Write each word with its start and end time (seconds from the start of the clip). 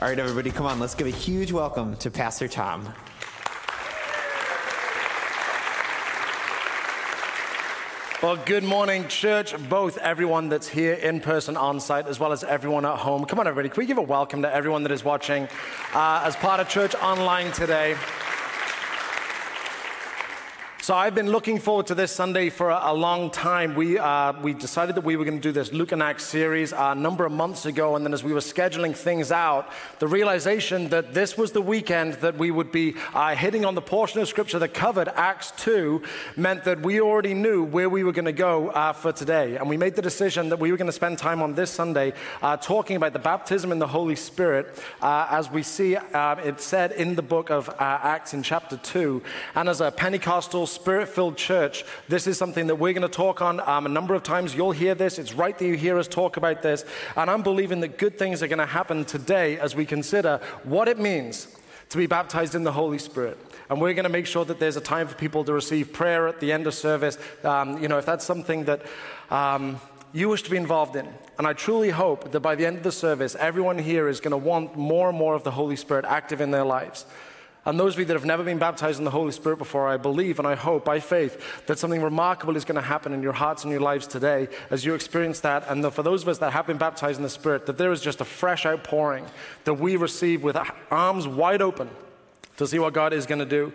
All 0.00 0.08
right, 0.08 0.18
everybody, 0.18 0.50
come 0.50 0.66
on. 0.66 0.80
Let's 0.80 0.96
give 0.96 1.06
a 1.06 1.10
huge 1.10 1.52
welcome 1.52 1.96
to 1.98 2.10
Pastor 2.10 2.48
Tom. 2.48 2.92
Well, 8.20 8.36
good 8.44 8.64
morning, 8.64 9.06
church, 9.06 9.54
both 9.68 9.96
everyone 9.98 10.48
that's 10.48 10.66
here 10.66 10.94
in 10.94 11.20
person 11.20 11.56
on 11.56 11.78
site 11.78 12.08
as 12.08 12.18
well 12.18 12.32
as 12.32 12.42
everyone 12.42 12.84
at 12.84 12.98
home. 12.98 13.24
Come 13.24 13.38
on, 13.38 13.46
everybody, 13.46 13.68
can 13.68 13.82
we 13.82 13.86
give 13.86 13.98
a 13.98 14.02
welcome 14.02 14.42
to 14.42 14.52
everyone 14.52 14.82
that 14.82 14.90
is 14.90 15.04
watching 15.04 15.46
uh, 15.94 16.22
as 16.24 16.34
part 16.34 16.58
of 16.58 16.68
church 16.68 16.96
online 16.96 17.52
today? 17.52 17.96
So 20.84 20.94
I've 20.94 21.14
been 21.14 21.30
looking 21.30 21.60
forward 21.60 21.86
to 21.86 21.94
this 21.94 22.12
Sunday 22.12 22.50
for 22.50 22.68
a, 22.68 22.78
a 22.82 22.92
long 22.92 23.30
time. 23.30 23.74
We, 23.74 23.98
uh, 23.98 24.34
we 24.42 24.52
decided 24.52 24.96
that 24.96 25.00
we 25.02 25.16
were 25.16 25.24
going 25.24 25.38
to 25.38 25.42
do 25.42 25.50
this 25.50 25.72
Luke 25.72 25.92
and 25.92 26.02
Acts 26.02 26.24
series 26.24 26.74
a 26.76 26.94
number 26.94 27.24
of 27.24 27.32
months 27.32 27.64
ago, 27.64 27.96
and 27.96 28.04
then 28.04 28.12
as 28.12 28.22
we 28.22 28.34
were 28.34 28.40
scheduling 28.40 28.94
things 28.94 29.32
out, 29.32 29.70
the 29.98 30.06
realization 30.06 30.90
that 30.90 31.14
this 31.14 31.38
was 31.38 31.52
the 31.52 31.62
weekend 31.62 32.12
that 32.16 32.36
we 32.36 32.50
would 32.50 32.70
be 32.70 32.96
uh, 33.14 33.34
hitting 33.34 33.64
on 33.64 33.74
the 33.74 33.80
portion 33.80 34.20
of 34.20 34.28
Scripture 34.28 34.58
that 34.58 34.74
covered 34.74 35.08
Acts 35.08 35.52
2 35.56 36.02
meant 36.36 36.64
that 36.64 36.82
we 36.82 37.00
already 37.00 37.32
knew 37.32 37.64
where 37.64 37.88
we 37.88 38.04
were 38.04 38.12
going 38.12 38.26
to 38.26 38.32
go 38.32 38.68
uh, 38.68 38.92
for 38.92 39.10
today. 39.10 39.56
And 39.56 39.70
we 39.70 39.78
made 39.78 39.96
the 39.96 40.02
decision 40.02 40.50
that 40.50 40.58
we 40.58 40.70
were 40.70 40.76
going 40.76 40.84
to 40.84 40.92
spend 40.92 41.16
time 41.16 41.40
on 41.40 41.54
this 41.54 41.70
Sunday 41.70 42.12
uh, 42.42 42.58
talking 42.58 42.96
about 42.96 43.14
the 43.14 43.18
baptism 43.18 43.72
in 43.72 43.78
the 43.78 43.86
Holy 43.86 44.16
Spirit, 44.16 44.78
uh, 45.00 45.28
as 45.30 45.50
we 45.50 45.62
see 45.62 45.96
uh, 45.96 46.34
it 46.44 46.60
said 46.60 46.92
in 46.92 47.14
the 47.14 47.22
book 47.22 47.50
of 47.50 47.74
Acts 47.78 48.34
in 48.34 48.42
chapter 48.42 48.76
2. 48.76 49.22
And 49.54 49.70
as 49.70 49.80
a 49.80 49.90
Pentecostal 49.90 50.73
spirit 50.74 51.08
filled 51.08 51.36
church, 51.36 51.84
this 52.08 52.26
is 52.26 52.36
something 52.36 52.66
that 52.66 52.76
we're 52.76 52.92
going 52.92 53.02
to 53.02 53.08
talk 53.08 53.40
on 53.40 53.60
um, 53.60 53.86
a 53.86 53.88
number 53.88 54.14
of 54.14 54.22
times. 54.22 54.54
You'll 54.54 54.72
hear 54.72 54.94
this. 54.94 55.18
It's 55.18 55.34
right 55.34 55.56
that 55.58 55.64
you 55.64 55.74
hear 55.74 55.98
us 55.98 56.08
talk 56.08 56.36
about 56.36 56.62
this. 56.62 56.84
And 57.16 57.30
I'm 57.30 57.42
believing 57.42 57.80
that 57.80 57.98
good 57.98 58.18
things 58.18 58.42
are 58.42 58.48
going 58.48 58.58
to 58.58 58.66
happen 58.66 59.04
today 59.04 59.58
as 59.58 59.74
we 59.74 59.86
consider 59.86 60.40
what 60.64 60.88
it 60.88 60.98
means 60.98 61.56
to 61.90 61.98
be 61.98 62.06
baptized 62.06 62.54
in 62.54 62.64
the 62.64 62.72
Holy 62.72 62.98
Spirit. 62.98 63.38
And 63.70 63.80
we're 63.80 63.94
going 63.94 64.04
to 64.04 64.10
make 64.10 64.26
sure 64.26 64.44
that 64.44 64.58
there's 64.58 64.76
a 64.76 64.80
time 64.80 65.08
for 65.08 65.14
people 65.14 65.44
to 65.44 65.52
receive 65.52 65.92
prayer 65.92 66.28
at 66.28 66.40
the 66.40 66.52
end 66.52 66.66
of 66.66 66.74
service. 66.74 67.18
Um, 67.42 67.80
you 67.80 67.88
know, 67.88 67.98
if 67.98 68.06
that's 68.06 68.24
something 68.24 68.64
that 68.64 68.82
um, 69.30 69.80
you 70.12 70.28
wish 70.28 70.42
to 70.44 70.50
be 70.50 70.56
involved 70.56 70.96
in. 70.96 71.08
And 71.38 71.46
I 71.46 71.52
truly 71.54 71.90
hope 71.90 72.30
that 72.30 72.40
by 72.40 72.54
the 72.54 72.64
end 72.64 72.76
of 72.76 72.82
the 72.84 72.92
service, 72.92 73.34
everyone 73.34 73.78
here 73.78 74.08
is 74.08 74.20
going 74.20 74.30
to 74.30 74.36
want 74.36 74.76
more 74.76 75.08
and 75.08 75.18
more 75.18 75.34
of 75.34 75.42
the 75.42 75.50
Holy 75.50 75.76
Spirit 75.76 76.04
active 76.04 76.40
in 76.40 76.52
their 76.52 76.64
lives. 76.64 77.04
And 77.66 77.80
those 77.80 77.94
of 77.94 78.00
you 78.00 78.04
that 78.04 78.14
have 78.14 78.26
never 78.26 78.44
been 78.44 78.58
baptized 78.58 78.98
in 78.98 79.04
the 79.04 79.10
Holy 79.10 79.32
Spirit 79.32 79.58
before, 79.58 79.88
I 79.88 79.96
believe 79.96 80.38
and 80.38 80.46
I 80.46 80.54
hope 80.54 80.84
by 80.84 81.00
faith 81.00 81.64
that 81.66 81.78
something 81.78 82.02
remarkable 82.02 82.56
is 82.56 82.64
going 82.64 82.76
to 82.76 82.82
happen 82.82 83.12
in 83.12 83.22
your 83.22 83.32
hearts 83.32 83.64
and 83.64 83.70
your 83.70 83.80
lives 83.80 84.06
today 84.06 84.48
as 84.70 84.84
you 84.84 84.94
experience 84.94 85.40
that. 85.40 85.64
And 85.68 85.90
for 85.92 86.02
those 86.02 86.22
of 86.22 86.28
us 86.28 86.38
that 86.38 86.52
have 86.52 86.66
been 86.66 86.76
baptized 86.76 87.18
in 87.18 87.22
the 87.22 87.30
Spirit, 87.30 87.66
that 87.66 87.78
there 87.78 87.90
is 87.90 88.02
just 88.02 88.20
a 88.20 88.24
fresh 88.24 88.66
outpouring 88.66 89.24
that 89.64 89.74
we 89.74 89.96
receive 89.96 90.42
with 90.42 90.58
arms 90.90 91.26
wide 91.26 91.62
open 91.62 91.88
to 92.58 92.66
see 92.66 92.78
what 92.78 92.92
God 92.92 93.12
is 93.12 93.26
going 93.26 93.40
to 93.40 93.46
do. 93.46 93.72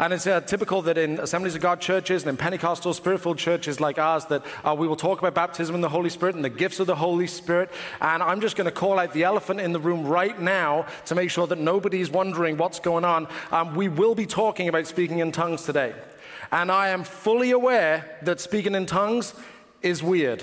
And 0.00 0.14
it's 0.14 0.26
uh, 0.26 0.40
typical 0.40 0.80
that 0.82 0.96
in 0.96 1.20
Assemblies 1.20 1.54
of 1.54 1.60
God 1.60 1.78
churches 1.78 2.22
and 2.22 2.30
in 2.30 2.38
Pentecostal 2.38 2.94
spirit-filled 2.94 3.36
churches 3.36 3.80
like 3.80 3.98
ours 3.98 4.24
that 4.26 4.42
uh, 4.64 4.74
we 4.74 4.88
will 4.88 4.96
talk 4.96 5.18
about 5.18 5.34
baptism 5.34 5.74
in 5.74 5.82
the 5.82 5.90
Holy 5.90 6.08
Spirit 6.08 6.36
and 6.36 6.42
the 6.42 6.48
gifts 6.48 6.80
of 6.80 6.86
the 6.86 6.96
Holy 6.96 7.26
Spirit. 7.26 7.70
And 8.00 8.22
I'm 8.22 8.40
just 8.40 8.56
going 8.56 8.64
to 8.64 8.70
call 8.70 8.98
out 8.98 9.12
the 9.12 9.24
elephant 9.24 9.60
in 9.60 9.72
the 9.72 9.78
room 9.78 10.06
right 10.06 10.40
now 10.40 10.86
to 11.04 11.14
make 11.14 11.28
sure 11.28 11.46
that 11.48 11.58
nobody's 11.58 12.08
wondering 12.08 12.56
what's 12.56 12.80
going 12.80 13.04
on. 13.04 13.28
Um, 13.52 13.74
we 13.74 13.88
will 13.88 14.14
be 14.14 14.24
talking 14.24 14.68
about 14.68 14.86
speaking 14.86 15.18
in 15.18 15.32
tongues 15.32 15.64
today. 15.64 15.94
And 16.50 16.72
I 16.72 16.88
am 16.88 17.04
fully 17.04 17.50
aware 17.50 18.18
that 18.22 18.40
speaking 18.40 18.74
in 18.74 18.86
tongues 18.86 19.34
is 19.82 20.02
weird. 20.02 20.42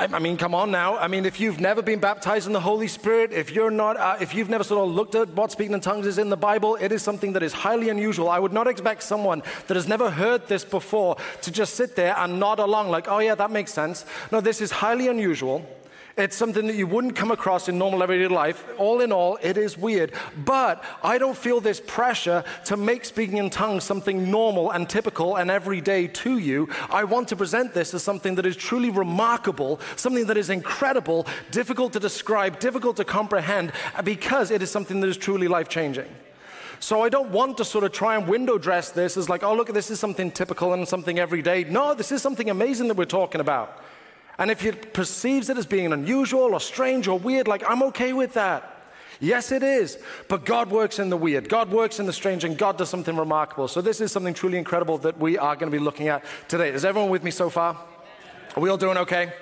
I 0.00 0.18
mean, 0.18 0.38
come 0.38 0.54
on 0.54 0.70
now. 0.70 0.96
I 0.96 1.08
mean, 1.08 1.26
if 1.26 1.38
you've 1.38 1.60
never 1.60 1.82
been 1.82 2.00
baptized 2.00 2.46
in 2.46 2.54
the 2.54 2.60
Holy 2.60 2.88
Spirit, 2.88 3.34
if 3.34 3.50
you're 3.50 3.70
not, 3.70 3.98
uh, 3.98 4.16
if 4.18 4.34
you've 4.34 4.48
never 4.48 4.64
sort 4.64 4.88
of 4.88 4.94
looked 4.94 5.14
at 5.14 5.28
what 5.34 5.52
speaking 5.52 5.74
in 5.74 5.80
tongues 5.80 6.06
is 6.06 6.16
in 6.16 6.30
the 6.30 6.38
Bible, 6.38 6.76
it 6.76 6.90
is 6.90 7.02
something 7.02 7.34
that 7.34 7.42
is 7.42 7.52
highly 7.52 7.90
unusual. 7.90 8.30
I 8.30 8.38
would 8.38 8.52
not 8.52 8.66
expect 8.66 9.02
someone 9.02 9.42
that 9.66 9.74
has 9.74 9.86
never 9.86 10.08
heard 10.08 10.48
this 10.48 10.64
before 10.64 11.18
to 11.42 11.50
just 11.50 11.74
sit 11.74 11.96
there 11.96 12.16
and 12.16 12.40
nod 12.40 12.60
along 12.60 12.88
like, 12.88 13.08
oh 13.08 13.18
yeah, 13.18 13.34
that 13.34 13.50
makes 13.50 13.74
sense. 13.74 14.06
No, 14.32 14.40
this 14.40 14.62
is 14.62 14.70
highly 14.70 15.08
unusual. 15.08 15.66
It's 16.20 16.36
something 16.36 16.66
that 16.66 16.76
you 16.76 16.86
wouldn't 16.86 17.16
come 17.16 17.30
across 17.30 17.68
in 17.68 17.78
normal 17.78 18.02
everyday 18.02 18.28
life. 18.28 18.64
All 18.76 19.00
in 19.00 19.10
all, 19.10 19.38
it 19.42 19.56
is 19.56 19.78
weird. 19.78 20.12
But 20.44 20.84
I 21.02 21.16
don't 21.16 21.36
feel 21.36 21.60
this 21.60 21.80
pressure 21.80 22.44
to 22.66 22.76
make 22.76 23.04
speaking 23.04 23.38
in 23.38 23.48
tongues 23.48 23.84
something 23.84 24.30
normal 24.30 24.70
and 24.70 24.88
typical 24.88 25.36
and 25.36 25.50
everyday 25.50 26.08
to 26.08 26.38
you. 26.38 26.68
I 26.90 27.04
want 27.04 27.28
to 27.28 27.36
present 27.36 27.72
this 27.72 27.94
as 27.94 28.02
something 28.02 28.34
that 28.34 28.44
is 28.44 28.56
truly 28.56 28.90
remarkable, 28.90 29.80
something 29.96 30.26
that 30.26 30.36
is 30.36 30.50
incredible, 30.50 31.26
difficult 31.50 31.94
to 31.94 32.00
describe, 32.00 32.60
difficult 32.60 32.96
to 32.98 33.04
comprehend, 33.04 33.72
because 34.04 34.50
it 34.50 34.62
is 34.62 34.70
something 34.70 35.00
that 35.00 35.08
is 35.08 35.16
truly 35.16 35.48
life 35.48 35.68
changing. 35.68 36.08
So 36.80 37.02
I 37.02 37.08
don't 37.08 37.30
want 37.30 37.58
to 37.58 37.64
sort 37.64 37.84
of 37.84 37.92
try 37.92 38.16
and 38.16 38.26
window 38.26 38.56
dress 38.56 38.90
this 38.90 39.16
as 39.16 39.28
like, 39.28 39.42
oh, 39.42 39.54
look, 39.54 39.72
this 39.72 39.90
is 39.90 40.00
something 40.00 40.30
typical 40.30 40.72
and 40.72 40.86
something 40.88 41.18
everyday. 41.18 41.64
No, 41.64 41.94
this 41.94 42.10
is 42.12 42.22
something 42.22 42.48
amazing 42.48 42.88
that 42.88 42.96
we're 42.96 43.04
talking 43.04 43.40
about. 43.40 43.82
And 44.38 44.50
if 44.50 44.64
it 44.64 44.94
perceives 44.94 45.50
it 45.50 45.58
as 45.58 45.66
being 45.66 45.92
unusual 45.92 46.54
or 46.54 46.60
strange 46.60 47.08
or 47.08 47.18
weird, 47.18 47.46
like, 47.46 47.62
I'm 47.68 47.82
okay 47.84 48.12
with 48.12 48.34
that. 48.34 48.76
Yes, 49.20 49.52
it 49.52 49.62
is. 49.62 49.98
But 50.28 50.46
God 50.46 50.70
works 50.70 50.98
in 50.98 51.10
the 51.10 51.16
weird, 51.16 51.48
God 51.48 51.70
works 51.70 52.00
in 52.00 52.06
the 52.06 52.12
strange, 52.12 52.42
and 52.44 52.56
God 52.56 52.78
does 52.78 52.88
something 52.88 53.16
remarkable. 53.16 53.68
So, 53.68 53.82
this 53.82 54.00
is 54.00 54.10
something 54.10 54.32
truly 54.32 54.56
incredible 54.56 54.96
that 54.98 55.18
we 55.18 55.36
are 55.36 55.54
going 55.54 55.70
to 55.70 55.76
be 55.76 55.82
looking 55.82 56.08
at 56.08 56.24
today. 56.48 56.70
Is 56.70 56.86
everyone 56.86 57.10
with 57.10 57.22
me 57.22 57.30
so 57.30 57.50
far? 57.50 57.76
Are 58.56 58.60
we 58.60 58.70
all 58.70 58.78
doing 58.78 58.96
okay? 58.96 59.32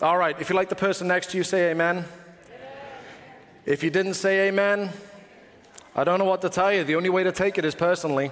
All 0.00 0.16
right. 0.16 0.38
If 0.40 0.50
you 0.50 0.56
like 0.56 0.70
the 0.70 0.76
person 0.76 1.08
next 1.08 1.30
to 1.30 1.36
you, 1.36 1.44
say 1.44 1.70
amen. 1.70 2.04
If 3.66 3.82
you 3.82 3.90
didn't 3.90 4.14
say 4.14 4.48
amen, 4.48 4.90
I 5.94 6.04
don't 6.04 6.18
know 6.18 6.24
what 6.24 6.40
to 6.42 6.48
tell 6.48 6.72
you. 6.72 6.84
The 6.84 6.96
only 6.96 7.08
way 7.08 7.24
to 7.24 7.32
take 7.32 7.58
it 7.58 7.64
is 7.64 7.74
personally. 7.74 8.30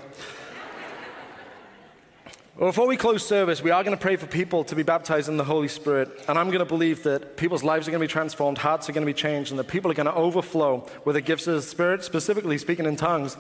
Well, 2.56 2.68
before 2.68 2.86
we 2.86 2.96
close 2.96 3.26
service, 3.26 3.60
we 3.60 3.72
are 3.72 3.82
going 3.82 3.96
to 3.96 4.00
pray 4.00 4.14
for 4.14 4.28
people 4.28 4.62
to 4.62 4.76
be 4.76 4.84
baptized 4.84 5.28
in 5.28 5.36
the 5.36 5.42
Holy 5.42 5.66
Spirit. 5.66 6.08
And 6.28 6.38
I'm 6.38 6.50
going 6.50 6.60
to 6.60 6.64
believe 6.64 7.02
that 7.02 7.36
people's 7.36 7.64
lives 7.64 7.88
are 7.88 7.90
going 7.90 8.00
to 8.00 8.06
be 8.06 8.12
transformed, 8.12 8.58
hearts 8.58 8.88
are 8.88 8.92
going 8.92 9.04
to 9.04 9.12
be 9.12 9.12
changed, 9.12 9.50
and 9.50 9.58
that 9.58 9.66
people 9.66 9.90
are 9.90 9.94
going 9.94 10.06
to 10.06 10.14
overflow 10.14 10.88
with 11.04 11.16
the 11.16 11.20
gifts 11.20 11.48
of 11.48 11.56
the 11.56 11.62
Spirit, 11.62 12.04
specifically 12.04 12.56
speaking 12.56 12.86
in 12.86 12.94
tongues. 12.94 13.36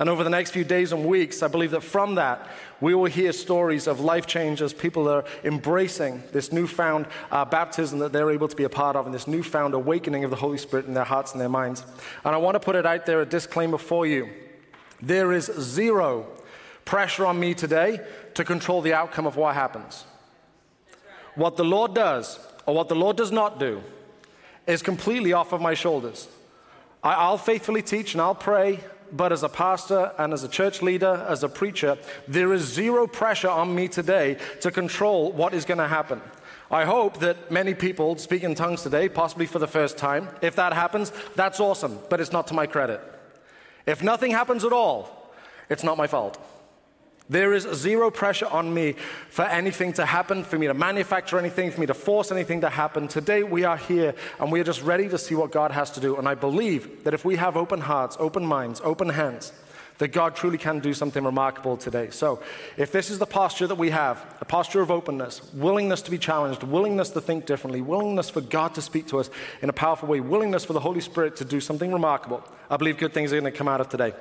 And 0.00 0.08
over 0.08 0.24
the 0.24 0.30
next 0.30 0.50
few 0.50 0.64
days 0.64 0.90
and 0.90 1.06
weeks, 1.06 1.44
I 1.44 1.46
believe 1.46 1.70
that 1.70 1.84
from 1.84 2.16
that, 2.16 2.48
we 2.80 2.92
will 2.92 3.04
hear 3.04 3.30
stories 3.30 3.86
of 3.86 4.00
life 4.00 4.26
changes. 4.26 4.72
people 4.72 5.08
are 5.08 5.24
embracing 5.44 6.24
this 6.32 6.50
newfound 6.50 7.06
uh, 7.30 7.44
baptism 7.44 8.00
that 8.00 8.12
they're 8.12 8.32
able 8.32 8.48
to 8.48 8.56
be 8.56 8.64
a 8.64 8.68
part 8.68 8.96
of 8.96 9.06
and 9.06 9.14
this 9.14 9.28
newfound 9.28 9.74
awakening 9.74 10.24
of 10.24 10.30
the 10.30 10.36
Holy 10.36 10.58
Spirit 10.58 10.86
in 10.86 10.94
their 10.94 11.04
hearts 11.04 11.30
and 11.30 11.40
their 11.40 11.48
minds. 11.48 11.84
And 12.24 12.34
I 12.34 12.38
want 12.38 12.56
to 12.56 12.60
put 12.60 12.74
it 12.74 12.84
out 12.84 13.06
there 13.06 13.20
a 13.20 13.26
disclaimer 13.26 13.78
for 13.78 14.08
you. 14.08 14.28
There 15.00 15.32
is 15.32 15.44
zero 15.44 16.26
pressure 16.86 17.26
on 17.26 17.38
me 17.38 17.52
today 17.52 18.00
to 18.32 18.44
control 18.44 18.80
the 18.80 18.94
outcome 18.94 19.26
of 19.26 19.36
what 19.36 19.54
happens. 19.54 20.06
What 21.34 21.58
the 21.58 21.64
Lord 21.64 21.92
does 21.94 22.38
or 22.64 22.74
what 22.74 22.88
the 22.88 22.94
Lord 22.94 23.16
does 23.18 23.30
not 23.30 23.60
do 23.60 23.82
is 24.66 24.80
completely 24.80 25.34
off 25.34 25.52
of 25.52 25.60
my 25.60 25.74
shoulders. 25.74 26.28
I, 27.02 27.30
will 27.30 27.38
faithfully 27.38 27.82
teach 27.82 28.14
and 28.14 28.22
I'll 28.22 28.34
pray, 28.34 28.80
but 29.12 29.32
as 29.32 29.42
a 29.42 29.48
pastor 29.48 30.12
and 30.18 30.32
as 30.32 30.42
a 30.42 30.48
church 30.48 30.80
leader, 30.80 31.24
as 31.28 31.44
a 31.44 31.48
preacher, 31.48 31.98
there 32.26 32.52
is 32.52 32.62
zero 32.62 33.06
pressure 33.06 33.50
on 33.50 33.74
me 33.74 33.86
today 33.86 34.38
to 34.62 34.70
control 34.70 35.30
what 35.32 35.54
is 35.54 35.64
going 35.64 35.78
to 35.78 35.86
happen. 35.86 36.20
I 36.70 36.84
hope 36.84 37.20
that 37.20 37.50
many 37.50 37.74
people 37.74 38.16
speak 38.16 38.42
in 38.42 38.56
tongues 38.56 38.82
today, 38.82 39.08
possibly 39.08 39.46
for 39.46 39.60
the 39.60 39.68
first 39.68 39.98
time. 39.98 40.28
If 40.42 40.56
that 40.56 40.72
happens, 40.72 41.12
that's 41.36 41.60
awesome, 41.60 41.98
but 42.10 42.20
it's 42.20 42.32
not 42.32 42.48
to 42.48 42.54
my 42.54 42.66
credit. 42.66 43.00
If 43.86 44.02
nothing 44.02 44.32
happens 44.32 44.64
at 44.64 44.72
all, 44.72 45.32
it's 45.68 45.84
not 45.84 45.96
my 45.96 46.08
fault. 46.08 46.40
There 47.28 47.52
is 47.52 47.66
zero 47.74 48.10
pressure 48.10 48.46
on 48.46 48.72
me 48.72 48.94
for 49.30 49.44
anything 49.44 49.92
to 49.94 50.06
happen, 50.06 50.44
for 50.44 50.58
me 50.58 50.68
to 50.68 50.74
manufacture 50.74 51.38
anything, 51.38 51.72
for 51.72 51.80
me 51.80 51.86
to 51.86 51.94
force 51.94 52.30
anything 52.30 52.60
to 52.60 52.70
happen. 52.70 53.08
Today 53.08 53.42
we 53.42 53.64
are 53.64 53.76
here 53.76 54.14
and 54.38 54.52
we 54.52 54.60
are 54.60 54.64
just 54.64 54.82
ready 54.82 55.08
to 55.08 55.18
see 55.18 55.34
what 55.34 55.50
God 55.50 55.72
has 55.72 55.90
to 55.92 56.00
do. 56.00 56.16
And 56.16 56.28
I 56.28 56.34
believe 56.34 57.02
that 57.02 57.14
if 57.14 57.24
we 57.24 57.36
have 57.36 57.56
open 57.56 57.80
hearts, 57.80 58.16
open 58.20 58.46
minds, 58.46 58.80
open 58.84 59.08
hands, 59.08 59.52
that 59.98 60.08
God 60.08 60.36
truly 60.36 60.58
can 60.58 60.78
do 60.80 60.92
something 60.92 61.24
remarkable 61.24 61.76
today. 61.76 62.10
So, 62.10 62.42
if 62.76 62.92
this 62.92 63.10
is 63.10 63.18
the 63.18 63.26
posture 63.26 63.66
that 63.66 63.78
we 63.78 63.90
have, 63.90 64.24
a 64.42 64.44
posture 64.44 64.82
of 64.82 64.90
openness, 64.90 65.52
willingness 65.54 66.02
to 66.02 66.10
be 66.10 66.18
challenged, 66.18 66.62
willingness 66.62 67.10
to 67.10 67.20
think 67.20 67.46
differently, 67.46 67.80
willingness 67.80 68.28
for 68.28 68.42
God 68.42 68.74
to 68.74 68.82
speak 68.82 69.06
to 69.08 69.18
us 69.18 69.30
in 69.62 69.70
a 69.70 69.72
powerful 69.72 70.06
way, 70.06 70.20
willingness 70.20 70.66
for 70.66 70.74
the 70.74 70.80
Holy 70.80 71.00
Spirit 71.00 71.36
to 71.36 71.46
do 71.46 71.60
something 71.60 71.92
remarkable, 71.92 72.44
I 72.68 72.76
believe 72.76 72.98
good 72.98 73.14
things 73.14 73.32
are 73.32 73.40
going 73.40 73.50
to 73.50 73.56
come 73.56 73.68
out 73.68 73.80
of 73.80 73.88
today. 73.88 74.12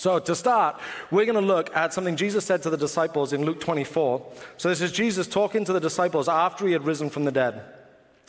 So, 0.00 0.18
to 0.18 0.34
start, 0.34 0.80
we're 1.10 1.26
going 1.26 1.34
to 1.34 1.46
look 1.46 1.76
at 1.76 1.92
something 1.92 2.16
Jesus 2.16 2.46
said 2.46 2.62
to 2.62 2.70
the 2.70 2.78
disciples 2.78 3.34
in 3.34 3.44
Luke 3.44 3.60
24. 3.60 4.26
So, 4.56 4.70
this 4.70 4.80
is 4.80 4.92
Jesus 4.92 5.26
talking 5.26 5.62
to 5.66 5.74
the 5.74 5.78
disciples 5.78 6.26
after 6.26 6.66
he 6.66 6.72
had 6.72 6.86
risen 6.86 7.10
from 7.10 7.26
the 7.26 7.30
dead. 7.30 7.62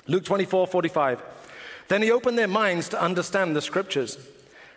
Luke 0.06 0.26
24 0.26 0.68
45. 0.68 1.24
Then 1.88 2.02
he 2.02 2.12
opened 2.12 2.38
their 2.38 2.50
minds 2.50 2.90
to 2.90 3.02
understand 3.02 3.56
the 3.56 3.62
scriptures. 3.62 4.18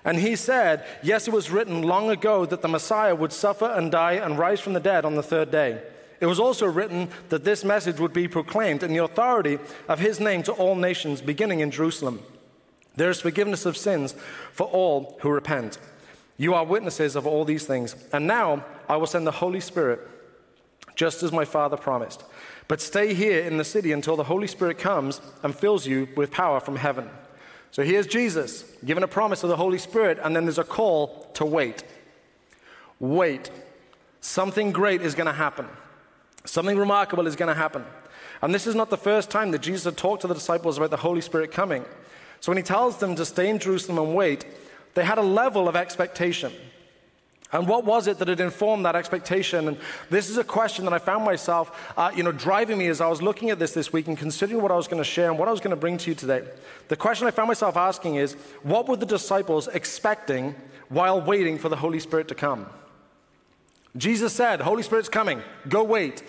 And 0.04 0.18
he 0.18 0.36
said, 0.36 0.86
Yes, 1.02 1.26
it 1.26 1.34
was 1.34 1.50
written 1.50 1.82
long 1.82 2.10
ago 2.10 2.46
that 2.46 2.62
the 2.62 2.68
Messiah 2.68 3.16
would 3.16 3.32
suffer 3.32 3.66
and 3.66 3.90
die 3.90 4.12
and 4.12 4.38
rise 4.38 4.60
from 4.60 4.74
the 4.74 4.78
dead 4.78 5.04
on 5.04 5.16
the 5.16 5.22
third 5.24 5.50
day. 5.50 5.82
It 6.20 6.26
was 6.26 6.38
also 6.38 6.64
written 6.64 7.08
that 7.30 7.42
this 7.42 7.64
message 7.64 7.98
would 7.98 8.12
be 8.12 8.28
proclaimed 8.28 8.84
in 8.84 8.92
the 8.92 9.02
authority 9.02 9.58
of 9.88 9.98
his 9.98 10.20
name 10.20 10.44
to 10.44 10.52
all 10.52 10.76
nations, 10.76 11.20
beginning 11.22 11.58
in 11.58 11.72
Jerusalem. 11.72 12.22
There 12.94 13.10
is 13.10 13.20
forgiveness 13.20 13.66
of 13.66 13.76
sins 13.76 14.14
for 14.52 14.68
all 14.68 15.18
who 15.22 15.30
repent. 15.30 15.80
You 16.36 16.54
are 16.54 16.64
witnesses 16.64 17.16
of 17.16 17.26
all 17.26 17.44
these 17.44 17.66
things. 17.66 17.94
And 18.12 18.26
now 18.26 18.64
I 18.88 18.96
will 18.96 19.06
send 19.06 19.26
the 19.26 19.32
Holy 19.32 19.60
Spirit, 19.60 20.00
just 20.94 21.22
as 21.22 21.32
my 21.32 21.44
Father 21.44 21.76
promised. 21.76 22.24
But 22.66 22.80
stay 22.80 23.14
here 23.14 23.40
in 23.40 23.56
the 23.56 23.64
city 23.64 23.92
until 23.92 24.16
the 24.16 24.24
Holy 24.24 24.46
Spirit 24.46 24.78
comes 24.78 25.20
and 25.42 25.54
fills 25.54 25.86
you 25.86 26.08
with 26.16 26.30
power 26.30 26.60
from 26.60 26.76
heaven. 26.76 27.08
So 27.70 27.82
here's 27.82 28.06
Jesus 28.06 28.64
given 28.84 29.02
a 29.02 29.08
promise 29.08 29.42
of 29.42 29.48
the 29.48 29.56
Holy 29.56 29.78
Spirit, 29.78 30.18
and 30.22 30.34
then 30.34 30.44
there's 30.44 30.58
a 30.58 30.64
call 30.64 31.30
to 31.34 31.44
wait. 31.44 31.84
Wait. 33.00 33.50
Something 34.20 34.72
great 34.72 35.02
is 35.02 35.14
going 35.14 35.26
to 35.26 35.32
happen. 35.32 35.68
Something 36.44 36.78
remarkable 36.78 37.26
is 37.26 37.36
going 37.36 37.48
to 37.48 37.54
happen. 37.54 37.84
And 38.42 38.54
this 38.54 38.66
is 38.66 38.74
not 38.74 38.90
the 38.90 38.96
first 38.96 39.30
time 39.30 39.50
that 39.52 39.62
Jesus 39.62 39.84
had 39.84 39.96
talked 39.96 40.22
to 40.22 40.28
the 40.28 40.34
disciples 40.34 40.76
about 40.76 40.90
the 40.90 40.96
Holy 40.98 41.20
Spirit 41.20 41.52
coming. 41.52 41.84
So 42.40 42.50
when 42.50 42.58
he 42.58 42.62
tells 42.62 42.98
them 42.98 43.16
to 43.16 43.24
stay 43.24 43.48
in 43.48 43.58
Jerusalem 43.58 43.98
and 43.98 44.14
wait, 44.14 44.44
they 44.94 45.04
had 45.04 45.18
a 45.18 45.22
level 45.22 45.68
of 45.68 45.76
expectation. 45.76 46.52
And 47.52 47.68
what 47.68 47.84
was 47.84 48.08
it 48.08 48.18
that 48.18 48.26
had 48.26 48.40
informed 48.40 48.84
that 48.84 48.96
expectation? 48.96 49.68
And 49.68 49.78
this 50.10 50.28
is 50.28 50.38
a 50.38 50.44
question 50.44 50.84
that 50.86 50.92
I 50.92 50.98
found 50.98 51.24
myself, 51.24 51.92
uh, 51.96 52.10
you 52.14 52.24
know, 52.24 52.32
driving 52.32 52.78
me 52.78 52.88
as 52.88 53.00
I 53.00 53.06
was 53.06 53.22
looking 53.22 53.50
at 53.50 53.60
this 53.60 53.72
this 53.72 53.92
week 53.92 54.08
and 54.08 54.18
considering 54.18 54.60
what 54.60 54.72
I 54.72 54.76
was 54.76 54.88
going 54.88 54.98
to 54.98 55.08
share 55.08 55.30
and 55.30 55.38
what 55.38 55.46
I 55.46 55.52
was 55.52 55.60
going 55.60 55.70
to 55.70 55.76
bring 55.76 55.96
to 55.98 56.10
you 56.10 56.16
today. 56.16 56.42
The 56.88 56.96
question 56.96 57.28
I 57.28 57.30
found 57.30 57.46
myself 57.46 57.76
asking 57.76 58.16
is, 58.16 58.34
what 58.64 58.88
were 58.88 58.96
the 58.96 59.06
disciples 59.06 59.68
expecting 59.68 60.56
while 60.88 61.20
waiting 61.20 61.56
for 61.56 61.68
the 61.68 61.76
Holy 61.76 62.00
Spirit 62.00 62.26
to 62.28 62.34
come? 62.34 62.66
Jesus 63.96 64.32
said, 64.32 64.60
Holy 64.60 64.82
Spirit's 64.82 65.08
coming, 65.08 65.40
go 65.68 65.84
wait. 65.84 66.24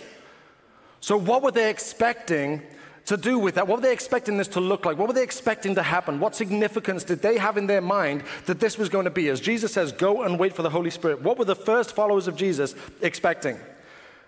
So, 0.99 1.17
what 1.17 1.41
were 1.41 1.51
they 1.51 1.71
expecting 1.71 2.61
to 3.05 3.17
do 3.17 3.37
with 3.37 3.55
that? 3.55 3.67
What 3.67 3.77
were 3.77 3.81
they 3.81 3.93
expecting 3.93 4.37
this 4.37 4.47
to 4.49 4.59
look 4.59 4.85
like? 4.85 4.97
What 4.97 5.07
were 5.07 5.13
they 5.13 5.23
expecting 5.23 5.75
to 5.75 5.83
happen? 5.83 6.19
What 6.19 6.35
significance 6.35 7.03
did 7.03 7.21
they 7.21 7.37
have 7.37 7.57
in 7.57 7.67
their 7.67 7.81
mind 7.81 8.23
that 8.45 8.59
this 8.59 8.77
was 8.77 8.89
going 8.89 9.05
to 9.05 9.11
be? 9.11 9.29
As 9.29 9.39
Jesus 9.39 9.73
says, 9.73 9.91
go 9.91 10.23
and 10.23 10.39
wait 10.39 10.55
for 10.55 10.63
the 10.63 10.69
Holy 10.69 10.89
Spirit. 10.89 11.21
What 11.21 11.37
were 11.37 11.45
the 11.45 11.55
first 11.55 11.95
followers 11.95 12.27
of 12.27 12.35
Jesus 12.35 12.73
expecting? 13.01 13.59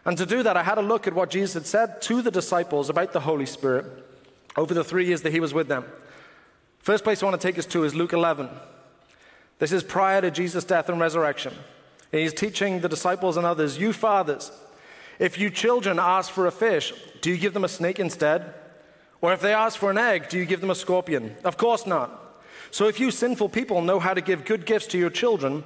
And 0.05 0.17
to 0.17 0.25
do 0.25 0.43
that, 0.43 0.55
I 0.55 0.63
had 0.63 0.77
a 0.77 0.81
look 0.81 1.07
at 1.07 1.13
what 1.13 1.29
Jesus 1.29 1.53
had 1.53 1.65
said 1.65 2.01
to 2.03 2.21
the 2.21 2.31
disciples 2.31 2.89
about 2.89 3.13
the 3.13 3.19
Holy 3.19 3.45
Spirit 3.45 3.85
over 4.55 4.73
the 4.73 4.83
three 4.83 5.05
years 5.05 5.23
that 5.23 5.33
he 5.33 5.39
was 5.39 5.53
with 5.53 5.67
them. 5.67 5.85
First 6.79 7.03
place 7.03 7.21
I 7.21 7.25
want 7.25 7.39
to 7.39 7.47
take 7.47 7.59
us 7.59 7.65
to 7.67 7.83
is 7.83 7.95
Luke 7.95 8.13
11. 8.13 8.47
This 9.59 9.71
is 9.71 9.83
prior 9.83 10.21
to 10.21 10.31
Jesus' 10.31 10.63
death 10.63 10.87
and 10.87 10.99
resurrection. 10.99 11.53
And 12.13 12.21
he's 12.21 12.33
teaching 12.33 12.79
the 12.79 12.87
disciples 12.87 13.37
and 13.37 13.45
others, 13.45 13.77
You 13.77 13.91
fathers, 13.91 14.51
if 15.19 15.37
you 15.39 15.49
children 15.49 15.99
ask 15.99 16.31
for 16.31 16.45
a 16.45 16.51
fish, 16.51 16.93
do 17.21 17.31
you 17.31 17.37
give 17.37 17.53
them 17.53 17.63
a 17.63 17.69
snake 17.69 17.99
instead? 17.99 18.53
Or 19.21 19.33
if 19.33 19.41
they 19.41 19.53
ask 19.53 19.79
for 19.79 19.89
an 19.89 19.97
egg, 19.97 20.29
do 20.29 20.37
you 20.37 20.45
give 20.45 20.61
them 20.61 20.69
a 20.69 20.75
scorpion? 20.75 21.35
Of 21.43 21.57
course 21.57 21.87
not. 21.87 22.23
So 22.71 22.87
if 22.87 22.99
you 22.99 23.11
sinful 23.11 23.49
people 23.49 23.81
know 23.81 23.99
how 23.99 24.13
to 24.13 24.21
give 24.21 24.45
good 24.45 24.65
gifts 24.65 24.87
to 24.87 24.97
your 24.97 25.09
children, 25.09 25.63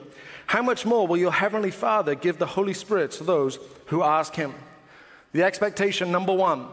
how 0.47 0.61
much 0.61 0.85
more 0.85 1.07
will 1.07 1.17
your 1.17 1.31
heavenly 1.31 1.71
Father 1.71 2.15
give 2.15 2.37
the 2.37 2.45
Holy 2.45 2.73
Spirit 2.73 3.11
to 3.11 3.23
those 3.23 3.59
who 3.87 4.03
ask 4.03 4.35
him? 4.35 4.53
The 5.33 5.43
expectation, 5.43 6.11
number 6.11 6.33
one, 6.33 6.67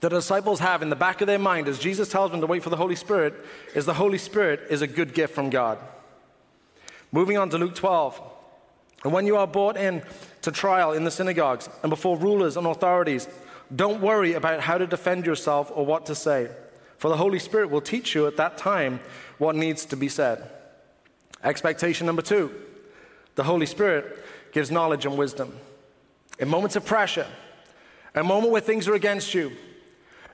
the 0.00 0.08
disciples 0.08 0.60
have 0.60 0.82
in 0.82 0.90
the 0.90 0.96
back 0.96 1.20
of 1.20 1.26
their 1.26 1.38
mind 1.38 1.68
as 1.68 1.78
Jesus 1.78 2.08
tells 2.08 2.30
them 2.30 2.40
to 2.40 2.46
wait 2.46 2.62
for 2.62 2.70
the 2.70 2.76
Holy 2.76 2.96
Spirit 2.96 3.34
is 3.74 3.86
the 3.86 3.94
Holy 3.94 4.18
Spirit 4.18 4.60
is 4.70 4.82
a 4.82 4.86
good 4.86 5.14
gift 5.14 5.34
from 5.34 5.50
God. 5.50 5.78
Moving 7.12 7.38
on 7.38 7.48
to 7.50 7.58
Luke 7.58 7.74
12. 7.74 8.20
And 9.04 9.12
when 9.12 9.26
you 9.26 9.36
are 9.36 9.46
brought 9.46 9.76
in 9.76 10.02
to 10.42 10.50
trial 10.50 10.92
in 10.92 11.04
the 11.04 11.10
synagogues 11.10 11.68
and 11.82 11.90
before 11.90 12.16
rulers 12.16 12.56
and 12.56 12.66
authorities, 12.66 13.28
don't 13.74 14.00
worry 14.00 14.34
about 14.34 14.60
how 14.60 14.78
to 14.78 14.86
defend 14.86 15.26
yourself 15.26 15.72
or 15.74 15.84
what 15.84 16.06
to 16.06 16.14
say, 16.14 16.48
for 16.98 17.08
the 17.08 17.16
Holy 17.16 17.38
Spirit 17.38 17.70
will 17.70 17.80
teach 17.80 18.14
you 18.14 18.26
at 18.26 18.36
that 18.36 18.56
time 18.56 19.00
what 19.38 19.56
needs 19.56 19.84
to 19.86 19.96
be 19.96 20.08
said. 20.08 20.50
Expectation 21.42 22.06
number 22.06 22.22
two 22.22 22.54
the 23.34 23.44
Holy 23.44 23.66
Spirit 23.66 24.24
gives 24.52 24.70
knowledge 24.70 25.04
and 25.04 25.18
wisdom. 25.18 25.54
In 26.38 26.48
moments 26.48 26.76
of 26.76 26.84
pressure, 26.84 27.26
a 28.14 28.24
moment 28.24 28.50
where 28.50 28.62
things 28.62 28.88
are 28.88 28.94
against 28.94 29.34
you, 29.34 29.52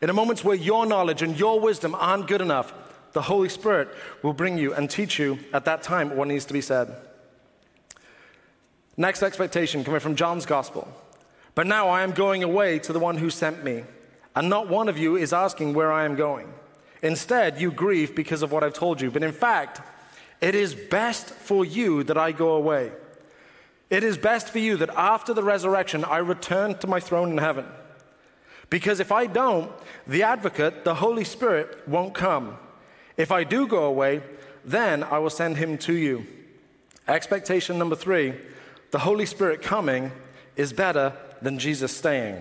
in 0.00 0.08
a 0.08 0.12
moments 0.12 0.44
where 0.44 0.54
your 0.54 0.86
knowledge 0.86 1.22
and 1.22 1.38
your 1.38 1.58
wisdom 1.58 1.94
aren't 1.96 2.28
good 2.28 2.40
enough, 2.40 2.72
the 3.12 3.22
Holy 3.22 3.48
Spirit 3.48 3.88
will 4.22 4.32
bring 4.32 4.56
you 4.56 4.72
and 4.72 4.88
teach 4.88 5.18
you 5.18 5.38
at 5.52 5.64
that 5.64 5.82
time 5.82 6.16
what 6.16 6.28
needs 6.28 6.44
to 6.46 6.52
be 6.52 6.60
said. 6.60 6.94
Next 8.96 9.22
expectation 9.22 9.84
coming 9.84 10.00
from 10.00 10.16
John's 10.16 10.46
Gospel. 10.46 10.86
But 11.54 11.66
now 11.66 11.88
I 11.88 12.02
am 12.02 12.12
going 12.12 12.42
away 12.42 12.78
to 12.80 12.92
the 12.92 12.98
one 12.98 13.18
who 13.18 13.30
sent 13.30 13.62
me, 13.62 13.84
and 14.34 14.48
not 14.48 14.68
one 14.68 14.88
of 14.88 14.96
you 14.96 15.16
is 15.16 15.32
asking 15.32 15.74
where 15.74 15.92
I 15.92 16.04
am 16.04 16.16
going. 16.16 16.52
Instead, 17.02 17.60
you 17.60 17.70
grieve 17.70 18.14
because 18.14 18.42
of 18.42 18.52
what 18.52 18.62
I've 18.62 18.72
told 18.72 19.00
you. 19.00 19.10
But 19.10 19.22
in 19.22 19.32
fact, 19.32 19.80
it 20.40 20.54
is 20.54 20.74
best 20.74 21.30
for 21.30 21.64
you 21.64 22.02
that 22.04 22.16
I 22.16 22.32
go 22.32 22.54
away. 22.54 22.92
It 23.90 24.04
is 24.04 24.16
best 24.16 24.48
for 24.48 24.58
you 24.58 24.76
that 24.78 24.90
after 24.90 25.34
the 25.34 25.42
resurrection 25.42 26.04
I 26.04 26.18
return 26.18 26.78
to 26.78 26.86
my 26.86 27.00
throne 27.00 27.32
in 27.32 27.38
heaven. 27.38 27.66
Because 28.70 29.00
if 29.00 29.12
I 29.12 29.26
don't, 29.26 29.70
the 30.06 30.22
advocate, 30.22 30.84
the 30.84 30.94
Holy 30.94 31.24
Spirit, 31.24 31.86
won't 31.86 32.14
come. 32.14 32.56
If 33.18 33.30
I 33.30 33.44
do 33.44 33.66
go 33.66 33.84
away, 33.84 34.22
then 34.64 35.02
I 35.02 35.18
will 35.18 35.30
send 35.30 35.58
him 35.58 35.76
to 35.78 35.92
you. 35.92 36.26
Expectation 37.06 37.78
number 37.78 37.96
three 37.96 38.34
the 38.92 39.00
Holy 39.00 39.26
Spirit 39.26 39.62
coming 39.62 40.12
is 40.56 40.72
better 40.72 41.14
than 41.42 41.58
Jesus 41.58 41.94
staying. 41.94 42.40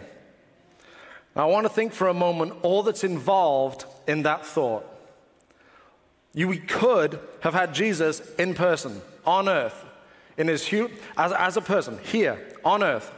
Now, 1.35 1.47
I 1.47 1.51
want 1.51 1.65
to 1.65 1.69
think 1.69 1.93
for 1.93 2.07
a 2.07 2.13
moment 2.13 2.53
all 2.61 2.83
that's 2.83 3.03
involved 3.03 3.85
in 4.07 4.23
that 4.23 4.45
thought. 4.45 4.85
You, 6.33 6.47
we 6.47 6.59
could 6.59 7.19
have 7.41 7.53
had 7.53 7.73
Jesus 7.73 8.21
in 8.35 8.53
person, 8.53 9.01
on 9.25 9.49
earth, 9.49 9.85
in 10.37 10.47
his 10.47 10.67
hu- 10.67 10.89
as, 11.17 11.33
as 11.33 11.57
a 11.57 11.61
person, 11.61 11.99
here, 12.03 12.55
on 12.63 12.83
earth. 12.83 13.11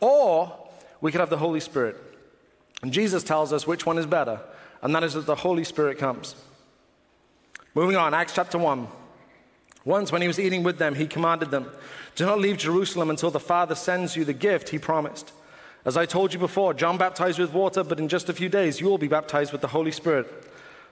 Or 0.00 0.68
we 1.00 1.12
could 1.12 1.20
have 1.20 1.30
the 1.30 1.36
Holy 1.36 1.60
Spirit. 1.60 1.96
And 2.82 2.92
Jesus 2.92 3.22
tells 3.22 3.52
us 3.52 3.66
which 3.66 3.86
one 3.86 3.98
is 3.98 4.06
better, 4.06 4.40
and 4.82 4.94
that 4.94 5.02
is 5.02 5.14
that 5.14 5.26
the 5.26 5.34
Holy 5.34 5.64
Spirit 5.64 5.98
comes. 5.98 6.34
Moving 7.74 7.96
on, 7.96 8.14
Acts 8.14 8.34
chapter 8.34 8.58
1. 8.58 8.86
Once, 9.86 10.12
when 10.12 10.20
he 10.20 10.28
was 10.28 10.38
eating 10.38 10.62
with 10.62 10.76
them, 10.76 10.94
he 10.94 11.06
commanded 11.06 11.50
them 11.50 11.70
do 12.16 12.24
not 12.24 12.40
leave 12.40 12.56
Jerusalem 12.56 13.10
until 13.10 13.30
the 13.30 13.38
Father 13.38 13.74
sends 13.74 14.16
you 14.16 14.24
the 14.24 14.32
gift 14.32 14.70
he 14.70 14.78
promised. 14.78 15.32
As 15.84 15.98
I 15.98 16.06
told 16.06 16.32
you 16.32 16.38
before, 16.38 16.72
John 16.72 16.96
baptized 16.96 17.38
with 17.38 17.52
water, 17.52 17.84
but 17.84 18.00
in 18.00 18.08
just 18.08 18.30
a 18.30 18.32
few 18.32 18.48
days 18.48 18.80
you 18.80 18.88
will 18.88 18.96
be 18.96 19.06
baptized 19.06 19.52
with 19.52 19.60
the 19.60 19.68
Holy 19.68 19.92
Spirit. 19.92 20.26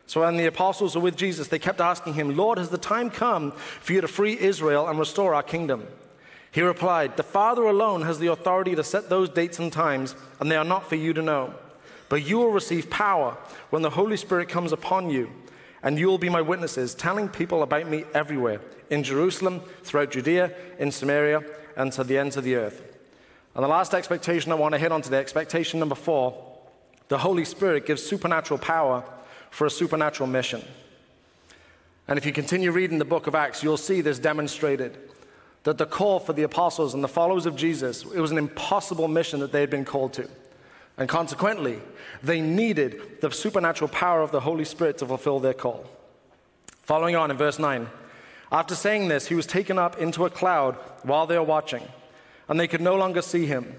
So 0.07 0.21
when 0.21 0.37
the 0.37 0.45
apostles 0.45 0.95
were 0.95 1.01
with 1.01 1.17
Jesus, 1.17 1.49
they 1.49 1.59
kept 1.59 1.81
asking 1.81 2.13
him, 2.13 2.37
Lord, 2.37 2.59
has 2.59 2.69
the 2.69 2.77
time 2.77 3.09
come 3.09 3.53
for 3.53 3.95
you 3.95 4.03
to 4.03 4.07
free 4.07 4.39
Israel 4.39 4.87
and 4.87 4.99
restore 4.99 5.35
our 5.35 5.43
kingdom? 5.43 5.87
He 6.53 6.61
replied, 6.61 7.17
The 7.17 7.23
Father 7.23 7.63
alone 7.63 8.03
has 8.03 8.19
the 8.19 8.31
authority 8.31 8.75
to 8.75 8.85
set 8.85 9.09
those 9.09 9.31
dates 9.31 9.59
and 9.59 9.73
times, 9.73 10.15
and 10.41 10.51
they 10.51 10.57
are 10.57 10.63
not 10.63 10.91
for 10.91 10.97
you 10.97 11.15
to 11.15 11.23
know. 11.23 11.55
But 12.11 12.27
you 12.27 12.37
will 12.37 12.51
receive 12.51 12.91
power 12.91 13.39
when 13.71 13.81
the 13.81 13.91
Holy 13.91 14.19
Spirit 14.19 14.51
comes 14.51 14.73
upon 14.73 15.09
you 15.09 15.33
and 15.85 15.99
you 15.99 16.09
will 16.09 16.19
be 16.19 16.31
my 16.31 16.41
witnesses, 16.41 16.95
telling 16.95 17.29
people 17.29 17.63
about 17.63 17.87
me 17.87 18.05
everywhere 18.15 18.61
in 18.91 19.05
Jerusalem, 19.05 19.61
throughout 19.83 20.11
Judea, 20.11 20.51
in 20.79 20.91
Samaria, 20.91 21.45
and 21.77 21.93
to 21.93 22.03
the 22.03 22.19
ends 22.19 22.37
of 22.37 22.45
the 22.45 22.57
earth. 22.57 22.83
And 23.55 23.63
the 23.63 23.69
last 23.69 23.95
expectation 23.95 24.51
I 24.51 24.57
want 24.57 24.73
to 24.73 24.79
hit 24.79 24.91
on 24.91 25.03
today, 25.03 25.21
expectation 25.21 25.79
number 25.79 25.95
four 25.95 26.51
the 27.09 27.19
Holy 27.19 27.45
Spirit 27.45 27.85
gives 27.85 28.03
supernatural 28.03 28.59
power 28.59 29.05
for 29.51 29.67
a 29.67 29.71
supernatural 29.71 30.27
mission. 30.27 30.65
And 32.09 32.19
if 32.19 32.25
you 32.25 32.33
continue 32.33 32.73
reading 32.73 32.99
the 32.99 33.05
book 33.05 33.27
of 33.27 33.35
Acts, 33.35 33.63
you'll 33.63 33.77
see 33.77 34.01
this 34.01 34.19
demonstrated 34.19 34.97
that 35.65 35.77
the 35.77 35.87
call 35.87 36.19
for 36.19 36.33
the 36.33 36.45
apostles 36.45 36.95
and 36.95 37.05
the 37.05 37.09
followers 37.09 37.45
of 37.45 37.57
Jesus, 37.57 38.05
it 38.05 38.21
was 38.21 38.31
an 38.31 38.39
impossible 38.39 39.07
mission 39.07 39.41
that 39.41 39.53
they 39.53 39.61
had 39.61 39.71
been 39.71 39.85
called 39.85 40.15
to. 40.15 40.29
And 40.97 41.09
consequently, 41.09 41.81
they 42.23 42.41
needed 42.41 43.21
the 43.21 43.31
supernatural 43.31 43.89
power 43.89 44.23
of 44.23 44.31
the 44.31 44.41
Holy 44.41 44.65
Spirit 44.65 44.99
to 44.99 45.07
fulfill 45.07 45.41
their 45.41 45.55
call. 45.55 45.85
Following 46.83 47.17
on 47.17 47.31
in 47.31 47.37
verse 47.37 47.59
9, 47.59 47.89
after 48.53 48.75
saying 48.75 49.09
this, 49.09 49.27
he 49.27 49.35
was 49.35 49.47
taken 49.47 49.79
up 49.79 49.99
into 49.99 50.25
a 50.25 50.31
cloud 50.31 50.77
while 51.03 51.27
they 51.27 51.37
were 51.37 51.45
watching, 51.45 51.83
and 52.49 52.61
they 52.61 52.69
could 52.69 52.81
no 52.81 52.95
longer 52.95 53.23
see 53.23 53.47
him. 53.47 53.75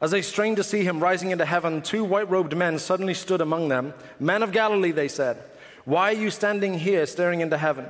As 0.00 0.10
they 0.10 0.22
strained 0.22 0.56
to 0.58 0.64
see 0.64 0.84
him 0.84 1.00
rising 1.00 1.30
into 1.30 1.44
heaven, 1.44 1.82
two 1.82 2.04
white 2.04 2.30
robed 2.30 2.56
men 2.56 2.78
suddenly 2.78 3.14
stood 3.14 3.40
among 3.40 3.68
them. 3.68 3.94
Men 4.20 4.42
of 4.42 4.52
Galilee, 4.52 4.92
they 4.92 5.08
said, 5.08 5.42
why 5.84 6.10
are 6.10 6.16
you 6.16 6.30
standing 6.30 6.78
here 6.78 7.06
staring 7.06 7.40
into 7.40 7.58
heaven? 7.58 7.86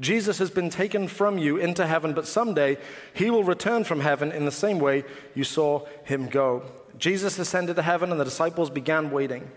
Jesus 0.00 0.38
has 0.38 0.50
been 0.50 0.70
taken 0.70 1.08
from 1.08 1.38
you 1.38 1.56
into 1.56 1.86
heaven, 1.86 2.12
but 2.12 2.26
someday 2.26 2.76
he 3.14 3.30
will 3.30 3.44
return 3.44 3.82
from 3.82 4.00
heaven 4.00 4.30
in 4.30 4.44
the 4.44 4.52
same 4.52 4.78
way 4.78 5.04
you 5.34 5.42
saw 5.42 5.84
him 6.04 6.28
go. 6.28 6.62
Jesus 6.98 7.38
ascended 7.38 7.76
to 7.76 7.82
heaven, 7.82 8.10
and 8.10 8.20
the 8.20 8.24
disciples 8.24 8.70
began 8.70 9.10
waiting. 9.10 9.50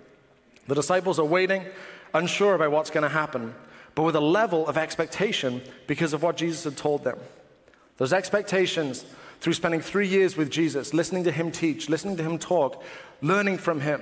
The 0.68 0.76
disciples 0.76 1.20
are 1.20 1.26
waiting, 1.26 1.66
unsure 2.14 2.56
about 2.56 2.72
what's 2.72 2.90
going 2.90 3.04
to 3.04 3.10
happen, 3.10 3.56
but 3.96 4.04
with 4.04 4.16
a 4.16 4.22
level 4.22 4.68
of 4.68 4.78
expectation 4.78 5.62
because 5.88 6.14
of 6.14 6.22
what 6.22 6.38
Jesus 6.38 6.64
had 6.64 6.78
told 6.78 7.04
them. 7.04 7.18
Those 7.98 8.14
expectations 8.14 9.06
through 9.42 9.54
spending 9.54 9.82
three 9.82 10.08
years 10.08 10.38
with 10.38 10.50
Jesus, 10.50 10.94
listening 10.94 11.24
to 11.24 11.32
him 11.32 11.52
teach, 11.52 11.90
listening 11.90 12.18
to 12.18 12.24
him 12.24 12.38
talk, 12.38 12.84
learning 13.22 13.58
from 13.58 13.82
him 13.82 14.02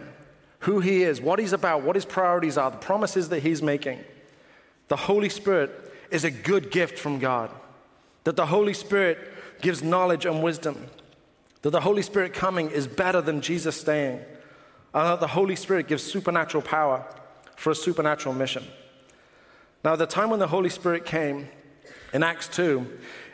who 0.60 0.79
he 0.79 1.03
is, 1.03 1.22
what 1.22 1.39
he's 1.39 1.53
about, 1.53 1.84
what 1.84 1.96
his 1.96 2.06
priorities 2.06 2.58
are, 2.58 2.72
the 2.72 2.77
promises 2.77 3.29
that 3.29 3.41
he's 3.41 3.62
making. 3.62 4.03
the 4.88 4.96
Holy 4.96 5.29
Spirit 5.29 5.91
is 6.12 6.24
a 6.24 6.32
good 6.32 6.72
gift 6.72 6.98
from 6.98 7.20
God, 7.20 7.51
that 8.24 8.36
the 8.36 8.46
Holy 8.46 8.74
Spirit 8.74 9.17
gives 9.62 9.84
knowledge 9.84 10.25
and 10.25 10.41
wisdom, 10.41 10.88
that 11.62 11.72
the 11.72 11.82
Holy 11.82 12.02
Spirit 12.02 12.34
coming 12.34 12.70
is 12.70 12.88
better 12.88 13.22
than 13.22 13.42
Jesus 13.42 13.80
staying, 13.80 14.20
and 14.94 15.08
that 15.08 15.20
the 15.20 15.28
Holy 15.28 15.56
Spirit 15.56 15.88
gives 15.88 16.04
supernatural 16.04 16.64
power 16.64 17.06
for 17.56 17.72
a 17.72 17.76
supernatural 17.76 18.36
mission. 18.36 18.64
Now, 19.84 19.96
the 19.96 20.06
time 20.06 20.30
when 20.30 20.40
the 20.40 20.48
Holy 20.48 20.70
Spirit 20.70 21.06
came 21.06 21.50
in 22.14 22.24
Acts 22.24 22.48
2, 22.50 22.86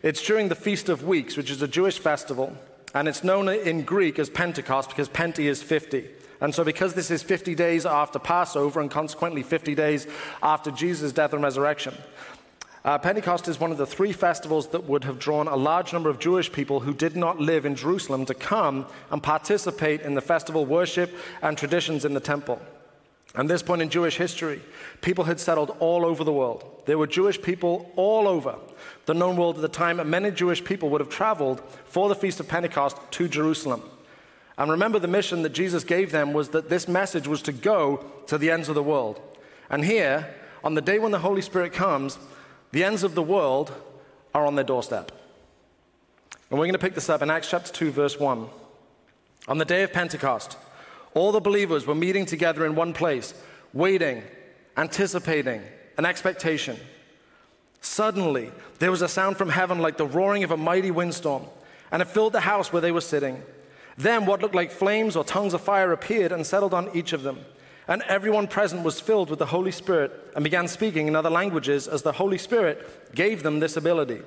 it's 0.02 0.26
during 0.26 0.50
the 0.50 0.56
Feast 0.56 0.90
of 0.90 1.04
Weeks, 1.04 1.38
which 1.38 1.50
is 1.50 1.62
a 1.62 1.68
Jewish 1.68 2.00
festival, 2.00 2.58
and 2.94 3.08
it's 3.08 3.24
known 3.24 3.50
in 3.50 3.84
Greek 3.84 4.20
as 4.20 4.30
Pentecost 4.30 4.90
because 4.90 5.10
Penti 5.10 5.46
is 5.46 5.64
50. 5.64 6.08
And 6.42 6.54
so, 6.54 6.64
because 6.64 6.94
this 6.94 7.10
is 7.10 7.24
50 7.24 7.56
days 7.56 7.86
after 7.86 8.20
Passover 8.20 8.82
and 8.82 8.92
consequently 8.92 9.44
50 9.44 9.76
days 9.76 10.08
after 10.42 10.72
Jesus' 10.72 11.14
death 11.14 11.34
and 11.34 11.42
resurrection, 11.42 11.96
uh, 12.86 12.98
Pentecost 12.98 13.48
is 13.48 13.60
one 13.60 13.72
of 13.72 13.78
the 13.78 13.86
three 13.86 14.12
festivals 14.12 14.68
that 14.70 14.84
would 14.84 15.06
have 15.06 15.18
drawn 15.18 15.48
a 15.48 15.56
large 15.56 15.94
number 15.94 16.10
of 16.10 16.20
Jewish 16.20 16.52
people 16.52 16.82
who 16.82 16.94
did 16.94 17.16
not 17.16 17.40
live 17.40 17.66
in 17.66 17.76
Jerusalem 17.76 18.26
to 18.26 18.34
come 18.34 18.86
and 19.10 19.24
participate 19.24 20.02
in 20.02 20.16
the 20.16 20.22
festival 20.22 20.66
worship 20.66 21.16
and 21.42 21.58
traditions 21.58 22.04
in 22.04 22.14
the 22.14 22.20
temple. 22.20 22.62
At 23.36 23.48
this 23.48 23.64
point 23.64 23.82
in 23.82 23.90
Jewish 23.90 24.18
history, 24.18 24.62
people 25.02 25.24
had 25.24 25.40
settled 25.40 25.76
all 25.80 26.06
over 26.06 26.24
the 26.24 26.34
world. 26.34 26.84
There 26.86 26.98
were 26.98 27.08
Jewish 27.08 27.42
people 27.42 27.92
all 27.96 28.28
over 28.28 28.58
the 29.06 29.14
known 29.14 29.38
world 29.38 29.56
at 29.56 29.62
the 29.62 29.70
time, 29.70 30.00
and 30.00 30.10
many 30.10 30.30
Jewish 30.30 30.64
people 30.64 30.90
would 30.90 31.02
have 31.02 31.10
traveled 31.10 31.62
for 31.86 32.10
the 32.10 32.16
Feast 32.16 32.40
of 32.40 32.48
Pentecost 32.48 32.98
to 33.12 33.28
Jerusalem. 33.28 33.82
And 34.58 34.70
remember, 34.70 35.00
the 35.00 35.08
mission 35.08 35.42
that 35.44 35.54
Jesus 35.54 35.84
gave 35.84 36.12
them 36.12 36.32
was 36.32 36.50
that 36.50 36.70
this 36.70 36.88
message 36.88 37.28
was 37.28 37.42
to 37.44 37.52
go 37.52 38.06
to 38.28 38.38
the 38.38 38.52
ends 38.52 38.70
of 38.70 38.76
the 38.76 38.84
world. 38.84 39.20
And 39.70 39.84
here, 39.84 40.32
on 40.64 40.76
the 40.76 40.82
day 40.82 41.00
when 41.00 41.12
the 41.12 41.20
Holy 41.20 41.42
Spirit 41.42 41.74
comes, 41.74 42.20
the 42.74 42.84
ends 42.84 43.04
of 43.04 43.14
the 43.14 43.22
world 43.22 43.72
are 44.34 44.48
on 44.48 44.56
their 44.56 44.66
doorstep. 44.66 45.12
And 46.50 46.60
we're 46.60 46.66
going 46.66 46.74
to 46.74 46.80
pick 46.80 46.96
this 46.96 47.08
up 47.08 47.22
in 47.22 47.30
Acts 47.30 47.52
chapter 47.52 47.72
2, 47.72 47.92
verse 47.92 48.20
1. 48.20 48.48
On 49.48 49.58
the 49.60 49.64
day 49.64 49.84
of 49.84 49.94
Pentecost, 49.94 50.58
all 51.14 51.32
the 51.32 51.40
believers 51.40 51.86
were 51.86 51.94
meeting 51.94 52.26
together 52.26 52.66
in 52.66 52.74
one 52.74 52.92
place, 52.92 53.36
waiting, 53.74 54.24
anticipating, 54.76 55.62
an 56.00 56.06
expectation. 56.06 56.76
Suddenly, 57.82 58.52
there 58.80 58.90
was 58.90 59.04
a 59.04 59.08
sound 59.08 59.38
from 59.38 59.50
heaven 59.50 59.78
like 59.78 59.98
the 59.98 60.08
roaring 60.08 60.44
of 60.44 60.50
a 60.50 60.58
mighty 60.58 60.90
windstorm, 60.90 61.46
and 61.92 62.02
it 62.02 62.08
filled 62.08 62.34
the 62.34 62.40
house 62.40 62.74
where 62.74 62.82
they 62.82 62.92
were 62.92 63.02
sitting. 63.02 63.44
Then 63.98 64.26
what 64.26 64.42
looked 64.42 64.56
like 64.56 64.72
flames 64.72 65.16
or 65.16 65.24
tongues 65.24 65.54
of 65.54 65.62
fire 65.62 65.92
appeared 65.92 66.32
and 66.32 66.44
settled 66.44 66.74
on 66.74 66.90
each 66.96 67.14
of 67.14 67.22
them. 67.22 67.46
And 67.88 68.02
everyone 68.04 68.48
present 68.48 68.84
was 68.84 69.00
filled 69.00 69.30
with 69.30 69.40
the 69.40 69.48
Holy 69.48 69.72
Spirit 69.72 70.12
and 70.36 70.44
began 70.44 70.68
speaking 70.68 71.08
in 71.08 71.16
other 71.16 71.30
languages 71.30 71.88
as 71.88 72.02
the 72.02 72.14
Holy 72.14 72.38
Spirit 72.38 73.14
gave 73.14 73.44
them 73.44 73.60
this 73.60 73.76
ability. 73.76 74.22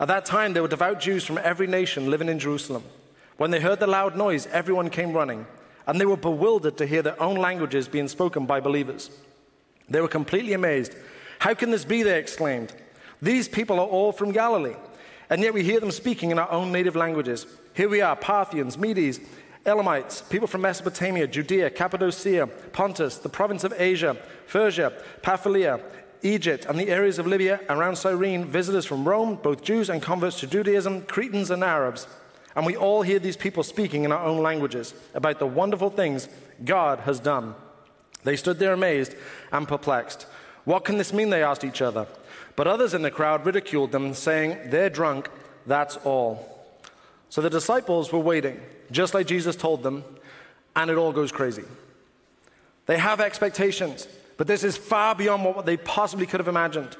At 0.00 0.08
that 0.08 0.24
time, 0.24 0.52
there 0.52 0.62
were 0.62 0.68
devout 0.68 0.98
Jews 0.98 1.24
from 1.24 1.38
every 1.38 1.66
nation 1.66 2.10
living 2.10 2.28
in 2.28 2.40
Jerusalem. 2.40 2.82
When 3.36 3.52
they 3.52 3.60
heard 3.60 3.78
the 3.78 3.86
loud 3.86 4.16
noise, 4.16 4.46
everyone 4.48 4.90
came 4.90 5.12
running 5.12 5.46
and 5.86 6.00
they 6.00 6.06
were 6.06 6.16
bewildered 6.16 6.76
to 6.78 6.86
hear 6.86 7.02
their 7.02 7.20
own 7.20 7.36
languages 7.36 7.88
being 7.88 8.08
spoken 8.08 8.46
by 8.46 8.60
believers. 8.60 9.10
They 9.88 10.00
were 10.00 10.08
completely 10.08 10.52
amazed. 10.52 10.94
How 11.38 11.54
can 11.54 11.70
this 11.70 11.84
be? 11.84 12.02
They 12.02 12.18
exclaimed. 12.18 12.72
These 13.20 13.48
people 13.48 13.78
are 13.78 13.86
all 13.86 14.12
from 14.12 14.32
Galilee, 14.32 14.76
and 15.30 15.42
yet 15.42 15.54
we 15.54 15.62
hear 15.62 15.80
them 15.80 15.90
speaking 15.90 16.30
in 16.30 16.38
our 16.38 16.50
own 16.50 16.72
native 16.72 16.96
languages. 16.96 17.46
Here 17.74 17.88
we 17.88 18.00
are 18.00 18.16
Parthians, 18.16 18.78
Medes, 18.78 19.20
Elamites, 19.64 20.22
people 20.22 20.48
from 20.48 20.62
Mesopotamia, 20.62 21.26
Judea, 21.26 21.70
Cappadocia, 21.70 22.48
Pontus, 22.72 23.18
the 23.18 23.28
province 23.28 23.62
of 23.64 23.72
Asia, 23.76 24.16
Phrygia, 24.46 24.92
Pamphylia, 25.22 25.80
Egypt, 26.22 26.66
and 26.68 26.78
the 26.78 26.88
areas 26.88 27.18
of 27.18 27.26
Libya 27.26 27.60
around 27.68 27.96
Cyrene, 27.96 28.44
visitors 28.44 28.86
from 28.86 29.06
Rome, 29.06 29.38
both 29.42 29.62
Jews 29.62 29.88
and 29.88 30.02
converts 30.02 30.40
to 30.40 30.46
Judaism, 30.46 31.02
Cretans 31.02 31.50
and 31.50 31.62
Arabs. 31.62 32.06
And 32.54 32.66
we 32.66 32.76
all 32.76 33.02
hear 33.02 33.18
these 33.18 33.36
people 33.36 33.62
speaking 33.62 34.04
in 34.04 34.12
our 34.12 34.24
own 34.24 34.42
languages 34.42 34.94
about 35.14 35.38
the 35.38 35.46
wonderful 35.46 35.90
things 35.90 36.28
God 36.64 37.00
has 37.00 37.20
done. 37.20 37.54
They 38.24 38.36
stood 38.36 38.58
there 38.58 38.72
amazed 38.72 39.14
and 39.50 39.66
perplexed. 39.66 40.26
What 40.64 40.84
can 40.84 40.98
this 40.98 41.12
mean? 41.12 41.30
They 41.30 41.42
asked 41.42 41.64
each 41.64 41.82
other. 41.82 42.06
But 42.54 42.66
others 42.66 42.94
in 42.94 43.02
the 43.02 43.10
crowd 43.10 43.46
ridiculed 43.46 43.92
them, 43.92 44.14
saying, 44.14 44.70
They're 44.70 44.90
drunk, 44.90 45.28
that's 45.66 45.96
all. 45.98 46.48
So 47.30 47.40
the 47.40 47.50
disciples 47.50 48.12
were 48.12 48.18
waiting, 48.18 48.60
just 48.90 49.14
like 49.14 49.26
Jesus 49.26 49.56
told 49.56 49.82
them, 49.82 50.04
and 50.74 50.90
it 50.90 50.96
all 50.96 51.12
goes 51.12 51.32
crazy. 51.32 51.64
They 52.86 52.98
have 52.98 53.20
expectations, 53.20 54.08
but 54.36 54.46
this 54.46 54.64
is 54.64 54.76
far 54.76 55.14
beyond 55.14 55.44
what 55.44 55.66
they 55.66 55.76
possibly 55.76 56.26
could 56.26 56.40
have 56.40 56.48
imagined. 56.48 56.96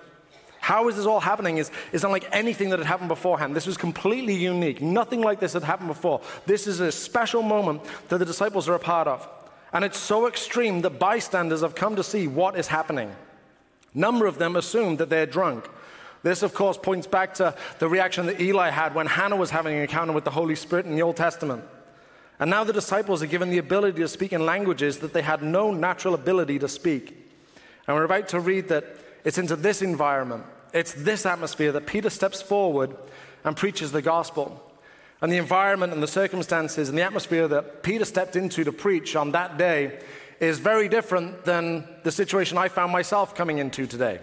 How 0.60 0.88
is 0.88 0.94
this 0.94 1.06
all 1.06 1.18
happening 1.18 1.58
is, 1.58 1.72
is 1.90 2.04
unlike 2.04 2.28
anything 2.30 2.70
that 2.70 2.78
had 2.78 2.86
happened 2.86 3.08
beforehand. 3.08 3.56
This 3.56 3.66
was 3.66 3.76
completely 3.76 4.34
unique. 4.34 4.80
Nothing 4.80 5.20
like 5.20 5.40
this 5.40 5.54
had 5.54 5.64
happened 5.64 5.88
before. 5.88 6.20
This 6.46 6.68
is 6.68 6.78
a 6.78 6.92
special 6.92 7.42
moment 7.42 7.82
that 8.08 8.18
the 8.18 8.24
disciples 8.24 8.68
are 8.68 8.74
a 8.74 8.78
part 8.78 9.08
of. 9.08 9.28
And 9.72 9.84
it's 9.84 9.98
so 9.98 10.28
extreme 10.28 10.82
that 10.82 11.00
bystanders 11.00 11.62
have 11.62 11.74
come 11.74 11.96
to 11.96 12.04
see 12.04 12.28
what 12.28 12.56
is 12.56 12.68
happening. 12.68 13.12
Number 13.92 14.26
of 14.26 14.38
them 14.38 14.54
assumed 14.54 14.98
that 14.98 15.10
they're 15.10 15.26
drunk. 15.26 15.68
This, 16.22 16.42
of 16.42 16.54
course, 16.54 16.78
points 16.78 17.06
back 17.06 17.34
to 17.34 17.54
the 17.78 17.88
reaction 17.88 18.26
that 18.26 18.40
Eli 18.40 18.70
had 18.70 18.94
when 18.94 19.06
Hannah 19.06 19.36
was 19.36 19.50
having 19.50 19.74
an 19.74 19.82
encounter 19.82 20.12
with 20.12 20.24
the 20.24 20.30
Holy 20.30 20.54
Spirit 20.54 20.86
in 20.86 20.94
the 20.94 21.02
Old 21.02 21.16
Testament. 21.16 21.64
And 22.38 22.50
now 22.50 22.64
the 22.64 22.72
disciples 22.72 23.22
are 23.22 23.26
given 23.26 23.50
the 23.50 23.58
ability 23.58 24.00
to 24.00 24.08
speak 24.08 24.32
in 24.32 24.46
languages 24.46 24.98
that 24.98 25.12
they 25.12 25.22
had 25.22 25.42
no 25.42 25.72
natural 25.72 26.14
ability 26.14 26.58
to 26.60 26.68
speak. 26.68 27.10
And 27.86 27.96
we're 27.96 28.04
about 28.04 28.28
to 28.28 28.40
read 28.40 28.68
that 28.68 28.84
it's 29.24 29.38
into 29.38 29.56
this 29.56 29.82
environment, 29.82 30.44
it's 30.72 30.92
this 30.92 31.26
atmosphere 31.26 31.72
that 31.72 31.86
Peter 31.86 32.10
steps 32.10 32.40
forward 32.40 32.96
and 33.44 33.56
preaches 33.56 33.92
the 33.92 34.02
gospel. 34.02 34.60
And 35.20 35.30
the 35.30 35.36
environment 35.36 35.92
and 35.92 36.02
the 36.02 36.08
circumstances 36.08 36.88
and 36.88 36.98
the 36.98 37.02
atmosphere 37.02 37.46
that 37.48 37.82
Peter 37.84 38.04
stepped 38.04 38.34
into 38.34 38.64
to 38.64 38.72
preach 38.72 39.14
on 39.14 39.32
that 39.32 39.56
day 39.56 40.00
is 40.40 40.58
very 40.58 40.88
different 40.88 41.44
than 41.44 41.86
the 42.02 42.10
situation 42.10 42.58
I 42.58 42.66
found 42.66 42.90
myself 42.90 43.34
coming 43.36 43.58
into 43.58 43.86
today. 43.86 44.18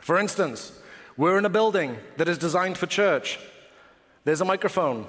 For 0.00 0.18
instance, 0.18 0.72
we're 1.16 1.38
in 1.38 1.44
a 1.44 1.50
building 1.50 1.96
that 2.16 2.28
is 2.28 2.38
designed 2.38 2.78
for 2.78 2.86
church. 2.86 3.38
There's 4.24 4.40
a 4.40 4.44
microphone, 4.44 5.06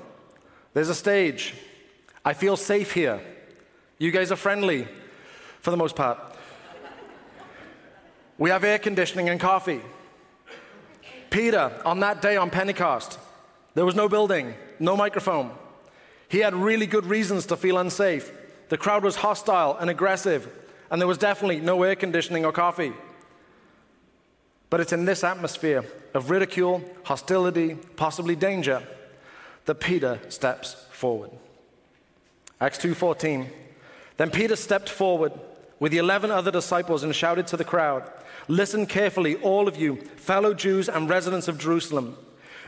there's 0.74 0.90
a 0.90 0.96
stage. 0.96 1.54
I 2.24 2.34
feel 2.34 2.56
safe 2.56 2.94
here. 2.94 3.20
You 3.98 4.12
guys 4.12 4.32
are 4.32 4.36
friendly 4.36 4.88
for 5.60 5.72
the 5.72 5.78
most 5.78 5.96
part. 5.96 6.20
We 8.38 8.50
have 8.50 8.64
air 8.64 8.80
conditioning 8.80 9.30
and 9.30 9.40
coffee. 9.40 9.82
Peter, 11.30 11.72
on 11.86 12.00
that 12.02 12.22
day 12.22 12.38
on 12.38 12.50
Pentecost, 12.50 13.20
there 13.74 13.86
was 13.86 13.96
no 13.96 14.10
building, 14.10 14.54
no 14.80 14.98
microphone. 14.98 15.52
He 16.28 16.40
had 16.40 16.54
really 16.54 16.88
good 16.88 17.06
reasons 17.06 17.46
to 17.48 17.58
feel 17.58 17.78
unsafe. 17.78 18.32
The 18.70 18.78
crowd 18.78 19.04
was 19.04 19.18
hostile 19.18 19.78
and 19.78 19.90
aggressive, 19.90 20.48
and 20.90 21.00
there 21.00 21.08
was 21.08 21.18
definitely 21.18 21.60
no 21.60 21.84
air 21.84 21.96
conditioning 21.96 22.46
or 22.46 22.52
coffee. 22.52 22.94
But 24.72 24.80
it's 24.80 24.94
in 24.94 25.04
this 25.04 25.24
atmosphere 25.24 25.84
of 26.14 26.30
ridicule, 26.30 26.82
hostility, 27.04 27.76
possibly 27.98 28.38
danger, 28.38 28.82
that 29.66 29.76
Peter 29.76 30.20
steps 30.30 30.88
forward. 30.92 31.30
Acts 32.60 32.78
2:14. 32.78 33.52
Then 34.16 34.32
Peter 34.32 34.56
stepped 34.56 34.90
forward 34.90 35.34
with 35.80 35.92
the 35.92 35.98
11 35.98 36.32
other 36.32 36.52
disciples 36.52 37.04
and 37.04 37.14
shouted 37.14 37.48
to 37.48 37.58
the 37.58 37.66
crowd, 37.66 38.10
Listen 38.48 38.86
carefully, 38.86 39.36
all 39.38 39.68
of 39.68 39.76
you, 39.76 39.98
fellow 40.16 40.54
Jews 40.54 40.88
and 40.88 41.10
residents 41.10 41.50
of 41.50 41.58
Jerusalem. 41.58 42.18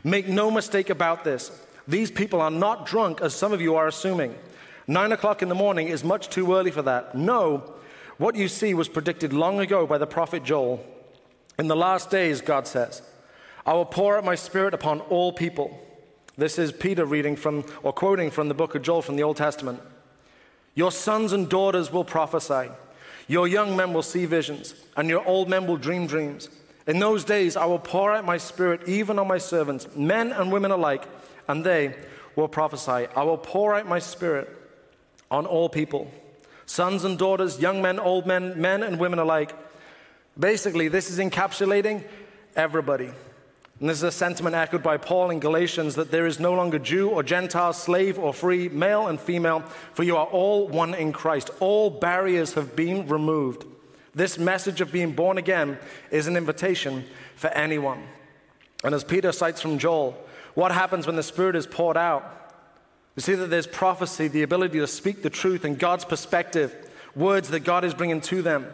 Make 0.04 0.28
no 0.28 0.52
mistake 0.52 0.90
about 0.90 1.24
this. 1.24 1.52
These 1.88 2.12
people 2.12 2.42
are 2.42 2.52
not 2.52 2.86
drunk, 2.86 3.22
as 3.22 3.34
some 3.34 3.54
of 3.54 3.62
you 3.62 3.76
are 3.76 3.88
assuming. 3.88 4.36
Nine 4.88 5.14
o'clock 5.14 5.42
in 5.42 5.48
the 5.48 5.56
morning 5.56 5.88
is 5.88 6.04
much 6.04 6.30
too 6.30 6.54
early 6.54 6.72
for 6.72 6.82
that. 6.82 7.16
No, 7.16 7.76
what 8.18 8.36
you 8.36 8.50
see 8.50 8.74
was 8.74 8.90
predicted 8.90 9.32
long 9.32 9.62
ago 9.62 9.88
by 9.88 9.98
the 9.98 10.08
prophet 10.08 10.44
Joel. 10.44 10.86
In 11.60 11.68
the 11.68 11.76
last 11.76 12.10
days, 12.10 12.42
God 12.42 12.68
says, 12.68 13.02
I 13.66 13.74
will 13.74 13.86
pour 13.86 14.18
out 14.18 14.26
my 14.26 14.36
spirit 14.36 14.74
upon 14.74 15.02
all 15.02 15.32
people. 15.32 15.80
This 16.36 16.58
is 16.58 16.72
Peter 16.72 17.06
reading 17.06 17.36
from 17.36 17.64
or 17.84 17.94
quoting 17.94 18.32
from 18.32 18.48
the 18.48 18.56
book 18.56 18.76
of 18.76 18.82
Joel 18.82 19.02
from 19.02 19.16
the 19.16 19.24
Old 19.24 19.38
Testament. 19.38 19.80
Your 20.76 20.92
sons 20.92 21.32
and 21.32 21.48
daughters 21.48 21.92
will 21.92 22.04
prophesy. 22.04 22.72
Your 23.28 23.48
young 23.48 23.78
men 23.78 23.94
will 23.94 24.02
see 24.02 24.26
visions, 24.26 24.74
and 24.98 25.08
your 25.08 25.26
old 25.26 25.48
men 25.48 25.68
will 25.68 25.78
dream 25.78 26.08
dreams. 26.08 26.50
In 26.88 27.00
those 27.00 27.24
days, 27.24 27.56
I 27.56 27.66
will 27.66 27.80
pour 27.80 28.12
out 28.12 28.26
my 28.26 28.38
spirit 28.38 28.88
even 28.88 29.20
on 29.20 29.28
my 29.28 29.38
servants, 29.38 29.88
men 29.96 30.32
and 30.32 30.52
women 30.52 30.72
alike, 30.72 31.08
and 31.48 31.64
they 31.64 31.96
will 32.36 32.48
prophesy. 32.48 33.08
I 33.16 33.24
will 33.24 33.38
pour 33.38 33.76
out 33.76 33.88
my 33.88 34.00
spirit 34.00 34.50
on 35.32 35.46
all 35.46 35.70
people 35.70 36.12
sons 36.66 37.04
and 37.04 37.20
daughters, 37.20 37.60
young 37.60 37.82
men, 37.82 38.00
old 38.00 38.26
men, 38.26 38.60
men 38.60 38.84
and 38.84 39.00
women 39.00 39.20
alike. 39.20 39.54
Basically, 40.40 40.88
this 40.88 41.10
is 41.10 41.20
encapsulating 41.20 42.04
everybody. 42.56 43.12
And 43.80 43.90
this 43.90 43.98
is 43.98 44.04
a 44.04 44.12
sentiment 44.12 44.56
echoed 44.56 44.82
by 44.82 44.98
Paul 44.98 45.30
in 45.30 45.40
Galatians 45.40 45.96
that 45.96 46.12
there 46.12 46.26
is 46.26 46.40
no 46.40 46.54
longer 46.54 46.80
Jew 46.80 47.10
or 47.10 47.24
Gentile, 47.24 47.74
slave 47.74 48.18
or 48.18 48.34
free, 48.34 48.70
male 48.70 49.08
and 49.08 49.20
female, 49.20 49.62
for 49.94 50.04
you 50.04 50.16
are 50.16 50.26
all 50.26 50.68
one 50.68 50.94
in 50.94 51.12
Christ. 51.12 51.50
All 51.60 51.90
barriers 51.90 52.54
have 52.54 52.76
been 52.76 53.08
removed. 53.08 53.66
This 54.16 54.38
message 54.38 54.80
of 54.80 54.92
being 54.92 55.14
born 55.14 55.38
again 55.38 55.78
is 56.12 56.28
an 56.28 56.38
invitation 56.38 57.04
for 57.36 57.48
anyone. 57.50 58.04
And 58.84 58.94
as 58.94 59.04
Peter 59.04 59.32
cites 59.32 59.62
from 59.62 59.80
Joel, 59.80 60.18
what 60.54 60.72
happens 60.72 61.08
when 61.08 61.16
the 61.16 61.24
Spirit 61.24 61.56
is 61.56 61.66
poured 61.66 61.98
out? 61.98 62.24
You 63.16 63.22
see 63.22 63.36
that 63.36 63.50
there's 63.50 63.68
prophecy, 63.68 64.28
the 64.28 64.44
ability 64.44 64.80
to 64.80 64.88
speak 64.88 65.24
the 65.24 65.30
truth 65.30 65.66
in 65.66 65.76
God's 65.76 66.06
perspective, 66.06 66.76
words 67.16 67.50
that 67.50 67.62
God 67.62 67.84
is 67.84 67.94
bringing 67.94 68.22
to 68.22 68.42
them. 68.42 68.68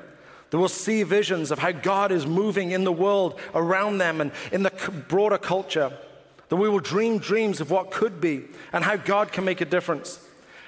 They 0.52 0.58
will 0.58 0.68
see 0.68 1.04
visions 1.04 1.52
of 1.52 1.60
how 1.60 1.72
God 1.72 2.12
is 2.12 2.26
moving 2.26 2.72
in 2.72 2.84
the 2.84 2.92
world 2.92 3.40
around 3.54 4.00
them 4.00 4.20
and 4.20 4.32
in 4.52 4.64
the 4.64 4.72
broader 5.08 5.38
culture. 5.38 5.92
That 6.50 6.56
we 6.56 6.70
will 6.70 6.80
dream 6.80 7.20
dreams 7.20 7.62
of 7.62 7.70
what 7.70 7.92
could 7.92 8.20
be 8.20 8.46
and 8.74 8.84
how 8.84 8.96
God 8.96 9.32
can 9.32 9.46
make 9.46 9.62
a 9.62 9.66
difference. 9.66 10.20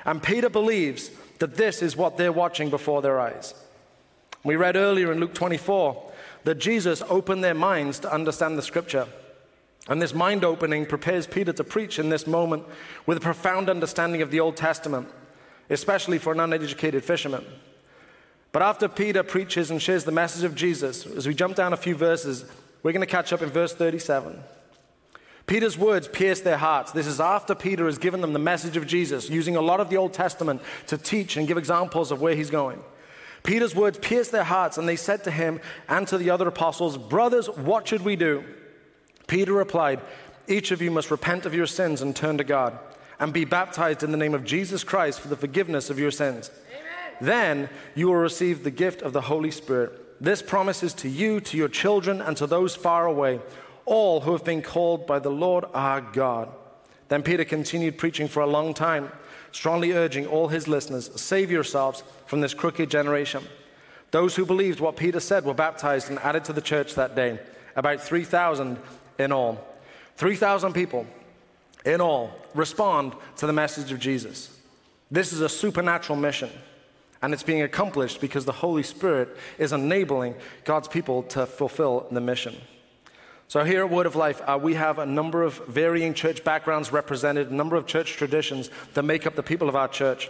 And 0.05 0.21
Peter 0.21 0.50
believes 0.50 1.09
that 1.39 1.55
this 1.55 1.81
is 1.81 1.97
what 1.97 2.17
they're 2.17 2.31
watching 2.31 2.69
before 2.69 3.01
their 3.01 3.19
eyes. 3.19 3.55
We 4.43 4.55
read 4.55 4.75
earlier 4.75 5.11
in 5.11 5.19
Luke 5.19 5.33
24 5.33 6.11
that 6.43 6.55
Jesus 6.55 7.01
opened 7.09 7.43
their 7.43 7.55
minds 7.55 8.00
to 8.00 8.13
understand 8.13 8.57
the 8.57 8.63
scripture. 8.63 9.07
And 9.88 10.00
this 10.01 10.13
mind 10.13 10.43
opening 10.43 10.85
prepares 10.85 11.25
Peter 11.25 11.53
to 11.53 11.63
preach 11.63 11.97
in 11.97 12.09
this 12.09 12.27
moment 12.27 12.63
with 13.07 13.17
a 13.17 13.21
profound 13.21 13.69
understanding 13.69 14.21
of 14.21 14.29
the 14.29 14.39
Old 14.39 14.57
Testament, 14.57 15.07
especially 15.69 16.19
for 16.19 16.31
an 16.31 16.39
uneducated 16.39 17.03
fisherman. 17.03 17.45
But 18.51 18.62
after 18.62 18.88
Peter 18.88 19.24
preaches 19.24 19.72
and 19.72 19.81
shares 19.81 20.03
the 20.03 20.12
message 20.12 20.43
of 20.43 20.55
Jesus, 20.55 21.05
as 21.05 21.27
we 21.27 21.34
jump 21.34 21.55
down 21.55 21.74
a 21.74 21.77
few 21.77 21.96
verses, 21.96 22.46
we're 22.84 22.91
going 22.91 23.01
to 23.01 23.05
catch 23.05 23.31
up 23.31 23.41
in 23.41 23.50
verse 23.50 23.74
37. 23.74 24.43
Peter's 25.48 25.77
words 25.77 26.08
pierce 26.08 26.41
their 26.41 26.58
hearts. 26.58 26.91
This 26.91 27.08
is 27.08 27.20
after 27.20 27.55
Peter 27.55 27.86
has 27.86 27.98
given 27.98 28.22
them 28.22 28.34
the 28.34 28.39
message 28.39 28.77
of 28.77 28.88
Jesus, 28.88 29.29
using 29.29 29.55
a 29.55 29.62
lot 29.62 29.79
of 29.79 29.89
the 29.89 29.98
Old 29.98 30.13
Testament 30.13 30.62
to 30.88 30.98
teach 30.98 31.38
and 31.38 31.48
give 31.48 31.58
examples 31.58 32.12
of 32.12 32.22
where 32.22 32.36
he's 32.36 32.50
going. 32.50 32.81
Peter's 33.43 33.75
words 33.75 33.98
pierced 33.98 34.31
their 34.31 34.43
hearts, 34.43 34.77
and 34.77 34.88
they 34.88 34.96
said 34.96 35.24
to 35.24 35.31
him 35.31 35.60
and 35.89 36.08
to 36.08 36.17
the 36.17 36.29
other 36.29 36.48
apostles, 36.48 36.98
Brothers, 36.98 37.50
what 37.50 37.88
should 37.88 38.03
we 38.03 38.15
do? 38.15 38.43
Peter 39.27 39.53
replied, 39.53 40.01
Each 40.48 40.72
of 40.72 40.81
you 40.81 40.91
must 40.91 41.10
repent 41.10 41.46
of 41.46 41.55
your 41.55 41.65
sins 41.65 42.01
and 42.01 42.15
turn 42.15 42.38
to 42.38 42.43
God, 42.43 42.77
and 43.20 43.34
be 43.34 43.46
baptized 43.46 44.03
in 44.03 44.12
the 44.12 44.17
name 44.17 44.34
of 44.34 44.46
Jesus 44.46 44.84
Christ 44.84 45.20
for 45.20 45.27
the 45.27 45.36
forgiveness 45.36 45.89
of 45.89 45.98
your 45.98 46.12
sins. 46.12 46.51
Then 47.21 47.69
you 47.95 48.07
will 48.07 48.15
receive 48.15 48.63
the 48.63 48.71
gift 48.71 49.01
of 49.01 49.13
the 49.13 49.21
Holy 49.21 49.51
Spirit. 49.51 50.19
This 50.19 50.41
promises 50.41 50.93
to 50.95 51.09
you, 51.09 51.39
to 51.41 51.55
your 51.55 51.69
children, 51.69 52.19
and 52.19 52.35
to 52.37 52.47
those 52.47 52.75
far 52.75 53.05
away, 53.05 53.39
all 53.85 54.21
who 54.21 54.33
have 54.33 54.43
been 54.43 54.61
called 54.61 55.07
by 55.07 55.19
the 55.19 55.31
Lord 55.31 55.65
our 55.73 56.01
God. 56.01 56.49
Then 57.07 57.23
Peter 57.23 57.45
continued 57.45 57.97
preaching 57.97 58.27
for 58.27 58.41
a 58.41 58.47
long 58.47 58.73
time, 58.73 59.11
strongly 59.51 59.91
urging 59.91 60.25
all 60.25 60.47
his 60.47 60.67
listeners 60.67 61.09
save 61.19 61.51
yourselves 61.51 62.03
from 62.25 62.41
this 62.41 62.53
crooked 62.53 62.89
generation. 62.89 63.43
Those 64.11 64.35
who 64.35 64.45
believed 64.45 64.79
what 64.79 64.97
Peter 64.97 65.19
said 65.19 65.45
were 65.45 65.53
baptized 65.53 66.09
and 66.09 66.19
added 66.19 66.45
to 66.45 66.53
the 66.53 66.61
church 66.61 66.95
that 66.95 67.15
day, 67.15 67.39
about 67.75 68.01
3,000 68.01 68.77
in 69.19 69.31
all. 69.31 69.65
3,000 70.17 70.73
people 70.73 71.05
in 71.85 72.01
all 72.01 72.31
respond 72.53 73.13
to 73.37 73.47
the 73.47 73.53
message 73.53 73.91
of 73.91 73.99
Jesus. 73.99 74.57
This 75.09 75.33
is 75.33 75.41
a 75.41 75.49
supernatural 75.49 76.17
mission, 76.17 76.49
and 77.21 77.33
it's 77.33 77.43
being 77.43 77.61
accomplished 77.61 78.19
because 78.19 78.45
the 78.45 78.51
Holy 78.51 78.83
Spirit 78.83 79.37
is 79.57 79.73
enabling 79.73 80.35
God's 80.65 80.87
people 80.87 81.23
to 81.23 81.45
fulfill 81.45 82.07
the 82.11 82.21
mission. 82.21 82.55
So, 83.47 83.63
here 83.63 83.83
at 83.83 83.89
Word 83.89 84.05
of 84.05 84.15
Life, 84.15 84.41
uh, 84.47 84.57
we 84.61 84.75
have 84.75 84.97
a 84.97 85.05
number 85.05 85.43
of 85.43 85.57
varying 85.67 86.13
church 86.13 86.43
backgrounds 86.43 86.91
represented, 86.93 87.51
a 87.51 87.53
number 87.53 87.75
of 87.75 87.85
church 87.85 88.13
traditions 88.13 88.69
that 88.93 89.03
make 89.03 89.27
up 89.27 89.35
the 89.35 89.43
people 89.43 89.67
of 89.67 89.75
our 89.75 89.89
church. 89.89 90.29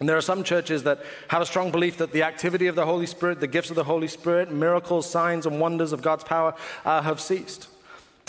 And 0.00 0.08
there 0.08 0.16
are 0.16 0.22
some 0.22 0.44
churches 0.44 0.84
that 0.84 1.02
have 1.28 1.42
a 1.42 1.46
strong 1.46 1.70
belief 1.70 1.98
that 1.98 2.12
the 2.12 2.22
activity 2.22 2.68
of 2.68 2.74
the 2.74 2.86
Holy 2.86 3.06
Spirit, 3.06 3.40
the 3.40 3.46
gifts 3.46 3.70
of 3.70 3.76
the 3.76 3.84
Holy 3.84 4.08
Spirit, 4.08 4.50
miracles, 4.50 5.10
signs, 5.10 5.44
and 5.44 5.60
wonders 5.60 5.92
of 5.92 6.02
God's 6.02 6.24
power 6.24 6.54
uh, 6.84 7.02
have 7.02 7.20
ceased. 7.20 7.68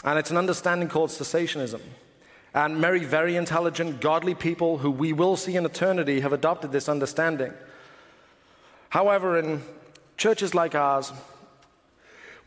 And 0.03 0.17
it's 0.17 0.31
an 0.31 0.38
understanding 0.38 0.89
called 0.89 1.12
cessationism. 1.12 1.82
And 2.54 2.82
many 2.82 3.06
very 3.06 3.36
intelligent, 3.36 4.02
godly 4.02 4.34
people 4.34 4.80
who 4.80 4.89
we 4.89 5.13
will 5.13 5.38
see 5.38 5.56
in 5.56 5.65
eternity 5.65 6.21
have 6.21 6.34
adopted 6.34 6.71
this 6.71 6.89
understanding. 6.89 7.54
However, 8.89 9.38
in 9.38 9.62
churches 10.17 10.54
like 10.54 10.75
ours, 10.75 11.13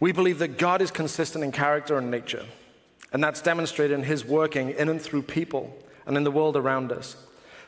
we 0.00 0.12
believe 0.12 0.40
that 0.40 0.58
God 0.58 0.82
is 0.82 0.90
consistent 0.90 1.44
in 1.44 1.52
character 1.52 1.96
and 1.96 2.10
nature. 2.10 2.44
And 3.12 3.22
that's 3.22 3.40
demonstrated 3.40 3.98
in 3.98 4.04
His 4.04 4.24
working 4.24 4.70
in 4.70 4.88
and 4.88 5.00
through 5.00 5.22
people 5.22 5.76
and 6.06 6.16
in 6.16 6.24
the 6.24 6.30
world 6.30 6.56
around 6.56 6.90
us. 6.90 7.16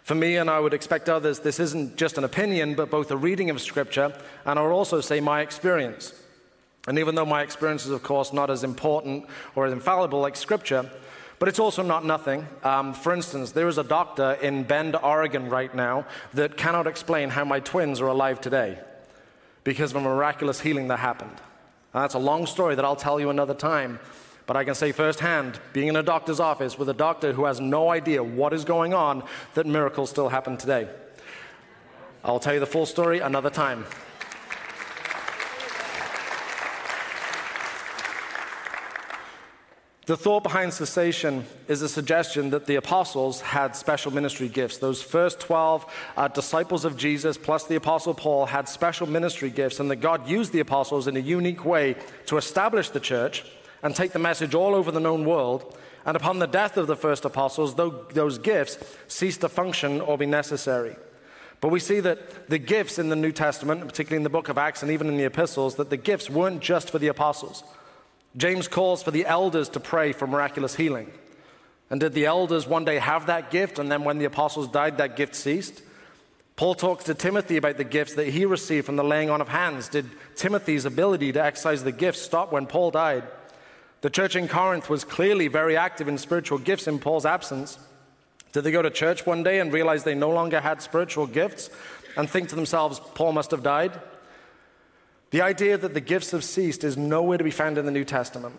For 0.03 0.15
me, 0.15 0.37
and 0.37 0.51
I 0.51 0.61
would 0.61 0.75
expect 0.75 1.09
others, 1.09 1.39
this 1.39 1.61
isn't 1.61 1.97
just 1.97 2.19
an 2.19 2.25
opinion, 2.25 2.75
but 2.75 2.91
both 2.91 3.11
a 3.11 3.17
reading 3.17 3.51
of 3.51 3.61
Scripture 3.61 4.13
and 4.45 4.59
I 4.59 4.63
would 4.63 4.73
also 4.73 5.01
say 5.01 5.21
my 5.21 5.41
experience. 5.41 6.13
And 6.87 6.99
even 6.99 7.15
though 7.15 7.25
my 7.25 7.43
experience 7.43 7.87
is, 7.87 7.91
of 7.91 8.03
course, 8.03 8.33
not 8.33 8.51
as 8.51 8.65
important 8.65 9.27
or 9.55 9.67
as 9.67 9.73
infallible 9.73 10.21
like 10.21 10.37
Scripture, 10.37 10.91
but 11.39 11.49
it's 11.49 11.59
also 11.59 11.83
not 11.83 12.05
nothing. 12.05 12.47
Um, 12.63 12.95
for 12.95 13.13
instance, 13.13 13.53
there 13.53 13.69
is 13.69 13.79
a 13.79 13.85
doctor 13.85 14.33
in 14.41 14.65
Bend, 14.65 14.97
Oregon 14.97 15.49
right 15.49 15.75
now 15.75 16.07
that 16.33 16.57
cannot 16.57 16.87
explain 16.87 17.31
how 17.31 17.45
my 17.45 17.61
twins 17.61 18.01
are 18.01 18.07
alive 18.07 18.41
today 18.41 18.79
because 19.65 19.91
of 19.91 19.97
a 19.97 20.01
miraculous 20.01 20.61
healing 20.61 20.89
that 20.89 20.99
happened. 20.99 21.41
And 21.93 22.03
that's 22.03 22.15
a 22.15 22.19
long 22.19 22.47
story 22.47 22.75
that 22.75 22.85
I'll 22.85 22.97
tell 22.97 23.19
you 23.21 23.31
another 23.31 23.55
time. 23.55 23.99
But 24.47 24.57
I 24.57 24.65
can 24.65 24.75
say 24.75 24.93
firsthand, 24.93 25.59
being 25.73 25.89
in 25.89 25.97
a 25.97 26.03
doctor's 26.03 26.41
office 26.41 26.79
with 26.79 26.89
a 26.89 26.95
doctor 26.95 27.33
who 27.33 27.47
has 27.47 27.61
no 27.61 27.91
idea 27.91 28.23
what 28.23 28.53
is 28.53 28.65
going 28.65 28.93
on, 28.93 29.23
that 29.55 29.67
miracles 29.67 30.11
still 30.11 30.29
happen 30.29 30.57
today. 30.57 30.89
I'll 32.23 32.41
tell 32.41 32.55
you 32.55 32.61
the 32.61 32.67
full 32.67 32.87
story 32.87 33.21
another 33.21 33.51
time. 33.51 33.87
The 40.07 40.19
thought 40.19 40.43
behind 40.43 40.75
cessation 40.75 41.47
is 41.67 41.81
a 41.81 41.89
suggestion 41.89 42.51
that 42.51 42.67
the 42.67 42.75
apostles 42.75 43.41
had 43.41 43.75
special 43.75 44.13
ministry 44.13 44.49
gifts. 44.49 44.77
Those 44.77 45.03
first 45.03 45.41
12 45.41 45.87
uh, 46.19 46.29
disciples 46.29 46.85
of 46.85 46.99
Jesus, 46.99 47.39
plus 47.39 47.65
the 47.65 47.77
apostle 47.77 48.13
Paul, 48.13 48.45
had 48.45 48.69
special 48.69 49.07
ministry 49.07 49.49
gifts, 49.49 49.81
and 49.81 49.91
that 49.91 49.97
God 49.97 50.29
used 50.29 50.53
the 50.53 50.61
apostles 50.61 51.07
in 51.07 51.17
a 51.17 51.21
unique 51.21 51.65
way 51.65 51.97
to 52.27 52.37
establish 52.37 52.91
the 52.91 53.01
church 53.01 53.47
and 53.83 53.97
take 53.97 54.13
the 54.13 54.19
message 54.19 54.55
all 54.55 54.75
over 54.75 54.91
the 54.91 55.01
known 55.01 55.25
world. 55.25 55.75
And 56.05 56.19
upon 56.19 56.39
the 56.39 56.47
death 56.47 56.77
of 56.77 56.87
the 56.87 56.97
first 56.97 57.25
apostles, 57.25 57.75
those 57.75 58.37
gifts 58.37 58.77
ceased 59.09 59.41
to 59.41 59.49
function 59.49 60.03
or 60.03 60.19
be 60.19 60.27
necessary. 60.27 60.97
But 61.63 61.69
we 61.69 61.81
see 61.81 62.01
that 62.01 62.51
the 62.51 62.59
gifts 62.59 62.99
in 62.99 63.09
the 63.09 63.17
New 63.17 63.33
Testament, 63.33 63.81
particularly 63.81 64.19
in 64.19 64.23
the 64.23 64.29
book 64.29 64.51
of 64.51 64.59
Acts 64.59 64.83
and 64.83 64.93
even 64.93 65.09
in 65.09 65.17
the 65.17 65.25
epistles, 65.25 65.77
that 65.77 65.89
the 65.89 65.97
gifts 65.97 66.29
weren't 66.29 66.61
just 66.61 66.91
for 66.91 66.99
the 66.99 67.09
apostles. 67.09 67.65
James 68.37 68.69
calls 68.69 69.03
for 69.03 69.11
the 69.11 69.27
elders 69.27 69.69
to 69.71 69.81
pray 69.81 70.13
for 70.13 70.27
miraculous 70.27 70.75
healing. 70.75 71.11
And 71.91 72.01
did 72.01 72.15
the 72.15 72.27
elders 72.27 72.67
one 72.67 72.85
day 72.85 72.99
have 72.99 73.27
that 73.27 73.51
gift, 73.51 73.79
and 73.79 73.91
then 73.91 74.05
when 74.05 74.19
the 74.19 74.25
apostles 74.25 74.69
died, 74.69 74.99
that 74.99 75.17
gift 75.17 75.35
ceased? 75.37 75.83
Paul 76.57 76.75
talks 76.75 77.05
to 77.05 77.15
Timothy 77.15 77.57
about 77.57 77.77
the 77.77 77.85
gifts 77.85 78.15
that 78.15 78.29
he 78.29 78.47
received 78.47 78.87
from 78.87 78.97
the 78.97 79.05
laying 79.05 79.29
on 79.29 79.41
of 79.41 79.49
hands. 79.49 79.89
Did 79.89 80.09
Timothy's 80.37 80.85
ability 80.85 81.33
to 81.33 81.45
exercise 81.45 81.83
the 81.83 81.93
gifts 81.93 82.23
stop 82.23 82.53
when 82.53 82.67
Paul 82.67 82.91
died? 82.91 83.25
The 84.03 84.11
church 84.11 84.37
in 84.37 84.49
Corinth 84.49 84.89
was 84.89 85.05
clearly 85.05 85.49
very 85.49 85.77
active 85.77 86.09
in 86.09 86.19
spiritual 86.19 86.59
gifts 86.59 86.87
in 86.87 86.99
Paul's 86.99 87.27
absence. 87.27 87.79
Did 88.53 88.63
they 88.63 88.71
go 88.71 88.83
to 88.83 88.91
church 88.91 89.27
one 89.27 89.43
day 89.43 89.59
and 89.59 89.73
realize 89.73 90.05
they 90.05 90.15
no 90.15 90.31
longer 90.31 90.61
had 90.61 90.81
spiritual 90.81 91.27
gifts 91.27 91.71
and 92.17 92.31
think 92.31 92.51
to 92.51 92.55
themselves, 92.55 93.01
Paul 93.15 93.33
must 93.33 93.51
have 93.51 93.63
died? 93.63 93.99
The 95.31 95.43
idea 95.43 95.77
that 95.77 95.95
the 95.95 96.01
gifts 96.01 96.31
have 96.31 96.45
ceased 96.45 96.85
is 96.85 96.97
nowhere 96.97 97.39
to 97.39 97.45
be 97.45 97.51
found 97.51 97.79
in 97.79 97.87
the 97.87 97.91
New 97.91 98.05
Testament. 98.05 98.55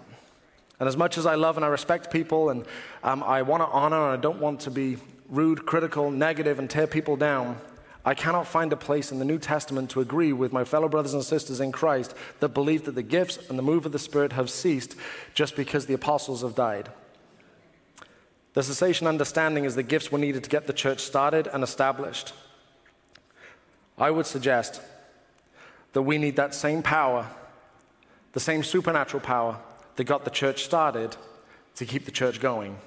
And 0.79 0.89
as 0.89 0.97
much 0.97 1.17
as 1.17 1.25
I 1.25 1.35
love 1.35 1.55
and 1.55 1.65
I 1.65 1.69
respect 1.69 2.11
people 2.11 2.49
and 2.49 2.65
um, 3.03 3.23
I 3.23 3.43
want 3.43 3.63
to 3.63 3.67
honor 3.67 4.09
and 4.09 4.19
I 4.19 4.21
don't 4.21 4.39
want 4.39 4.61
to 4.61 4.71
be 4.71 4.97
rude, 5.29 5.65
critical, 5.65 6.11
negative, 6.11 6.59
and 6.59 6.69
tear 6.69 6.87
people 6.87 7.15
down, 7.15 7.59
I 8.03 8.13
cannot 8.13 8.45
find 8.45 8.71
a 8.71 8.77
place 8.77 9.11
in 9.11 9.17
the 9.17 9.25
New 9.25 9.39
Testament 9.39 9.89
to 9.91 10.01
agree 10.01 10.31
with 10.31 10.53
my 10.53 10.63
fellow 10.63 10.87
brothers 10.87 11.13
and 11.13 11.23
sisters 11.23 11.59
in 11.59 11.71
Christ 11.71 12.13
that 12.39 12.49
believe 12.49 12.85
that 12.85 12.93
the 12.93 13.01
gifts 13.01 13.39
and 13.49 13.57
the 13.57 13.63
move 13.63 13.85
of 13.85 13.93
the 13.93 13.99
Spirit 13.99 14.33
have 14.33 14.49
ceased 14.49 14.95
just 15.33 15.55
because 15.55 15.87
the 15.87 15.95
apostles 15.95 16.43
have 16.43 16.53
died. 16.53 16.89
The 18.53 18.61
cessation 18.61 19.07
understanding 19.07 19.65
is 19.65 19.75
the 19.75 19.83
gifts 19.83 20.11
were 20.11 20.19
needed 20.19 20.43
to 20.43 20.49
get 20.49 20.67
the 20.67 20.73
church 20.73 20.99
started 20.99 21.47
and 21.47 21.63
established. 21.63 22.33
I 23.97 24.11
would 24.11 24.27
suggest 24.27 24.81
that 25.95 26.01
we 26.01 26.17
need 26.17 26.35
that 26.35 26.53
same 26.53 26.83
power, 26.83 27.25
the 28.33 28.39
same 28.41 28.61
supernatural 28.63 29.21
power 29.21 29.57
that 29.95 30.03
got 30.03 30.25
the 30.25 30.29
church 30.29 30.65
started 30.65 31.15
to 31.73 31.85
keep 31.85 32.03
the 32.03 32.11
church 32.11 32.41
going. 32.41 32.77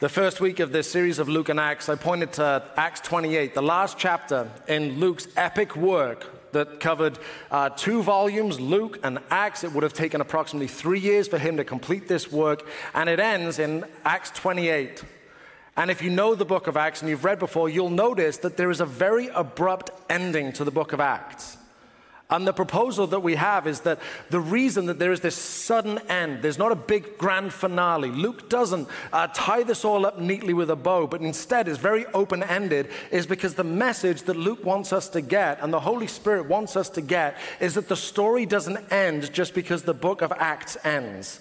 The 0.00 0.08
first 0.08 0.40
week 0.40 0.58
of 0.58 0.72
this 0.72 0.90
series 0.90 1.18
of 1.18 1.28
Luke 1.28 1.50
and 1.50 1.60
Acts, 1.60 1.90
I 1.90 1.96
pointed 1.96 2.32
to 2.34 2.62
Acts 2.78 3.02
28, 3.02 3.52
the 3.52 3.60
last 3.60 3.98
chapter 3.98 4.50
in 4.66 4.98
Luke's 4.98 5.28
epic 5.36 5.76
work 5.76 6.50
that 6.52 6.80
covered 6.80 7.18
uh, 7.50 7.68
two 7.68 8.02
volumes, 8.02 8.58
Luke 8.58 9.00
and 9.02 9.18
Acts. 9.28 9.64
It 9.64 9.72
would 9.72 9.82
have 9.82 9.92
taken 9.92 10.22
approximately 10.22 10.68
three 10.68 11.00
years 11.00 11.28
for 11.28 11.36
him 11.36 11.58
to 11.58 11.64
complete 11.64 12.08
this 12.08 12.32
work, 12.32 12.66
and 12.94 13.10
it 13.10 13.20
ends 13.20 13.58
in 13.58 13.84
Acts 14.06 14.30
28. 14.30 15.04
And 15.76 15.90
if 15.90 16.00
you 16.00 16.10
know 16.10 16.34
the 16.34 16.44
book 16.44 16.66
of 16.66 16.76
Acts 16.76 17.02
and 17.02 17.10
you've 17.10 17.24
read 17.24 17.38
before, 17.38 17.68
you'll 17.68 17.90
notice 17.90 18.38
that 18.38 18.56
there 18.56 18.70
is 18.70 18.80
a 18.80 18.86
very 18.86 19.28
abrupt 19.28 19.90
ending 20.08 20.52
to 20.54 20.64
the 20.64 20.70
book 20.70 20.92
of 20.92 21.00
Acts. 21.00 21.58
And 22.28 22.44
the 22.44 22.52
proposal 22.52 23.06
that 23.08 23.20
we 23.20 23.36
have 23.36 23.68
is 23.68 23.80
that 23.82 24.00
the 24.30 24.40
reason 24.40 24.86
that 24.86 24.98
there 24.98 25.12
is 25.12 25.20
this 25.20 25.36
sudden 25.36 26.00
end, 26.08 26.42
there's 26.42 26.58
not 26.58 26.72
a 26.72 26.76
big 26.76 27.18
grand 27.18 27.52
finale. 27.52 28.10
Luke 28.10 28.48
doesn't 28.48 28.88
uh, 29.12 29.28
tie 29.32 29.62
this 29.62 29.84
all 29.84 30.04
up 30.04 30.18
neatly 30.18 30.52
with 30.52 30.70
a 30.70 30.76
bow, 30.76 31.06
but 31.06 31.20
instead 31.20 31.68
is 31.68 31.78
very 31.78 32.04
open 32.06 32.42
ended, 32.42 32.88
is 33.12 33.28
because 33.28 33.54
the 33.54 33.62
message 33.62 34.22
that 34.22 34.34
Luke 34.34 34.64
wants 34.64 34.92
us 34.92 35.08
to 35.10 35.20
get 35.20 35.62
and 35.62 35.72
the 35.72 35.78
Holy 35.78 36.08
Spirit 36.08 36.46
wants 36.46 36.74
us 36.74 36.88
to 36.90 37.00
get 37.00 37.36
is 37.60 37.74
that 37.74 37.88
the 37.88 37.96
story 37.96 38.44
doesn't 38.44 38.92
end 38.92 39.32
just 39.32 39.54
because 39.54 39.84
the 39.84 39.94
book 39.94 40.20
of 40.20 40.32
Acts 40.32 40.76
ends. 40.82 41.38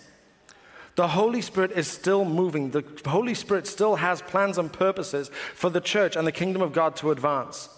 The 0.96 1.10
Holy 1.10 1.42
Spirit 1.42 1.72
is 1.72 1.88
still 1.88 2.24
moving. 2.24 2.72
The 2.72 2.84
Holy 3.06 3.34
Spirit 3.34 3.68
still 3.68 3.98
has 3.98 4.22
plans 4.22 4.58
and 4.58 4.72
purposes 4.72 5.30
for 5.54 5.70
the 5.70 5.82
church 5.82 6.16
and 6.16 6.26
the 6.26 6.32
kingdom 6.32 6.62
of 6.62 6.72
God 6.72 6.96
to 6.98 7.12
advance. 7.12 7.70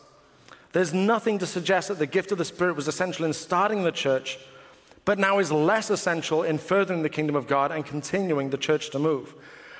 There's 0.71 0.93
nothing 0.93 1.39
to 1.39 1.47
suggest 1.47 1.87
that 1.87 1.97
the 1.97 2.05
gift 2.05 2.31
of 2.31 2.37
the 2.37 2.45
Spirit 2.45 2.75
was 2.75 2.87
essential 2.87 3.25
in 3.25 3.33
starting 3.33 3.83
the 3.83 3.91
church, 3.91 4.37
but 5.05 5.17
now 5.17 5.39
is 5.39 5.51
less 5.51 5.89
essential 5.89 6.43
in 6.43 6.59
furthering 6.59 7.01
the 7.01 7.09
kingdom 7.09 7.35
of 7.35 7.47
God 7.47 7.71
and 7.71 7.85
continuing 7.85 8.51
the 8.51 8.57
church 8.57 8.91
to 8.91 8.99
move. 8.99 9.33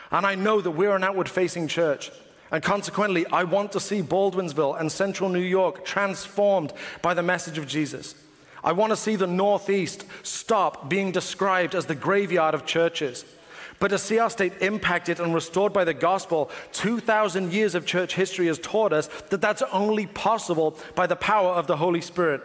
And 0.10 0.26
I 0.26 0.34
know 0.34 0.60
that 0.62 0.72
we're 0.72 0.96
an 0.96 1.04
outward 1.04 1.30
facing 1.30 1.68
church. 1.68 2.12
And 2.50 2.64
consequently, 2.64 3.28
I 3.28 3.44
want 3.44 3.74
to 3.74 3.80
see 3.80 4.02
Baldwinsville 4.02 4.80
and 4.80 4.92
central 4.92 5.30
New 5.30 5.40
York 5.40 5.86
transformed 5.86 6.74
by 7.02 7.14
the 7.14 7.22
message 7.22 7.58
of 7.58 7.68
Jesus. 7.68 8.16
I 8.64 8.72
want 8.72 8.92
to 8.92 8.98
see 8.98 9.16
the 9.16 9.28
Northeast 9.28 10.06
stop 10.24 10.90
being 10.90 11.12
described 11.12 11.76
as 11.76 11.86
the 11.86 11.96
graveyard 11.96 12.54
of 12.54 12.66
churches. 12.66 13.26
But 13.80 13.90
to 13.90 13.98
see 13.98 14.18
our 14.18 14.30
state 14.30 14.54
impacted 14.62 15.20
and 15.20 15.34
restored 15.34 15.72
by 15.72 15.84
the 15.84 15.94
gospel, 15.94 16.50
2,000 16.74 17.54
years 17.54 17.76
of 17.76 17.86
church 17.86 18.16
history 18.16 18.48
has 18.48 18.58
taught 18.60 18.92
us 18.92 19.08
that 19.30 19.42
that's 19.42 19.62
only 19.72 20.08
possible 20.08 20.78
by 20.96 21.06
the 21.06 21.16
power 21.16 21.50
of 21.50 21.68
the 21.68 21.78
Holy 21.78 22.02
Spirit. 22.02 22.42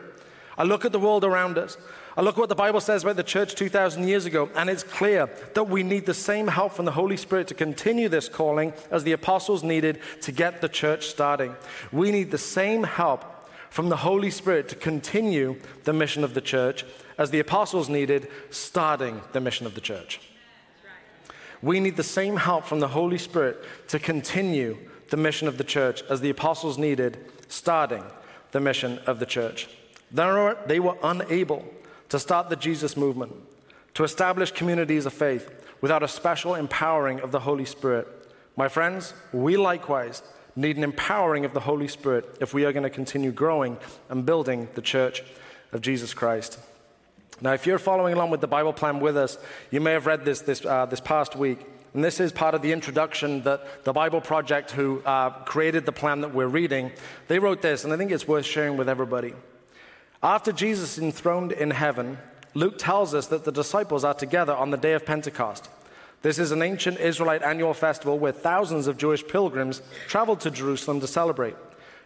I 0.58 0.64
look 0.64 0.84
at 0.84 0.92
the 0.92 0.98
world 0.98 1.24
around 1.24 1.56
us. 1.56 1.78
I 2.14 2.20
look 2.20 2.36
at 2.36 2.40
what 2.40 2.50
the 2.50 2.54
Bible 2.54 2.80
says 2.80 3.02
about 3.02 3.16
the 3.16 3.22
church 3.22 3.54
2,000 3.54 4.06
years 4.06 4.26
ago, 4.26 4.50
and 4.54 4.68
it's 4.68 4.82
clear 4.82 5.30
that 5.54 5.64
we 5.64 5.82
need 5.82 6.04
the 6.04 6.12
same 6.12 6.46
help 6.46 6.74
from 6.74 6.84
the 6.84 6.92
Holy 6.92 7.16
Spirit 7.16 7.48
to 7.48 7.54
continue 7.54 8.10
this 8.10 8.28
calling 8.28 8.74
as 8.90 9.02
the 9.02 9.12
apostles 9.12 9.62
needed 9.62 10.00
to 10.20 10.30
get 10.30 10.60
the 10.60 10.68
church 10.68 11.06
starting. 11.06 11.56
We 11.90 12.12
need 12.12 12.30
the 12.30 12.36
same 12.36 12.82
help 12.82 13.24
from 13.72 13.88
the 13.88 13.96
Holy 13.96 14.30
Spirit 14.30 14.68
to 14.68 14.74
continue 14.76 15.56
the 15.84 15.94
mission 15.94 16.24
of 16.24 16.34
the 16.34 16.42
church 16.42 16.84
as 17.16 17.30
the 17.30 17.40
apostles 17.40 17.88
needed 17.88 18.28
starting 18.50 19.22
the 19.32 19.40
mission 19.40 19.66
of 19.66 19.74
the 19.74 19.80
church. 19.80 20.20
We 21.62 21.80
need 21.80 21.96
the 21.96 22.02
same 22.02 22.36
help 22.36 22.66
from 22.66 22.80
the 22.80 22.88
Holy 22.88 23.16
Spirit 23.16 23.64
to 23.88 23.98
continue 23.98 24.76
the 25.08 25.16
mission 25.16 25.48
of 25.48 25.56
the 25.56 25.64
church 25.64 26.02
as 26.10 26.20
the 26.20 26.28
apostles 26.28 26.76
needed 26.76 27.16
starting 27.48 28.04
the 28.50 28.60
mission 28.60 28.98
of 29.06 29.18
the 29.20 29.26
church. 29.26 29.68
They 30.10 30.78
were 30.78 30.98
unable 31.02 31.64
to 32.10 32.18
start 32.18 32.50
the 32.50 32.56
Jesus 32.56 32.94
movement, 32.94 33.32
to 33.94 34.04
establish 34.04 34.52
communities 34.52 35.06
of 35.06 35.14
faith 35.14 35.50
without 35.80 36.02
a 36.02 36.08
special 36.08 36.56
empowering 36.56 37.20
of 37.20 37.32
the 37.32 37.40
Holy 37.40 37.64
Spirit. 37.64 38.06
My 38.54 38.68
friends, 38.68 39.14
we 39.32 39.56
likewise 39.56 40.22
need 40.54 40.76
an 40.76 40.84
empowering 40.84 41.44
of 41.44 41.54
the 41.54 41.60
Holy 41.60 41.88
Spirit 41.88 42.36
if 42.40 42.52
we 42.52 42.64
are 42.64 42.72
going 42.72 42.82
to 42.82 42.90
continue 42.90 43.32
growing 43.32 43.78
and 44.08 44.26
building 44.26 44.68
the 44.74 44.82
church 44.82 45.22
of 45.72 45.80
Jesus 45.80 46.14
Christ. 46.14 46.58
Now, 47.40 47.52
if 47.52 47.66
you're 47.66 47.78
following 47.78 48.14
along 48.14 48.30
with 48.30 48.40
the 48.40 48.46
Bible 48.46 48.72
plan 48.72 49.00
with 49.00 49.16
us, 49.16 49.38
you 49.70 49.80
may 49.80 49.92
have 49.92 50.06
read 50.06 50.24
this 50.24 50.40
this, 50.42 50.64
uh, 50.64 50.86
this 50.86 51.00
past 51.00 51.34
week. 51.34 51.66
And 51.94 52.02
this 52.02 52.20
is 52.20 52.32
part 52.32 52.54
of 52.54 52.62
the 52.62 52.72
introduction 52.72 53.42
that 53.42 53.84
the 53.84 53.92
Bible 53.92 54.20
Project, 54.20 54.70
who 54.70 55.02
uh, 55.04 55.30
created 55.44 55.84
the 55.84 55.92
plan 55.92 56.22
that 56.22 56.34
we're 56.34 56.46
reading, 56.46 56.90
they 57.28 57.38
wrote 57.38 57.60
this, 57.60 57.84
and 57.84 57.92
I 57.92 57.98
think 57.98 58.10
it's 58.10 58.26
worth 58.26 58.46
sharing 58.46 58.78
with 58.78 58.88
everybody. 58.88 59.34
After 60.22 60.52
Jesus 60.52 60.98
enthroned 60.98 61.52
in 61.52 61.70
heaven, 61.70 62.16
Luke 62.54 62.78
tells 62.78 63.12
us 63.12 63.26
that 63.26 63.44
the 63.44 63.52
disciples 63.52 64.04
are 64.04 64.14
together 64.14 64.54
on 64.54 64.70
the 64.70 64.76
day 64.76 64.92
of 64.92 65.04
Pentecost. 65.04 65.68
This 66.22 66.38
is 66.38 66.52
an 66.52 66.62
ancient 66.62 67.00
Israelite 67.00 67.42
annual 67.42 67.74
festival 67.74 68.18
where 68.18 68.32
thousands 68.32 68.86
of 68.86 68.96
Jewish 68.96 69.26
pilgrims 69.26 69.82
traveled 70.06 70.40
to 70.40 70.50
Jerusalem 70.50 71.00
to 71.00 71.06
celebrate. 71.08 71.56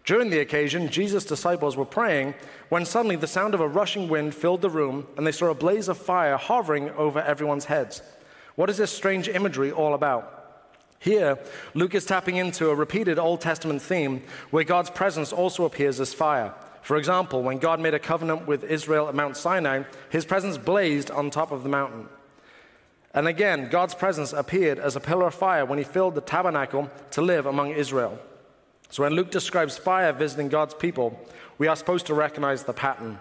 During 0.06 0.30
the 0.30 0.38
occasion, 0.38 0.88
Jesus' 0.88 1.24
disciples 1.24 1.76
were 1.76 1.84
praying 1.84 2.34
when 2.68 2.84
suddenly 2.86 3.16
the 3.16 3.26
sound 3.26 3.54
of 3.54 3.60
a 3.60 3.68
rushing 3.68 4.08
wind 4.08 4.34
filled 4.34 4.62
the 4.62 4.70
room 4.70 5.06
and 5.16 5.26
they 5.26 5.32
saw 5.32 5.50
a 5.50 5.54
blaze 5.54 5.88
of 5.88 5.98
fire 5.98 6.36
hovering 6.36 6.90
over 6.90 7.20
everyone's 7.20 7.66
heads. 7.66 8.02
What 8.54 8.70
is 8.70 8.78
this 8.78 8.90
strange 8.90 9.28
imagery 9.28 9.70
all 9.70 9.94
about? 9.94 10.32
Here, 10.98 11.38
Luke 11.74 11.94
is 11.94 12.06
tapping 12.06 12.36
into 12.36 12.70
a 12.70 12.74
repeated 12.74 13.18
Old 13.18 13.40
Testament 13.42 13.82
theme 13.82 14.22
where 14.50 14.64
God's 14.64 14.90
presence 14.90 15.32
also 15.32 15.64
appears 15.64 16.00
as 16.00 16.14
fire. 16.14 16.54
For 16.82 16.96
example, 16.96 17.42
when 17.42 17.58
God 17.58 17.80
made 17.80 17.94
a 17.94 17.98
covenant 17.98 18.46
with 18.46 18.64
Israel 18.64 19.08
at 19.08 19.14
Mount 19.14 19.36
Sinai, 19.36 19.82
his 20.08 20.24
presence 20.24 20.56
blazed 20.56 21.10
on 21.10 21.30
top 21.30 21.52
of 21.52 21.64
the 21.64 21.68
mountain. 21.68 22.08
And 23.16 23.26
again, 23.26 23.70
God's 23.70 23.94
presence 23.94 24.34
appeared 24.34 24.78
as 24.78 24.94
a 24.94 25.00
pillar 25.00 25.28
of 25.28 25.34
fire 25.34 25.64
when 25.64 25.78
he 25.78 25.84
filled 25.84 26.14
the 26.14 26.20
tabernacle 26.20 26.90
to 27.12 27.22
live 27.22 27.46
among 27.46 27.70
Israel. 27.70 28.18
So 28.90 29.02
when 29.02 29.14
Luke 29.14 29.30
describes 29.30 29.78
fire 29.78 30.12
visiting 30.12 30.48
God's 30.48 30.74
people, 30.74 31.18
we 31.56 31.66
are 31.66 31.76
supposed 31.76 32.06
to 32.06 32.14
recognize 32.14 32.64
the 32.64 32.74
pattern. 32.74 33.18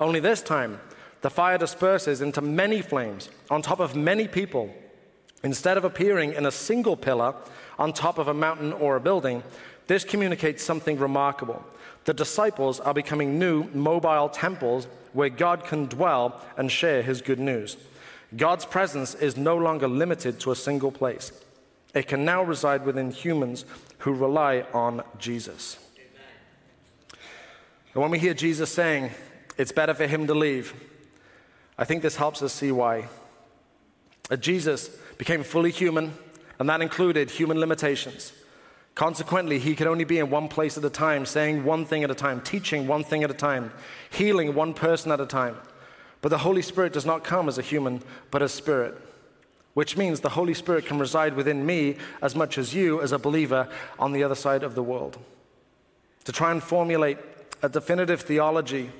Only 0.00 0.18
this 0.18 0.40
time, 0.40 0.80
the 1.20 1.28
fire 1.28 1.58
disperses 1.58 2.22
into 2.22 2.40
many 2.40 2.80
flames 2.80 3.28
on 3.50 3.60
top 3.60 3.80
of 3.80 3.94
many 3.94 4.26
people. 4.26 4.74
Instead 5.42 5.76
of 5.76 5.84
appearing 5.84 6.32
in 6.32 6.46
a 6.46 6.50
single 6.50 6.96
pillar 6.96 7.34
on 7.78 7.92
top 7.92 8.16
of 8.16 8.28
a 8.28 8.34
mountain 8.34 8.72
or 8.72 8.96
a 8.96 9.00
building, 9.00 9.42
this 9.88 10.04
communicates 10.04 10.64
something 10.64 10.98
remarkable. 10.98 11.62
The 12.06 12.14
disciples 12.14 12.80
are 12.80 12.94
becoming 12.94 13.38
new 13.38 13.64
mobile 13.74 14.30
temples 14.30 14.88
where 15.12 15.28
God 15.28 15.64
can 15.64 15.84
dwell 15.84 16.40
and 16.56 16.72
share 16.72 17.02
his 17.02 17.20
good 17.20 17.38
news. 17.38 17.76
God's 18.36 18.64
presence 18.64 19.14
is 19.14 19.36
no 19.36 19.56
longer 19.56 19.86
limited 19.86 20.40
to 20.40 20.52
a 20.52 20.56
single 20.56 20.90
place. 20.90 21.32
It 21.94 22.08
can 22.08 22.24
now 22.24 22.42
reside 22.42 22.84
within 22.84 23.10
humans 23.10 23.64
who 23.98 24.12
rely 24.12 24.66
on 24.72 25.02
Jesus. 25.18 25.78
And 27.92 28.02
when 28.02 28.10
we 28.10 28.18
hear 28.18 28.34
Jesus 28.34 28.72
saying, 28.72 29.10
it's 29.56 29.70
better 29.70 29.94
for 29.94 30.06
him 30.06 30.26
to 30.26 30.34
leave, 30.34 30.74
I 31.78 31.84
think 31.84 32.02
this 32.02 32.16
helps 32.16 32.42
us 32.42 32.52
see 32.52 32.72
why. 32.72 33.08
That 34.28 34.40
Jesus 34.40 34.88
became 35.16 35.44
fully 35.44 35.70
human, 35.70 36.14
and 36.58 36.68
that 36.68 36.80
included 36.80 37.30
human 37.30 37.60
limitations. 37.60 38.32
Consequently, 38.94 39.58
he 39.58 39.76
could 39.76 39.86
only 39.86 40.04
be 40.04 40.18
in 40.18 40.30
one 40.30 40.48
place 40.48 40.78
at 40.78 40.84
a 40.84 40.90
time, 40.90 41.26
saying 41.26 41.64
one 41.64 41.84
thing 41.84 42.04
at 42.04 42.10
a 42.10 42.14
time, 42.14 42.40
teaching 42.40 42.86
one 42.86 43.04
thing 43.04 43.22
at 43.22 43.30
a 43.30 43.34
time, 43.34 43.72
healing 44.10 44.54
one 44.54 44.74
person 44.74 45.12
at 45.12 45.20
a 45.20 45.26
time. 45.26 45.56
But 46.24 46.30
the 46.30 46.38
Holy 46.38 46.62
Spirit 46.62 46.94
does 46.94 47.04
not 47.04 47.22
come 47.22 47.48
as 47.48 47.58
a 47.58 47.62
human, 47.62 48.02
but 48.30 48.40
as 48.40 48.50
spirit 48.50 48.96
which 49.74 49.96
means 49.96 50.20
the 50.20 50.30
Holy 50.30 50.54
Spirit 50.54 50.86
can 50.86 50.98
reside 50.98 51.34
within 51.34 51.66
me 51.66 51.96
as 52.22 52.34
much 52.34 52.56
as 52.58 52.74
you, 52.74 53.02
as 53.02 53.12
a 53.12 53.18
believer, 53.18 53.68
on 53.98 54.12
the 54.12 54.22
other 54.22 54.36
side 54.36 54.62
of 54.62 54.74
the 54.74 54.82
world. 54.82 55.18
To 56.24 56.32
try 56.32 56.52
and 56.52 56.62
formulate 56.62 57.18
a 57.60 57.68
definitive 57.68 58.22
theology, 58.22 58.90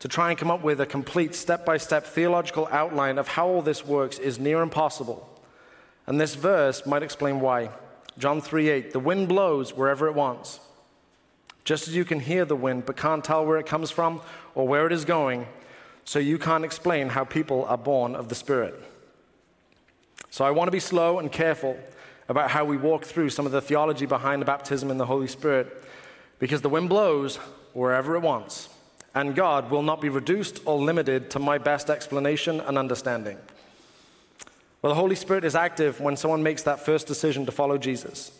to 0.00 0.08
try 0.08 0.30
and 0.30 0.38
come 0.38 0.50
up 0.50 0.62
with 0.62 0.80
a 0.80 0.86
complete 0.86 1.34
step 1.34 1.66
by 1.66 1.76
step 1.76 2.06
theological 2.06 2.68
outline 2.72 3.18
of 3.18 3.28
how 3.28 3.46
all 3.46 3.62
this 3.62 3.86
works 3.86 4.18
is 4.18 4.38
near 4.38 4.62
impossible. 4.62 5.28
And 6.06 6.18
this 6.18 6.34
verse 6.34 6.86
might 6.86 7.02
explain 7.02 7.40
why. 7.40 7.68
John 8.18 8.40
3 8.40 8.70
8, 8.70 8.92
the 8.92 8.98
wind 8.98 9.28
blows 9.28 9.76
wherever 9.76 10.08
it 10.08 10.14
wants. 10.14 10.58
Just 11.64 11.86
as 11.86 11.94
you 11.94 12.06
can 12.06 12.18
hear 12.18 12.46
the 12.46 12.56
wind 12.56 12.86
but 12.86 12.96
can't 12.96 13.22
tell 13.22 13.44
where 13.44 13.58
it 13.58 13.66
comes 13.66 13.90
from 13.90 14.22
or 14.54 14.66
where 14.66 14.86
it 14.86 14.92
is 14.92 15.04
going, 15.04 15.46
so 16.04 16.18
you 16.18 16.38
can't 16.38 16.64
explain 16.64 17.08
how 17.08 17.24
people 17.24 17.64
are 17.66 17.78
born 17.78 18.14
of 18.14 18.28
the 18.28 18.34
Spirit. 18.34 18.74
So 20.30 20.44
I 20.44 20.50
want 20.50 20.68
to 20.68 20.72
be 20.72 20.80
slow 20.80 21.18
and 21.18 21.30
careful 21.30 21.76
about 22.28 22.50
how 22.50 22.64
we 22.64 22.76
walk 22.76 23.04
through 23.04 23.30
some 23.30 23.46
of 23.46 23.52
the 23.52 23.60
theology 23.60 24.06
behind 24.06 24.40
the 24.40 24.46
baptism 24.46 24.90
in 24.90 24.98
the 24.98 25.06
Holy 25.06 25.26
Spirit 25.26 25.84
because 26.38 26.62
the 26.62 26.68
wind 26.68 26.88
blows 26.88 27.36
wherever 27.72 28.14
it 28.16 28.20
wants, 28.20 28.68
and 29.14 29.34
God 29.34 29.70
will 29.70 29.82
not 29.82 30.00
be 30.00 30.08
reduced 30.08 30.60
or 30.64 30.78
limited 30.78 31.30
to 31.30 31.38
my 31.38 31.58
best 31.58 31.90
explanation 31.90 32.60
and 32.60 32.78
understanding. 32.78 33.38
Well, 34.82 34.90
the 34.90 35.00
Holy 35.00 35.16
Spirit 35.16 35.44
is 35.44 35.54
active 35.54 36.00
when 36.00 36.16
someone 36.16 36.42
makes 36.42 36.62
that 36.62 36.80
first 36.80 37.06
decision 37.06 37.44
to 37.46 37.52
follow 37.52 37.76
Jesus. 37.76 38.32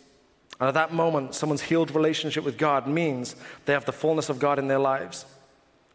And 0.58 0.68
at 0.68 0.74
that 0.74 0.92
moment, 0.92 1.34
someone's 1.34 1.62
healed 1.62 1.94
relationship 1.94 2.44
with 2.44 2.58
God 2.58 2.86
means 2.86 3.36
they 3.66 3.72
have 3.72 3.84
the 3.84 3.92
fullness 3.92 4.28
of 4.28 4.38
God 4.38 4.58
in 4.58 4.68
their 4.68 4.78
lives. 4.78 5.24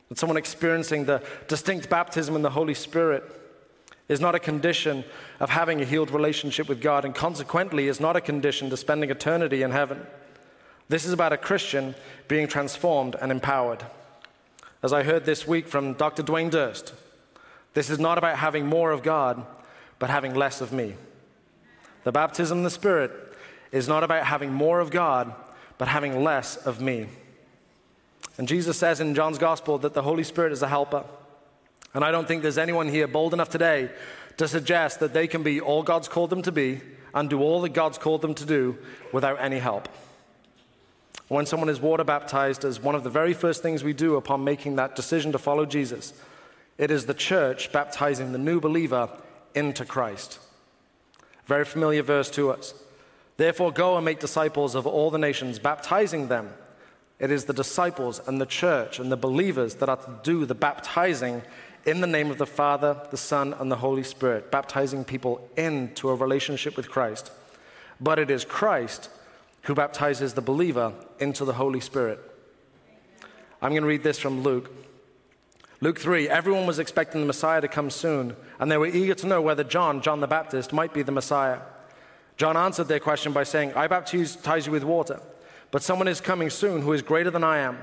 And 0.09 0.17
someone 0.17 0.37
experiencing 0.37 1.05
the 1.05 1.23
distinct 1.47 1.89
baptism 1.89 2.35
in 2.35 2.41
the 2.41 2.51
Holy 2.51 2.73
Spirit 2.73 3.23
is 4.07 4.19
not 4.19 4.35
a 4.35 4.39
condition 4.39 5.03
of 5.39 5.49
having 5.49 5.81
a 5.81 5.85
healed 5.85 6.11
relationship 6.11 6.69
with 6.69 6.79
God, 6.79 7.05
and 7.05 7.15
consequently 7.15 7.87
is 7.87 7.99
not 7.99 8.15
a 8.15 8.21
condition 8.21 8.69
to 8.69 8.77
spending 8.77 9.09
eternity 9.09 9.63
in 9.63 9.71
heaven. 9.71 10.05
This 10.87 11.05
is 11.05 11.13
about 11.13 11.33
a 11.33 11.37
Christian 11.37 11.95
being 12.27 12.47
transformed 12.47 13.15
and 13.19 13.31
empowered. 13.31 13.83
As 14.83 14.93
I 14.93 15.01
heard 15.01 15.25
this 15.25 15.47
week 15.47 15.67
from 15.67 15.93
Dr. 15.93 16.21
Dwayne 16.21 16.51
Durst, 16.51 16.93
this 17.73 17.89
is 17.89 17.97
not 17.97 18.19
about 18.19 18.37
having 18.37 18.67
more 18.67 18.91
of 18.91 19.01
God, 19.01 19.43
but 19.97 20.11
having 20.11 20.35
less 20.35 20.61
of 20.61 20.71
me. 20.71 20.95
The 22.03 22.11
baptism 22.11 22.59
in 22.59 22.63
the 22.63 22.69
Spirit 22.69 23.11
is 23.71 23.87
not 23.87 24.03
about 24.03 24.25
having 24.25 24.53
more 24.53 24.79
of 24.79 24.91
God, 24.91 25.33
but 25.79 25.87
having 25.87 26.23
less 26.23 26.55
of 26.57 26.79
me. 26.79 27.07
And 28.37 28.47
Jesus 28.47 28.77
says 28.77 28.99
in 28.99 29.15
John's 29.15 29.37
gospel 29.37 29.77
that 29.79 29.93
the 29.93 30.01
Holy 30.01 30.23
Spirit 30.23 30.51
is 30.51 30.61
a 30.61 30.67
helper. 30.67 31.05
And 31.93 32.03
I 32.03 32.11
don't 32.11 32.27
think 32.27 32.41
there's 32.41 32.57
anyone 32.57 32.89
here 32.89 33.07
bold 33.07 33.33
enough 33.33 33.49
today 33.49 33.89
to 34.37 34.47
suggest 34.47 34.99
that 34.99 35.13
they 35.13 35.27
can 35.27 35.43
be 35.43 35.61
all 35.61 35.83
God's 35.83 36.09
called 36.09 36.29
them 36.29 36.41
to 36.41 36.51
be 36.51 36.81
and 37.13 37.29
do 37.29 37.41
all 37.41 37.61
that 37.61 37.73
God's 37.73 37.97
called 37.97 38.21
them 38.21 38.33
to 38.35 38.45
do 38.45 38.77
without 39.13 39.39
any 39.39 39.59
help. 39.59 39.87
When 41.29 41.45
someone 41.45 41.69
is 41.69 41.79
water 41.79 42.03
baptized, 42.03 42.65
as 42.65 42.79
one 42.79 42.93
of 42.93 43.03
the 43.03 43.09
very 43.09 43.33
first 43.33 43.63
things 43.63 43.83
we 43.83 43.93
do 43.93 44.15
upon 44.15 44.43
making 44.43 44.75
that 44.75 44.95
decision 44.95 45.31
to 45.31 45.39
follow 45.39 45.65
Jesus, 45.65 46.13
it 46.77 46.91
is 46.91 47.05
the 47.05 47.13
church 47.13 47.71
baptizing 47.71 48.31
the 48.31 48.37
new 48.37 48.59
believer 48.59 49.09
into 49.55 49.85
Christ. 49.85 50.39
Very 51.45 51.65
familiar 51.65 52.03
verse 52.03 52.29
to 52.31 52.51
us. 52.51 52.73
Therefore, 53.37 53.71
go 53.71 53.95
and 53.95 54.05
make 54.05 54.19
disciples 54.19 54.75
of 54.75 54.85
all 54.85 55.09
the 55.09 55.17
nations, 55.17 55.57
baptizing 55.57 56.27
them. 56.27 56.49
It 57.19 57.31
is 57.31 57.45
the 57.45 57.53
disciples 57.53 58.21
and 58.27 58.41
the 58.41 58.45
church 58.45 58.99
and 58.99 59.11
the 59.11 59.17
believers 59.17 59.75
that 59.75 59.89
are 59.89 59.97
to 59.97 60.19
do 60.23 60.45
the 60.45 60.55
baptizing 60.55 61.41
in 61.85 62.01
the 62.01 62.07
name 62.07 62.31
of 62.31 62.37
the 62.37 62.45
Father, 62.45 62.99
the 63.11 63.17
Son, 63.17 63.53
and 63.53 63.71
the 63.71 63.77
Holy 63.77 64.03
Spirit, 64.03 64.51
baptizing 64.51 65.05
people 65.05 65.47
into 65.55 66.09
a 66.09 66.15
relationship 66.15 66.75
with 66.75 66.89
Christ. 66.89 67.31
But 68.01 68.19
it 68.19 68.29
is 68.29 68.43
Christ 68.43 69.09
who 69.63 69.75
baptizes 69.75 70.33
the 70.33 70.41
believer 70.41 70.93
into 71.19 71.45
the 71.45 71.53
Holy 71.53 71.79
Spirit. 71.79 72.19
I'm 73.61 73.71
going 73.71 73.83
to 73.83 73.87
read 73.87 74.03
this 74.03 74.19
from 74.19 74.41
Luke. 74.41 74.71
Luke 75.81 75.99
3 75.99 76.27
Everyone 76.27 76.65
was 76.67 76.79
expecting 76.79 77.21
the 77.21 77.27
Messiah 77.27 77.61
to 77.61 77.67
come 77.67 77.89
soon, 77.89 78.35
and 78.59 78.71
they 78.71 78.77
were 78.77 78.87
eager 78.87 79.15
to 79.15 79.27
know 79.27 79.41
whether 79.41 79.63
John, 79.63 80.01
John 80.01 80.19
the 80.19 80.27
Baptist, 80.27 80.73
might 80.73 80.93
be 80.93 81.03
the 81.03 81.11
Messiah. 81.11 81.59
John 82.37 82.57
answered 82.57 82.87
their 82.87 82.99
question 82.99 83.31
by 83.31 83.43
saying, 83.43 83.73
I 83.75 83.87
baptize 83.87 84.65
you 84.65 84.71
with 84.71 84.83
water, 84.83 85.21
but 85.75 85.83
someone 85.83 86.07
is 86.07 86.21
coming 86.21 86.49
soon 86.49 86.83
who 86.83 86.93
is 86.93 87.01
greater 87.01 87.29
than 87.29 87.43
I 87.43 87.57
am 87.57 87.77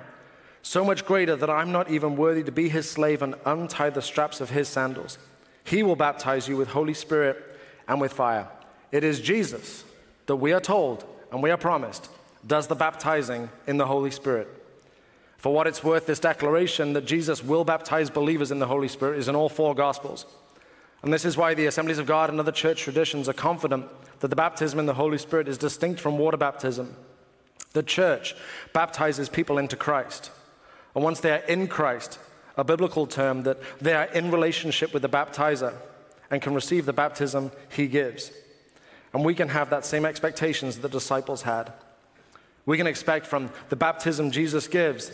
so 0.63 0.83
much 0.83 1.05
greater 1.05 1.37
that 1.37 1.51
I'm 1.51 1.73
not 1.73 1.91
even 1.91 2.17
worthy 2.17 2.43
to 2.43 2.51
be 2.51 2.71
his 2.71 2.89
slave 2.89 3.21
and 3.21 3.35
untie 3.45 3.91
the 3.91 4.01
straps 4.01 4.41
of 4.41 4.49
his 4.49 4.67
sandals. 4.67 5.19
He 5.63 5.83
will 5.83 5.95
baptize 5.95 6.49
you 6.49 6.57
with 6.57 6.69
Holy 6.69 6.95
Spirit 6.95 7.37
and 7.87 8.01
with 8.01 8.15
fire. 8.15 8.49
It 8.93 9.05
is 9.05 9.21
Jesus 9.21 9.85
that 10.25 10.37
we 10.37 10.55
are 10.55 10.61
told 10.61 11.05
and 11.31 11.43
we 11.43 11.51
are 11.51 11.59
promised 11.59 12.09
does 12.47 12.67
the 12.67 12.75
baptizing 12.75 13.51
in 13.67 13.77
the 13.77 13.85
Holy 13.85 14.11
Spirit. 14.11 14.49
For 15.37 15.53
what 15.53 15.67
it's 15.67 15.85
worth, 15.85 16.07
this 16.07 16.19
declaration 16.19 16.95
that 16.95 17.05
Jesus 17.05 17.45
will 17.45 17.63
baptize 17.63 18.09
believers 18.09 18.51
in 18.51 18.59
the 18.59 18.69
Holy 18.69 18.89
Spirit 18.89 19.19
is 19.19 19.29
in 19.29 19.37
all 19.37 19.51
four 19.51 19.75
Gospels. 19.75 20.25
And 21.03 21.13
this 21.13 21.27
is 21.27 21.37
why 21.37 21.53
the 21.53 21.67
Assemblies 21.67 21.99
of 21.99 22.07
God 22.07 22.31
and 22.31 22.41
other 22.41 22.53
church 22.53 22.81
traditions 22.81 23.29
are 23.29 23.35
confident 23.35 23.85
that 24.21 24.29
the 24.29 24.35
baptism 24.35 24.79
in 24.79 24.87
the 24.87 24.95
Holy 24.95 25.19
Spirit 25.19 25.47
is 25.47 25.59
distinct 25.59 26.01
from 26.01 26.17
water 26.17 26.39
baptism. 26.39 26.97
The 27.73 27.83
church 27.83 28.35
baptizes 28.73 29.29
people 29.29 29.59
into 29.59 29.77
Christ. 29.77 30.31
And 30.95 31.03
once 31.03 31.21
they 31.21 31.33
are 31.33 31.45
in 31.49 31.69
Christ, 31.69 32.19
a 32.57 32.65
biblical 32.65 33.07
term 33.07 33.45
that 33.45 33.59
they 33.81 33.95
are 33.95 34.05
in 34.07 34.31
relationship 34.31 34.93
with 34.93 35.03
the 35.03 35.09
baptizer 35.09 35.75
and 36.31 36.43
can 36.43 36.55
receive 36.55 36.87
the 36.87 36.93
baptism 36.93 37.51
he 37.71 37.87
gives. 37.87 38.31
And 39.13 39.25
we 39.25 39.35
can 39.35 39.49
have 39.49 39.71
that 39.71 39.85
same 39.85 40.05
expectations 40.05 40.77
that 40.77 40.83
the 40.83 40.99
disciples 40.99 41.43
had. 41.43 41.73
We 42.65 42.77
can 42.77 42.87
expect 42.87 43.27
from 43.27 43.51
the 43.69 43.77
baptism 43.77 44.31
Jesus 44.31 44.69
gives 44.69 45.11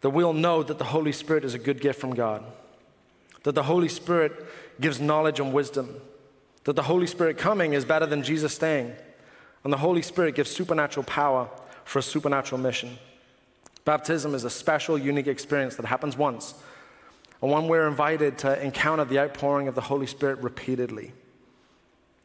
that 0.00 0.10
we'll 0.10 0.32
know 0.32 0.62
that 0.62 0.78
the 0.78 0.84
Holy 0.84 1.12
Spirit 1.12 1.44
is 1.44 1.54
a 1.54 1.58
good 1.58 1.80
gift 1.80 2.00
from 2.00 2.14
God, 2.14 2.44
that 3.44 3.54
the 3.54 3.62
Holy 3.62 3.88
Spirit 3.88 4.32
gives 4.80 5.00
knowledge 5.00 5.40
and 5.40 5.52
wisdom, 5.52 5.96
that 6.64 6.76
the 6.76 6.82
Holy 6.82 7.06
Spirit 7.06 7.38
coming 7.38 7.72
is 7.72 7.84
better 7.84 8.06
than 8.06 8.22
Jesus 8.22 8.54
staying, 8.54 8.92
and 9.64 9.72
the 9.72 9.78
Holy 9.78 10.02
Spirit 10.02 10.34
gives 10.34 10.50
supernatural 10.50 11.04
power 11.04 11.48
for 11.86 12.00
a 12.00 12.02
supernatural 12.02 12.60
mission. 12.60 12.98
Baptism 13.86 14.34
is 14.34 14.44
a 14.44 14.50
special, 14.50 14.98
unique 14.98 15.28
experience 15.28 15.76
that 15.76 15.86
happens 15.86 16.16
once, 16.16 16.54
and 17.40 17.50
one 17.50 17.68
we're 17.68 17.86
invited 17.86 18.36
to 18.38 18.62
encounter 18.62 19.04
the 19.04 19.20
outpouring 19.20 19.68
of 19.68 19.74
the 19.74 19.80
Holy 19.80 20.06
Spirit 20.06 20.40
repeatedly. 20.40 21.12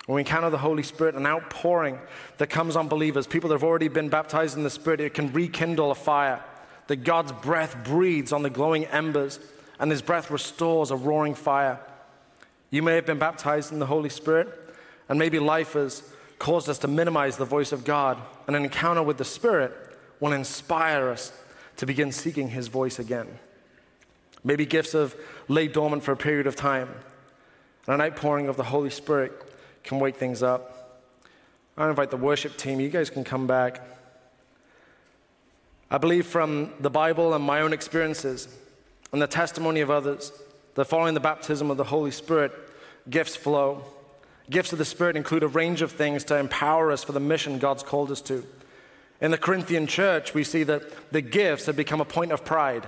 When 0.08 0.16
we 0.16 0.22
encounter 0.22 0.50
the 0.50 0.58
Holy 0.58 0.82
Spirit, 0.82 1.14
an 1.14 1.28
outpouring 1.28 2.00
that 2.40 2.50
comes 2.50 2.76
on 2.76 2.88
believers, 2.88 3.28
people 3.28 3.50
that 3.50 3.56
have 3.56 3.64
already 3.64 3.88
been 3.88 4.10
baptized 4.10 4.58
in 4.58 4.64
the 4.64 4.70
Spirit, 4.72 5.00
it 5.00 5.14
can 5.14 5.32
rekindle 5.32 5.92
a 5.92 5.96
fire. 5.96 6.44
That 6.88 7.04
God's 7.04 7.32
breath 7.32 7.78
breathes 7.86 8.34
on 8.34 8.42
the 8.42 8.50
glowing 8.50 8.86
embers, 8.86 9.40
and 9.80 9.92
His 9.92 10.02
breath 10.02 10.32
restores 10.32 10.90
a 10.90 10.96
roaring 10.96 11.36
fire. 11.36 11.80
You 12.72 12.82
may 12.82 12.96
have 12.96 13.06
been 13.06 13.20
baptized 13.20 13.72
in 13.72 13.78
the 13.78 13.86
Holy 13.86 14.10
Spirit, 14.10 14.50
and 15.08 15.20
maybe 15.20 15.38
life 15.38 15.74
has 15.74 16.02
caused 16.42 16.68
us 16.68 16.80
to 16.80 16.88
minimize 16.88 17.38
the 17.38 17.46
voice 17.46 17.72
of 17.72 17.86
God. 17.86 18.20
And 18.48 18.56
an 18.56 18.64
encounter 18.64 19.04
with 19.04 19.20
the 19.20 19.24
Spirit 19.24 19.72
will 20.20 20.34
inspire 20.34 21.08
us 21.10 21.32
to 21.78 21.86
begin 21.86 22.12
seeking 22.12 22.50
his 22.50 22.68
voice 22.68 22.98
again. 22.98 23.28
Maybe 24.44 24.66
gifts 24.66 24.94
have 24.94 25.16
laid 25.48 25.72
dormant 25.72 26.04
for 26.04 26.14
a 26.14 26.18
period 26.18 26.48
of 26.48 26.56
time, 26.56 26.90
and 27.86 27.94
an 27.94 28.02
outpouring 28.02 28.48
of 28.48 28.58
the 28.58 28.64
Holy 28.64 28.90
Spirit 28.90 29.32
can 29.84 30.00
wake 30.00 30.16
things 30.16 30.42
up. 30.42 31.04
I 31.78 31.88
invite 31.88 32.10
the 32.10 32.18
worship 32.18 32.58
team, 32.58 32.80
you 32.80 32.90
guys 32.90 33.12
can 33.12 33.24
come 33.24 33.46
back. 33.46 33.80
I 35.92 36.00
believe 36.00 36.26
from 36.26 36.74
the 36.80 36.90
Bible 36.90 37.36
and 37.36 37.44
my 37.44 37.62
own 37.62 37.72
experiences 37.72 38.48
and 39.14 39.22
the 39.22 39.28
testimony 39.28 39.82
of 39.82 39.92
others 39.92 40.32
that 40.74 40.86
following 40.86 41.14
the 41.14 41.20
baptism 41.20 41.70
of 41.70 41.78
the 41.78 41.84
Holy 41.84 42.12
Spirit, 42.12 42.52
gifts 43.12 43.36
flow. 43.36 43.84
Gifts 44.50 44.72
of 44.72 44.80
the 44.80 44.86
Spirit 44.86 45.16
include 45.16 45.44
a 45.44 45.48
range 45.48 45.82
of 45.82 45.92
things 45.92 46.24
to 46.26 46.38
empower 46.38 46.92
us 46.92 47.04
for 47.04 47.12
the 47.12 47.20
mission 47.20 47.60
God's 47.60 47.84
called 47.84 48.12
us 48.12 48.22
to. 48.22 48.46
In 49.22 49.32
the 49.32 49.38
Corinthian 49.38 49.86
church, 49.88 50.34
we 50.34 50.44
see 50.44 50.64
that 50.64 51.12
the 51.12 51.22
gifts 51.22 51.68
had 51.68 51.76
become 51.76 52.02
a 52.02 52.06
point 52.06 52.32
of 52.32 52.44
pride. 52.44 52.88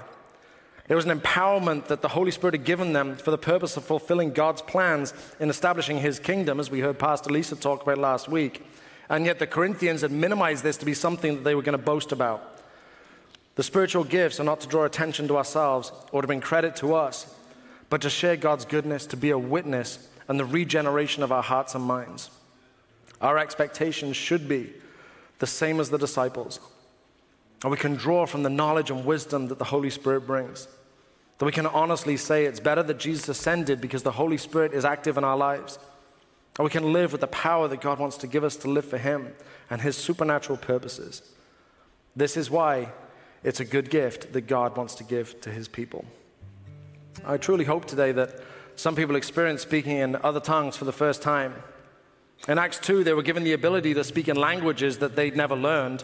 It 0.90 0.96
was 0.96 1.06
an 1.06 1.18
empowerment 1.18 1.88
that 1.88 2.02
the 2.02 2.10
Holy 2.10 2.32
Spirit 2.32 2.56
had 2.56 2.66
given 2.66 2.92
them 2.92 3.16
for 3.16 3.32
the 3.32 3.38
purpose 3.38 3.78
of 3.78 3.86
fulfilling 3.86 4.32
God's 4.32 4.62
plans 4.62 5.14
in 5.40 5.50
establishing 5.50 6.00
His 6.00 6.20
kingdom, 6.20 6.60
as 6.60 6.70
we 6.70 6.82
heard 6.82 7.00
Pastor 7.00 7.30
Lisa 7.30 7.56
talk 7.56 7.84
about 7.84 7.98
last 7.98 8.28
week. 8.28 8.66
And 9.10 9.26
yet 9.26 9.40
the 9.40 9.48
Corinthians 9.48 10.02
had 10.02 10.12
minimized 10.12 10.64
this 10.64 10.78
to 10.78 10.86
be 10.86 10.94
something 10.94 11.36
that 11.36 11.44
they 11.44 11.56
were 11.56 11.62
going 11.62 11.78
to 11.78 11.84
boast 11.84 12.12
about. 12.12 12.60
The 13.56 13.64
spiritual 13.64 14.04
gifts 14.04 14.40
are 14.40 14.44
not 14.44 14.62
to 14.62 14.68
draw 14.68 14.84
attention 14.84 15.28
to 15.28 15.38
ourselves 15.38 15.92
or 16.12 16.22
to 16.22 16.28
bring 16.28 16.42
credit 16.42 16.76
to 16.78 16.96
us, 16.96 17.34
but 17.90 18.02
to 18.02 18.10
share 18.10 18.36
God's 18.36 18.66
goodness, 18.66 19.06
to 19.08 19.18
be 19.18 19.30
a 19.30 19.38
witness, 19.38 20.10
and 20.28 20.40
the 20.40 20.46
regeneration 20.46 21.24
of 21.24 21.32
our 21.32 21.44
hearts 21.44 21.76
and 21.76 21.84
minds. 21.84 22.30
Our 23.22 23.38
expectations 23.38 24.18
should 24.18 24.48
be 24.48 24.74
the 25.40 25.48
same 25.48 25.80
as 25.80 25.90
the 25.90 25.98
disciples. 25.98 26.60
And 27.64 27.72
we 27.72 27.78
can 27.78 27.96
draw 27.96 28.26
from 28.26 28.44
the 28.44 28.50
knowledge 28.50 28.92
and 28.92 29.06
wisdom 29.06 29.48
that 29.48 29.60
the 29.60 29.66
Holy 29.66 29.90
Spirit 29.90 30.28
brings. 30.28 30.68
That 31.38 31.46
we 31.46 31.52
can 31.52 31.66
honestly 31.66 32.18
say 32.18 32.46
it's 32.46 32.60
better 32.60 32.84
that 32.84 33.00
Jesus 33.00 33.30
ascended 33.30 33.82
because 33.82 34.04
the 34.04 34.12
Holy 34.12 34.38
Spirit 34.38 34.74
is 34.74 34.86
active 34.86 35.18
in 35.18 35.24
our 35.24 35.38
lives. 35.38 35.80
And 36.58 36.64
we 36.64 36.70
can 36.70 36.94
live 36.94 37.12
with 37.12 37.22
the 37.22 37.28
power 37.28 37.68
that 37.68 37.82
God 37.82 38.00
wants 38.00 38.18
to 38.18 38.28
give 38.28 38.44
us 38.44 38.56
to 38.58 38.70
live 38.70 38.86
for 38.86 38.98
Him 38.98 39.34
and 39.70 39.82
His 39.82 39.98
supernatural 39.98 40.58
purposes. 40.58 41.22
This 42.16 42.38
is 42.38 42.52
why 42.52 42.92
it's 43.44 43.60
a 43.60 43.66
good 43.66 43.90
gift 43.90 44.34
that 44.34 44.42
God 44.42 44.78
wants 44.78 44.96
to 44.96 45.04
give 45.04 45.40
to 45.42 45.50
His 45.50 45.68
people. 45.68 46.06
I 47.26 47.38
truly 47.38 47.66
hope 47.66 47.86
today 47.86 48.12
that 48.12 48.40
some 48.76 48.96
people 48.96 49.16
experience 49.16 49.62
speaking 49.62 49.98
in 49.98 50.16
other 50.18 50.40
tongues 50.40 50.76
for 50.76 50.86
the 50.86 50.94
first 50.94 51.22
time 51.22 51.54
in 52.48 52.58
Acts 52.58 52.78
2, 52.80 53.06
they 53.06 53.14
were 53.14 53.24
given 53.24 53.46
the 53.46 53.54
ability 53.54 53.94
to 53.94 54.04
speak 54.04 54.28
in 54.28 54.36
languages 54.36 54.98
that 54.98 55.16
they'd 55.16 55.36
never 55.36 55.56
learned. 55.56 56.04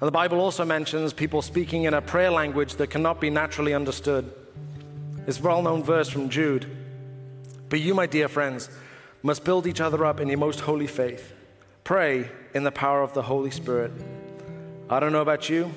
And 0.00 0.08
the 0.08 0.12
Bible 0.12 0.40
also 0.40 0.64
mentions 0.64 1.12
people 1.12 1.42
speaking 1.42 1.84
in 1.84 1.92
a 1.92 2.00
prayer 2.00 2.30
language 2.30 2.76
that 2.76 2.88
cannot 2.88 3.20
be 3.20 3.28
naturally 3.28 3.74
understood. 3.74 4.32
It's 5.26 5.40
a 5.40 5.42
well 5.42 5.60
known 5.60 5.82
verse 5.82 6.08
from 6.08 6.30
Jude. 6.30 6.66
But 7.68 7.80
you, 7.80 7.92
my 7.92 8.06
dear 8.06 8.28
friends, 8.28 8.70
must 9.22 9.44
build 9.44 9.66
each 9.66 9.80
other 9.80 10.06
up 10.06 10.20
in 10.20 10.28
your 10.28 10.38
most 10.38 10.60
holy 10.60 10.86
faith. 10.86 11.34
Pray 11.82 12.30
in 12.54 12.64
the 12.64 12.72
power 12.72 13.02
of 13.02 13.12
the 13.12 13.22
Holy 13.22 13.50
Spirit. 13.50 13.92
I 14.88 15.00
don't 15.00 15.12
know 15.12 15.22
about 15.22 15.50
you, 15.50 15.70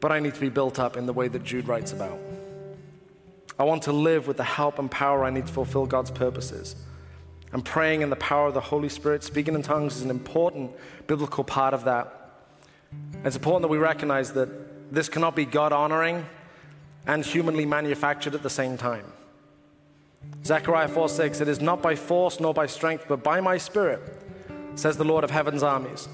but 0.00 0.10
I 0.10 0.20
need 0.20 0.34
to 0.34 0.40
be 0.40 0.48
built 0.48 0.78
up 0.78 0.96
in 0.96 1.04
the 1.04 1.12
way 1.12 1.28
that 1.28 1.44
Jude 1.44 1.68
writes 1.68 1.92
about. 1.92 2.18
I 3.62 3.64
want 3.64 3.84
to 3.84 3.92
live 3.92 4.26
with 4.26 4.38
the 4.38 4.42
help 4.42 4.80
and 4.80 4.90
power 4.90 5.22
I 5.22 5.30
need 5.30 5.46
to 5.46 5.52
fulfill 5.52 5.86
God's 5.86 6.10
purposes. 6.10 6.74
And 7.52 7.64
praying 7.64 8.02
in 8.02 8.10
the 8.10 8.16
power 8.16 8.48
of 8.48 8.54
the 8.54 8.60
Holy 8.60 8.88
Spirit, 8.88 9.22
speaking 9.22 9.54
in 9.54 9.62
tongues 9.62 9.94
is 9.94 10.02
an 10.02 10.10
important 10.10 10.72
biblical 11.06 11.44
part 11.44 11.72
of 11.72 11.84
that. 11.84 12.32
It's 13.24 13.36
important 13.36 13.62
that 13.62 13.68
we 13.68 13.78
recognize 13.78 14.32
that 14.32 14.92
this 14.92 15.08
cannot 15.08 15.36
be 15.36 15.44
God 15.44 15.72
honoring 15.72 16.26
and 17.06 17.24
humanly 17.24 17.64
manufactured 17.64 18.34
at 18.34 18.42
the 18.42 18.50
same 18.50 18.76
time. 18.76 19.04
Zechariah 20.44 20.88
4 20.88 21.08
6, 21.08 21.40
it 21.40 21.46
is 21.46 21.60
not 21.60 21.80
by 21.80 21.94
force 21.94 22.40
nor 22.40 22.52
by 22.52 22.66
strength, 22.66 23.04
but 23.06 23.22
by 23.22 23.40
my 23.40 23.58
spirit, 23.58 24.00
says 24.74 24.96
the 24.96 25.04
Lord 25.04 25.22
of 25.22 25.30
heaven's 25.30 25.62
armies. 25.62 26.08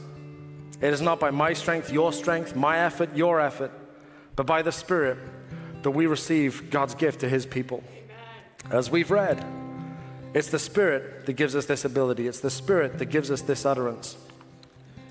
It 0.82 0.92
is 0.92 1.00
not 1.00 1.18
by 1.18 1.30
my 1.30 1.54
strength, 1.54 1.90
your 1.90 2.12
strength, 2.12 2.54
my 2.54 2.80
effort, 2.80 3.16
your 3.16 3.40
effort, 3.40 3.72
but 4.36 4.44
by 4.44 4.60
the 4.60 4.70
Spirit 4.70 5.16
that 5.82 5.90
we 5.90 6.06
receive 6.06 6.70
God's 6.70 6.94
gift 6.94 7.20
to 7.20 7.28
his 7.28 7.46
people. 7.46 7.82
As 8.70 8.90
we've 8.90 9.10
read, 9.10 9.44
it's 10.34 10.48
the 10.48 10.58
Spirit 10.58 11.26
that 11.26 11.32
gives 11.34 11.56
us 11.56 11.66
this 11.66 11.84
ability, 11.84 12.26
it's 12.26 12.40
the 12.40 12.50
Spirit 12.50 12.98
that 12.98 13.06
gives 13.06 13.30
us 13.30 13.42
this 13.42 13.64
utterance. 13.64 14.16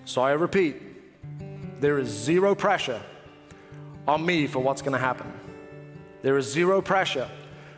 So 0.05 0.21
I 0.21 0.31
repeat, 0.31 0.75
there 1.81 1.97
is 1.99 2.07
zero 2.07 2.55
pressure 2.55 3.01
on 4.07 4.25
me 4.25 4.47
for 4.47 4.59
what's 4.59 4.81
going 4.81 4.93
to 4.93 4.99
happen. 4.99 5.31
There 6.21 6.37
is 6.37 6.51
zero 6.51 6.81
pressure 6.81 7.29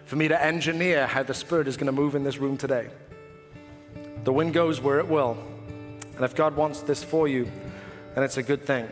for 0.05 0.15
me 0.15 0.27
to 0.27 0.43
engineer 0.43 1.07
how 1.07 1.23
the 1.23 1.33
Spirit 1.33 1.67
is 1.67 1.77
going 1.77 1.87
to 1.87 1.91
move 1.91 2.15
in 2.15 2.23
this 2.23 2.37
room 2.37 2.57
today. 2.57 2.89
The 4.23 4.33
wind 4.33 4.53
goes 4.53 4.81
where 4.81 4.99
it 4.99 5.07
will. 5.07 5.37
And 6.15 6.25
if 6.25 6.35
God 6.35 6.55
wants 6.55 6.81
this 6.81 7.03
for 7.03 7.27
you, 7.27 7.49
then 8.15 8.23
it's 8.23 8.37
a 8.37 8.43
good 8.43 8.65
thing. 8.65 8.89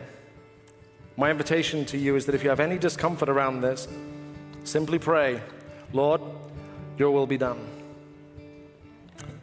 My 1.18 1.32
invitation 1.32 1.84
to 1.86 1.98
you 1.98 2.14
is 2.14 2.26
that 2.26 2.36
if 2.36 2.44
you 2.44 2.48
have 2.48 2.60
any 2.60 2.78
discomfort 2.78 3.28
around 3.28 3.60
this, 3.60 3.88
simply 4.62 5.00
pray, 5.00 5.42
Lord, 5.92 6.20
your 6.96 7.10
will 7.10 7.26
be 7.26 7.36
done. 7.36 7.58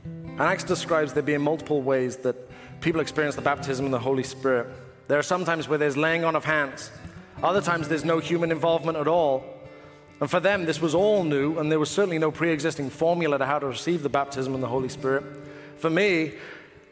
And 0.06 0.40
Acts 0.40 0.64
describes 0.64 1.12
there 1.12 1.22
being 1.22 1.42
multiple 1.42 1.82
ways 1.82 2.16
that 2.18 2.38
people 2.80 3.02
experience 3.02 3.36
the 3.36 3.42
baptism 3.42 3.84
of 3.84 3.92
the 3.92 4.00
Holy 4.00 4.24
Spirit. 4.24 4.68
There 5.10 5.20
are 5.20 5.24
some 5.24 5.44
times 5.44 5.68
where 5.68 5.78
there's 5.78 5.98
laying 5.98 6.24
on 6.24 6.38
of 6.38 6.46
hands, 6.46 6.92
other 7.44 7.60
times 7.60 7.90
there's 7.90 8.06
no 8.06 8.20
human 8.20 8.54
involvement 8.54 8.98
at 8.98 9.10
all. 9.10 9.44
And 10.22 10.32
for 10.32 10.40
them, 10.40 10.64
this 10.64 10.80
was 10.80 10.96
all 10.96 11.26
new, 11.26 11.60
and 11.60 11.70
there 11.70 11.78
was 11.78 11.92
certainly 11.92 12.20
no 12.20 12.32
pre 12.32 12.52
existing 12.52 12.90
formula 12.90 13.38
to 13.38 13.46
how 13.46 13.60
to 13.60 13.68
receive 13.68 14.02
the 14.02 14.08
baptism 14.08 14.56
of 14.56 14.62
the 14.62 14.68
Holy 14.68 14.88
Spirit. 14.88 15.26
For 15.76 15.90
me, 15.90 16.36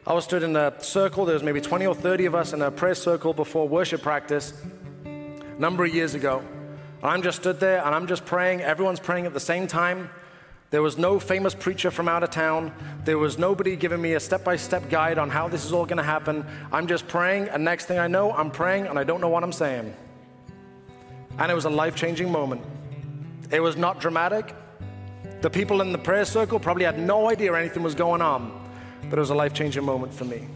I 0.06 0.12
was 0.12 0.24
stood 0.24 0.42
in 0.42 0.54
a 0.54 0.74
circle, 0.82 1.24
there 1.24 1.32
was 1.32 1.42
maybe 1.42 1.62
20 1.62 1.86
or 1.86 1.94
30 1.94 2.26
of 2.26 2.34
us 2.34 2.52
in 2.52 2.60
a 2.60 2.70
prayer 2.70 2.94
circle 2.94 3.32
before 3.32 3.66
worship 3.66 4.02
practice 4.02 4.52
a 5.06 5.58
number 5.58 5.82
of 5.82 5.94
years 5.94 6.12
ago. 6.12 6.42
And 7.02 7.10
I'm 7.10 7.22
just 7.22 7.40
stood 7.40 7.58
there 7.58 7.82
and 7.82 7.94
I'm 7.94 8.06
just 8.06 8.26
praying. 8.26 8.60
Everyone's 8.60 9.00
praying 9.00 9.24
at 9.24 9.32
the 9.32 9.40
same 9.40 9.66
time. 9.66 10.10
There 10.70 10.82
was 10.82 10.98
no 10.98 11.18
famous 11.18 11.54
preacher 11.54 11.90
from 11.90 12.06
out 12.06 12.22
of 12.22 12.28
town. 12.28 12.74
There 13.04 13.16
was 13.16 13.38
nobody 13.38 13.76
giving 13.76 14.02
me 14.02 14.12
a 14.12 14.20
step 14.20 14.44
by 14.44 14.56
step 14.56 14.90
guide 14.90 15.18
on 15.18 15.30
how 15.30 15.48
this 15.48 15.64
is 15.64 15.72
all 15.72 15.86
going 15.86 15.98
to 15.98 16.02
happen. 16.02 16.44
I'm 16.70 16.86
just 16.86 17.08
praying, 17.08 17.48
and 17.48 17.64
next 17.64 17.86
thing 17.86 17.98
I 17.98 18.06
know, 18.06 18.32
I'm 18.32 18.50
praying 18.50 18.88
and 18.88 18.98
I 18.98 19.04
don't 19.04 19.22
know 19.22 19.28
what 19.30 19.42
I'm 19.42 19.52
saying. 19.52 19.94
And 21.38 21.50
it 21.50 21.54
was 21.54 21.64
a 21.64 21.70
life 21.70 21.94
changing 21.94 22.30
moment. 22.30 22.60
It 23.50 23.60
was 23.60 23.76
not 23.76 24.00
dramatic. 24.00 24.54
The 25.40 25.48
people 25.48 25.80
in 25.80 25.92
the 25.92 25.98
prayer 25.98 26.24
circle 26.24 26.58
probably 26.58 26.84
had 26.84 26.98
no 26.98 27.30
idea 27.30 27.54
anything 27.54 27.82
was 27.82 27.94
going 27.94 28.20
on, 28.20 28.63
but 29.10 29.18
it 29.18 29.20
was 29.20 29.30
a 29.30 29.34
life 29.34 29.54
changing 29.54 29.84
moment 29.84 30.12
for 30.12 30.24
me. 30.24 30.46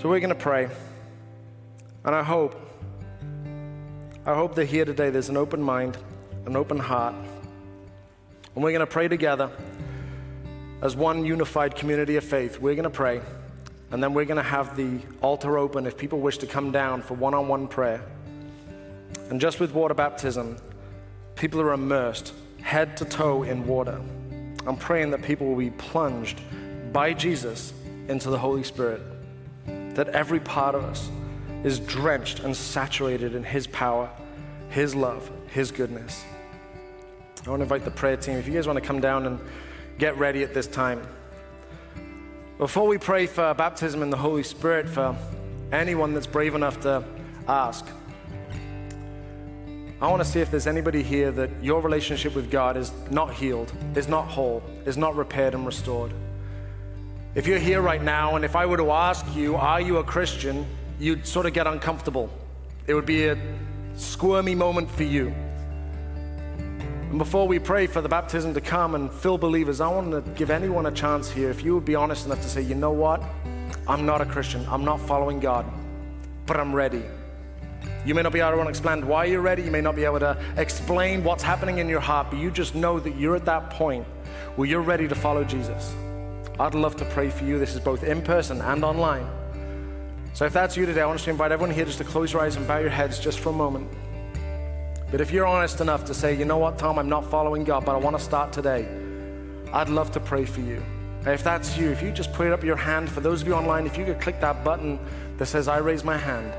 So 0.00 0.08
we're 0.08 0.20
going 0.20 0.30
to 0.30 0.34
pray. 0.34 0.68
And 2.04 2.14
I 2.14 2.22
hope 2.22 2.58
I 4.24 4.34
hope 4.34 4.54
that 4.54 4.66
here 4.66 4.84
today 4.84 5.10
there's 5.10 5.28
an 5.28 5.36
open 5.36 5.60
mind, 5.60 5.96
an 6.46 6.56
open 6.56 6.78
heart. 6.78 7.14
And 8.54 8.62
we're 8.62 8.70
going 8.70 8.80
to 8.80 8.86
pray 8.86 9.08
together 9.08 9.50
as 10.80 10.94
one 10.94 11.24
unified 11.24 11.74
community 11.74 12.16
of 12.16 12.24
faith. 12.24 12.60
We're 12.60 12.74
going 12.74 12.84
to 12.84 12.90
pray, 12.90 13.20
and 13.90 14.02
then 14.02 14.14
we're 14.14 14.24
going 14.24 14.36
to 14.36 14.42
have 14.42 14.76
the 14.76 15.00
altar 15.22 15.58
open 15.58 15.86
if 15.86 15.96
people 15.96 16.20
wish 16.20 16.38
to 16.38 16.46
come 16.46 16.70
down 16.70 17.02
for 17.02 17.14
one 17.14 17.34
on 17.34 17.48
one 17.48 17.66
prayer. 17.66 18.04
And 19.28 19.40
just 19.40 19.58
with 19.58 19.72
water 19.72 19.94
baptism, 19.94 20.56
people 21.34 21.60
are 21.60 21.72
immersed 21.72 22.32
head 22.62 22.96
to 22.96 23.04
toe 23.04 23.42
in 23.42 23.66
water. 23.66 24.00
I'm 24.66 24.76
praying 24.76 25.10
that 25.10 25.22
people 25.22 25.48
will 25.48 25.56
be 25.56 25.70
plunged 25.70 26.40
by 26.92 27.12
Jesus 27.12 27.72
into 28.08 28.30
the 28.30 28.38
Holy 28.38 28.62
Spirit, 28.62 29.02
that 29.94 30.08
every 30.10 30.40
part 30.40 30.74
of 30.74 30.84
us 30.84 31.10
is 31.64 31.78
drenched 31.80 32.40
and 32.40 32.56
saturated 32.56 33.34
in 33.34 33.44
His 33.44 33.66
power, 33.66 34.10
His 34.70 34.94
love, 34.94 35.30
His 35.48 35.70
goodness. 35.70 36.24
I 37.44 37.50
want 37.50 37.60
to 37.60 37.64
invite 37.64 37.84
the 37.84 37.90
prayer 37.90 38.16
team, 38.16 38.36
if 38.36 38.46
you 38.46 38.54
guys 38.54 38.66
want 38.66 38.78
to 38.78 38.84
come 38.84 39.00
down 39.00 39.26
and 39.26 39.40
get 39.98 40.16
ready 40.16 40.42
at 40.42 40.54
this 40.54 40.66
time. 40.66 41.02
Before 42.58 42.86
we 42.86 42.98
pray 42.98 43.26
for 43.26 43.52
baptism 43.54 44.02
in 44.02 44.10
the 44.10 44.16
Holy 44.16 44.44
Spirit, 44.44 44.88
for 44.88 45.16
anyone 45.72 46.14
that's 46.14 46.26
brave 46.26 46.54
enough 46.54 46.80
to 46.82 47.02
ask, 47.48 47.86
I 50.02 50.08
want 50.08 50.20
to 50.20 50.28
see 50.28 50.40
if 50.40 50.50
there's 50.50 50.66
anybody 50.66 51.00
here 51.00 51.30
that 51.30 51.48
your 51.62 51.80
relationship 51.80 52.34
with 52.34 52.50
God 52.50 52.76
is 52.76 52.90
not 53.12 53.32
healed, 53.32 53.72
is 53.94 54.08
not 54.08 54.26
whole, 54.26 54.60
is 54.84 54.96
not 54.96 55.14
repaired 55.14 55.54
and 55.54 55.64
restored. 55.64 56.12
If 57.36 57.46
you're 57.46 57.60
here 57.60 57.80
right 57.80 58.02
now, 58.02 58.34
and 58.34 58.44
if 58.44 58.56
I 58.56 58.66
were 58.66 58.78
to 58.78 58.90
ask 58.90 59.24
you, 59.32 59.54
Are 59.54 59.80
you 59.80 59.98
a 59.98 60.04
Christian? 60.04 60.66
you'd 60.98 61.24
sort 61.24 61.46
of 61.46 61.52
get 61.52 61.68
uncomfortable. 61.68 62.28
It 62.88 62.94
would 62.94 63.06
be 63.06 63.26
a 63.28 63.38
squirmy 63.94 64.56
moment 64.56 64.90
for 64.90 65.04
you. 65.04 65.28
And 66.56 67.18
before 67.18 67.46
we 67.46 67.60
pray 67.60 67.86
for 67.86 68.00
the 68.00 68.08
baptism 68.08 68.54
to 68.54 68.60
come 68.60 68.96
and 68.96 69.08
fill 69.08 69.38
believers, 69.38 69.80
I 69.80 69.86
want 69.86 70.10
to 70.10 70.20
give 70.32 70.50
anyone 70.50 70.86
a 70.86 70.92
chance 70.92 71.30
here. 71.30 71.48
If 71.48 71.62
you 71.62 71.74
would 71.74 71.84
be 71.84 71.94
honest 71.94 72.26
enough 72.26 72.42
to 72.42 72.48
say, 72.48 72.60
you 72.60 72.74
know 72.74 72.92
what? 72.92 73.22
I'm 73.86 74.04
not 74.04 74.20
a 74.20 74.26
Christian. 74.26 74.66
I'm 74.68 74.84
not 74.84 75.00
following 75.00 75.38
God, 75.38 75.64
but 76.46 76.56
I'm 76.56 76.74
ready. 76.74 77.04
You 78.04 78.14
may 78.14 78.22
not 78.22 78.32
be 78.32 78.40
able 78.40 78.62
to 78.62 78.68
explain 78.68 79.06
why 79.06 79.26
you're 79.26 79.40
ready. 79.40 79.62
You 79.62 79.70
may 79.70 79.80
not 79.80 79.94
be 79.94 80.04
able 80.04 80.20
to 80.20 80.36
explain 80.56 81.22
what's 81.22 81.42
happening 81.42 81.78
in 81.78 81.88
your 81.88 82.00
heart, 82.00 82.28
but 82.30 82.38
you 82.40 82.50
just 82.50 82.74
know 82.74 82.98
that 82.98 83.16
you're 83.16 83.36
at 83.36 83.44
that 83.44 83.70
point 83.70 84.04
where 84.56 84.68
you're 84.68 84.80
ready 84.80 85.06
to 85.06 85.14
follow 85.14 85.44
Jesus. 85.44 85.94
I'd 86.58 86.74
love 86.74 86.96
to 86.96 87.04
pray 87.06 87.30
for 87.30 87.44
you. 87.44 87.58
This 87.58 87.74
is 87.74 87.80
both 87.80 88.02
in 88.02 88.20
person 88.22 88.60
and 88.60 88.84
online. 88.84 89.26
So 90.34 90.44
if 90.44 90.52
that's 90.52 90.76
you 90.76 90.86
today, 90.86 91.02
I 91.02 91.06
want 91.06 91.20
to 91.20 91.30
invite 91.30 91.52
everyone 91.52 91.74
here 91.74 91.84
just 91.84 91.98
to 91.98 92.04
close 92.04 92.32
your 92.32 92.42
eyes 92.42 92.56
and 92.56 92.66
bow 92.66 92.78
your 92.78 92.90
heads 92.90 93.18
just 93.18 93.38
for 93.38 93.50
a 93.50 93.52
moment. 93.52 93.88
But 95.10 95.20
if 95.20 95.30
you're 95.30 95.46
honest 95.46 95.80
enough 95.80 96.04
to 96.06 96.14
say, 96.14 96.34
you 96.36 96.44
know 96.44 96.56
what, 96.56 96.78
Tom, 96.78 96.98
I'm 96.98 97.08
not 97.08 97.30
following 97.30 97.64
God, 97.64 97.84
but 97.84 97.94
I 97.94 97.98
want 97.98 98.16
to 98.16 98.22
start 98.22 98.52
today, 98.52 98.88
I'd 99.72 99.90
love 99.90 100.10
to 100.12 100.20
pray 100.20 100.44
for 100.44 100.60
you. 100.60 100.82
And 101.20 101.28
if 101.28 101.44
that's 101.44 101.76
you, 101.76 101.90
if 101.90 102.02
you 102.02 102.10
just 102.10 102.32
put 102.32 102.48
up 102.48 102.64
your 102.64 102.76
hand, 102.76 103.10
for 103.10 103.20
those 103.20 103.42
of 103.42 103.46
you 103.46 103.54
online, 103.54 103.86
if 103.86 103.96
you 103.96 104.04
could 104.04 104.20
click 104.20 104.40
that 104.40 104.64
button 104.64 104.98
that 105.36 105.46
says, 105.46 105.68
I 105.68 105.78
raise 105.78 106.02
my 106.02 106.16
hand. 106.16 106.52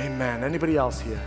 Amen. 0.00 0.42
Anybody 0.44 0.78
else 0.78 0.98
here? 0.98 1.20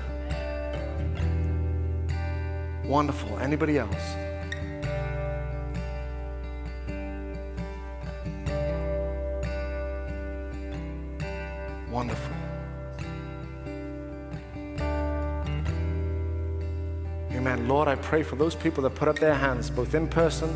Wonderful. 2.83 3.37
Anybody 3.37 3.77
else? 3.77 3.93
Wonderful. 11.91 12.33
Amen. 17.31 17.67
Lord, 17.67 17.87
I 17.87 17.93
pray 17.93 18.23
for 18.23 18.35
those 18.37 18.55
people 18.55 18.81
that 18.81 18.95
put 18.95 19.07
up 19.07 19.19
their 19.19 19.35
hands, 19.35 19.69
both 19.69 19.93
in 19.93 20.07
person 20.07 20.49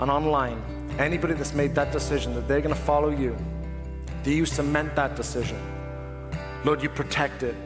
and 0.00 0.10
online. 0.10 0.60
Anybody 0.98 1.34
that's 1.34 1.54
made 1.54 1.76
that 1.76 1.92
decision 1.92 2.34
that 2.34 2.48
they're 2.48 2.60
going 2.60 2.74
to 2.74 2.80
follow 2.80 3.10
you, 3.10 3.36
do 4.24 4.32
you 4.32 4.46
cement 4.46 4.96
that 4.96 5.14
decision? 5.14 5.71
Lord, 6.64 6.82
you 6.82 6.88
protect 6.88 7.42
it. 7.42 7.56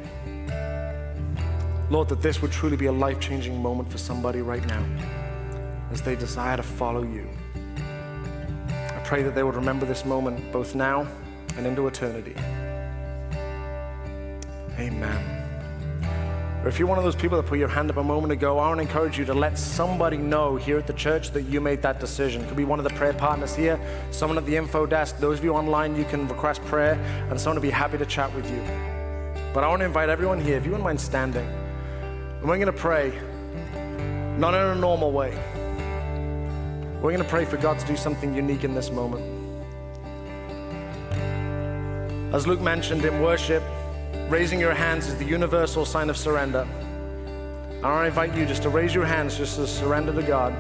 Lord, 1.91 2.09
that 2.09 2.23
this 2.23 2.41
would 2.41 2.51
truly 2.51 2.77
be 2.77 2.87
a 2.87 2.93
life 2.93 3.21
changing 3.21 3.61
moment 3.61 3.91
for 3.91 3.99
somebody 3.99 4.41
right 4.41 4.67
now 4.67 4.85
as 5.93 6.03
they 6.03 6.17
desire 6.17 6.57
to 6.57 6.63
follow 6.63 7.03
you. 7.03 7.29
I 8.67 9.01
pray 9.05 9.23
that 9.23 9.35
they 9.35 9.43
would 9.43 9.55
remember 9.55 9.87
this 9.87 10.05
moment 10.05 10.51
both 10.53 10.75
now 10.75 11.07
and 11.57 11.67
into 11.67 11.87
eternity. 11.87 12.35
Amen. 14.79 15.36
Or 16.67 16.69
if 16.69 16.81
you're 16.81 16.89
one 16.89 16.99
of 16.99 17.05
those 17.05 17.15
people 17.15 17.41
that 17.41 17.47
put 17.47 17.61
your 17.61 17.69
hand 17.69 17.91
up 17.91 17.97
a 17.97 18.03
moment 18.03 18.33
ago, 18.33 18.59
I 18.59 18.67
want 18.67 18.79
to 18.79 18.83
encourage 18.83 19.17
you 19.17 19.25
to 19.27 19.35
let 19.35 19.57
somebody 19.57 20.17
know 20.17 20.57
here 20.57 20.77
at 20.77 20.89
the 20.89 20.95
church 20.95 21.31
that 21.31 21.43
you 21.43 21.61
made 21.61 21.81
that 21.83 22.01
decision. 22.01 22.43
It 22.43 22.49
could 22.49 22.57
be 22.57 22.65
one 22.65 22.81
of 22.81 22.83
the 22.83 22.91
prayer 22.91 23.13
partners 23.13 23.55
here, 23.55 23.79
someone 24.11 24.37
at 24.37 24.47
the 24.47 24.57
info 24.57 24.85
desk. 24.85 25.19
Those 25.19 25.39
of 25.39 25.45
you 25.45 25.55
online, 25.55 25.95
you 25.95 26.05
can 26.05 26.27
request 26.27 26.61
prayer, 26.65 26.95
and 27.31 27.41
someone 27.41 27.59
will 27.59 27.63
be 27.63 27.71
happy 27.71 27.99
to 27.99 28.05
chat 28.05 28.35
with 28.35 28.51
you. 28.51 28.61
But 29.55 29.63
I 29.63 29.69
want 29.69 29.79
to 29.79 29.87
invite 29.87 30.09
everyone 30.09 30.41
here, 30.41 30.57
if 30.57 30.65
you 30.65 30.73
wouldn't 30.73 30.83
mind 30.83 31.01
standing, 31.01 31.47
and 31.47 32.43
we're 32.43 32.57
going 32.57 32.67
to 32.67 32.73
pray, 32.73 33.13
not 34.37 34.53
in 34.53 34.61
a 34.61 34.75
normal 34.75 35.13
way. 35.13 35.39
We're 36.97 37.13
going 37.13 37.19
to 37.19 37.31
pray 37.31 37.45
for 37.45 37.59
God 37.59 37.79
to 37.79 37.87
do 37.87 37.97
something 37.97 38.35
unique 38.35 38.65
in 38.65 38.75
this 38.75 38.91
moment. 38.91 39.23
As 42.35 42.45
Luke 42.45 42.61
mentioned 42.61 43.05
in 43.05 43.23
worship, 43.23 43.63
raising 44.29 44.59
your 44.59 44.75
hands 44.75 45.07
is 45.07 45.17
the 45.17 45.25
universal 45.25 45.85
sign 45.85 46.11
of 46.11 46.17
surrender. 46.17 46.67
And 47.77 47.87
I 47.87 48.07
invite 48.07 48.35
you 48.35 48.45
just 48.45 48.63
to 48.63 48.69
raise 48.69 48.95
your 48.95 49.05
hands 49.05 49.37
just 49.37 49.57
to 49.57 49.67
surrender 49.67 50.13
to 50.13 50.23
God. 50.23 50.53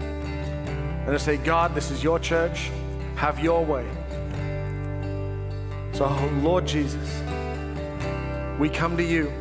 And 0.00 1.06
to 1.06 1.18
say, 1.18 1.38
God, 1.38 1.74
this 1.74 1.90
is 1.90 2.02
your 2.04 2.18
church. 2.18 2.70
Have 3.16 3.38
your 3.38 3.64
way. 3.64 3.86
So, 5.92 6.06
Lord 6.42 6.66
Jesus, 6.66 7.22
we 8.58 8.68
come 8.68 8.96
to 8.96 9.02
you 9.02 9.32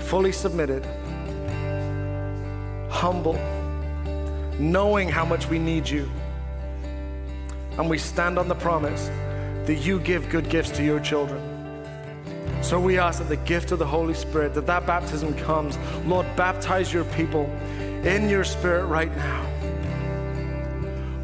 fully 0.00 0.32
submitted, 0.32 0.84
humble, 2.90 3.38
knowing 4.58 5.08
how 5.08 5.24
much 5.24 5.48
we 5.48 5.58
need 5.58 5.88
you. 5.88 6.10
And 7.78 7.88
we 7.90 7.98
stand 7.98 8.38
on 8.38 8.48
the 8.48 8.54
promise 8.54 9.06
that 9.66 9.76
you 9.82 9.98
give 10.00 10.28
good 10.28 10.48
gifts 10.48 10.70
to 10.72 10.84
your 10.84 11.00
children. 11.00 11.55
So 12.66 12.80
we 12.80 12.98
ask 12.98 13.20
that 13.20 13.28
the 13.28 13.36
gift 13.36 13.70
of 13.70 13.78
the 13.78 13.86
Holy 13.86 14.12
Spirit, 14.12 14.52
that 14.54 14.66
that 14.66 14.88
baptism 14.88 15.32
comes. 15.34 15.78
Lord, 16.04 16.26
baptize 16.34 16.92
your 16.92 17.04
people 17.04 17.44
in 18.02 18.28
your 18.28 18.42
spirit 18.42 18.86
right 18.86 19.16
now. 19.16 19.46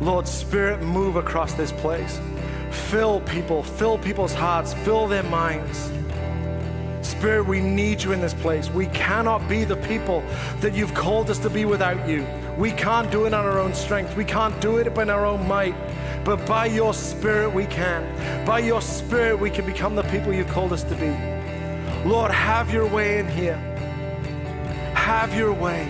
Lord, 0.00 0.28
Spirit, 0.28 0.82
move 0.82 1.16
across 1.16 1.54
this 1.54 1.72
place. 1.72 2.20
Fill 2.70 3.22
people, 3.22 3.64
fill 3.64 3.98
people's 3.98 4.32
hearts, 4.32 4.72
fill 4.72 5.08
their 5.08 5.24
minds. 5.24 5.90
Spirit, 7.04 7.44
we 7.44 7.60
need 7.60 8.00
you 8.00 8.12
in 8.12 8.20
this 8.20 8.34
place. 8.34 8.70
We 8.70 8.86
cannot 8.86 9.48
be 9.48 9.64
the 9.64 9.76
people 9.78 10.22
that 10.60 10.74
you've 10.74 10.94
called 10.94 11.28
us 11.28 11.38
to 11.38 11.50
be 11.50 11.64
without 11.64 12.08
you. 12.08 12.24
We 12.56 12.70
can't 12.70 13.10
do 13.10 13.26
it 13.26 13.34
on 13.34 13.44
our 13.44 13.58
own 13.58 13.74
strength. 13.74 14.16
We 14.16 14.24
can't 14.24 14.58
do 14.60 14.76
it 14.76 14.86
in 14.86 15.10
our 15.10 15.26
own 15.26 15.48
might. 15.48 15.74
But 16.24 16.46
by 16.46 16.66
your 16.66 16.94
Spirit, 16.94 17.52
we 17.52 17.66
can. 17.66 18.46
By 18.46 18.60
your 18.60 18.80
Spirit, 18.80 19.40
we 19.40 19.50
can 19.50 19.66
become 19.66 19.96
the 19.96 20.04
people 20.04 20.32
you've 20.32 20.46
called 20.46 20.72
us 20.72 20.84
to 20.84 20.94
be. 20.94 21.31
Lord, 22.04 22.32
have 22.32 22.72
your 22.72 22.88
way 22.88 23.20
in 23.20 23.28
here. 23.28 23.56
Have 24.94 25.36
your 25.36 25.52
way. 25.52 25.88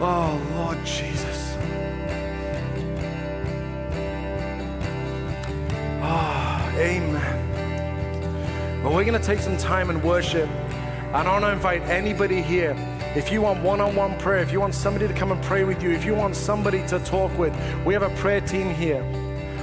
Oh, 0.00 0.42
Lord 0.54 0.84
Jesus. 0.84 1.56
Ah, 6.02 6.68
amen. 6.76 8.82
Well, 8.82 8.94
we're 8.94 9.04
going 9.04 9.20
to 9.20 9.24
take 9.24 9.38
some 9.38 9.56
time 9.56 9.90
and 9.90 10.02
worship. 10.02 10.48
And 10.48 11.28
I 11.28 11.32
want 11.32 11.44
to 11.44 11.52
invite 11.52 11.82
anybody 11.82 12.42
here. 12.42 12.74
If 13.14 13.30
you 13.30 13.42
want 13.42 13.62
one 13.62 13.80
on 13.80 13.94
one 13.94 14.18
prayer, 14.18 14.38
if 14.38 14.50
you 14.50 14.58
want 14.58 14.74
somebody 14.74 15.06
to 15.06 15.14
come 15.14 15.30
and 15.30 15.40
pray 15.44 15.62
with 15.62 15.80
you, 15.80 15.90
if 15.90 16.04
you 16.04 16.14
want 16.14 16.34
somebody 16.34 16.84
to 16.88 16.98
talk 17.00 17.36
with, 17.38 17.54
we 17.84 17.94
have 17.94 18.02
a 18.02 18.14
prayer 18.16 18.40
team 18.40 18.74
here. 18.74 19.02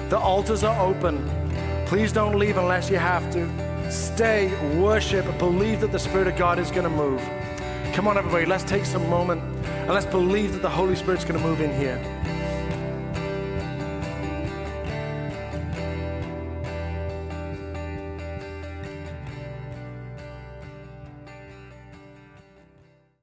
The 0.10 0.18
altars 0.18 0.64
are 0.64 0.86
open. 0.86 1.47
Please 1.88 2.12
don't 2.12 2.38
leave 2.38 2.58
unless 2.58 2.90
you 2.90 2.98
have 2.98 3.32
to. 3.32 3.50
Stay, 3.90 4.52
worship, 4.78 5.26
believe 5.38 5.80
that 5.80 5.94
the 5.94 6.00
Spirit 6.00 6.28
of 6.28 6.36
God 6.36 6.60
is 6.60 6.70
going 6.70 6.84
to 6.84 6.90
move. 6.90 7.22
Come 7.94 8.10
on, 8.10 8.18
everybody, 8.18 8.46
let's 8.46 8.66
take 8.66 8.84
some 8.84 9.10
moment 9.10 9.42
and 9.66 9.94
let's 9.94 10.06
believe 10.06 10.52
that 10.52 10.62
the 10.62 10.70
Holy 10.70 10.98
Spirit's 10.98 11.24
going 11.24 11.42
to 11.42 11.48
move 11.48 11.62
in 11.62 11.74
here. 11.80 11.98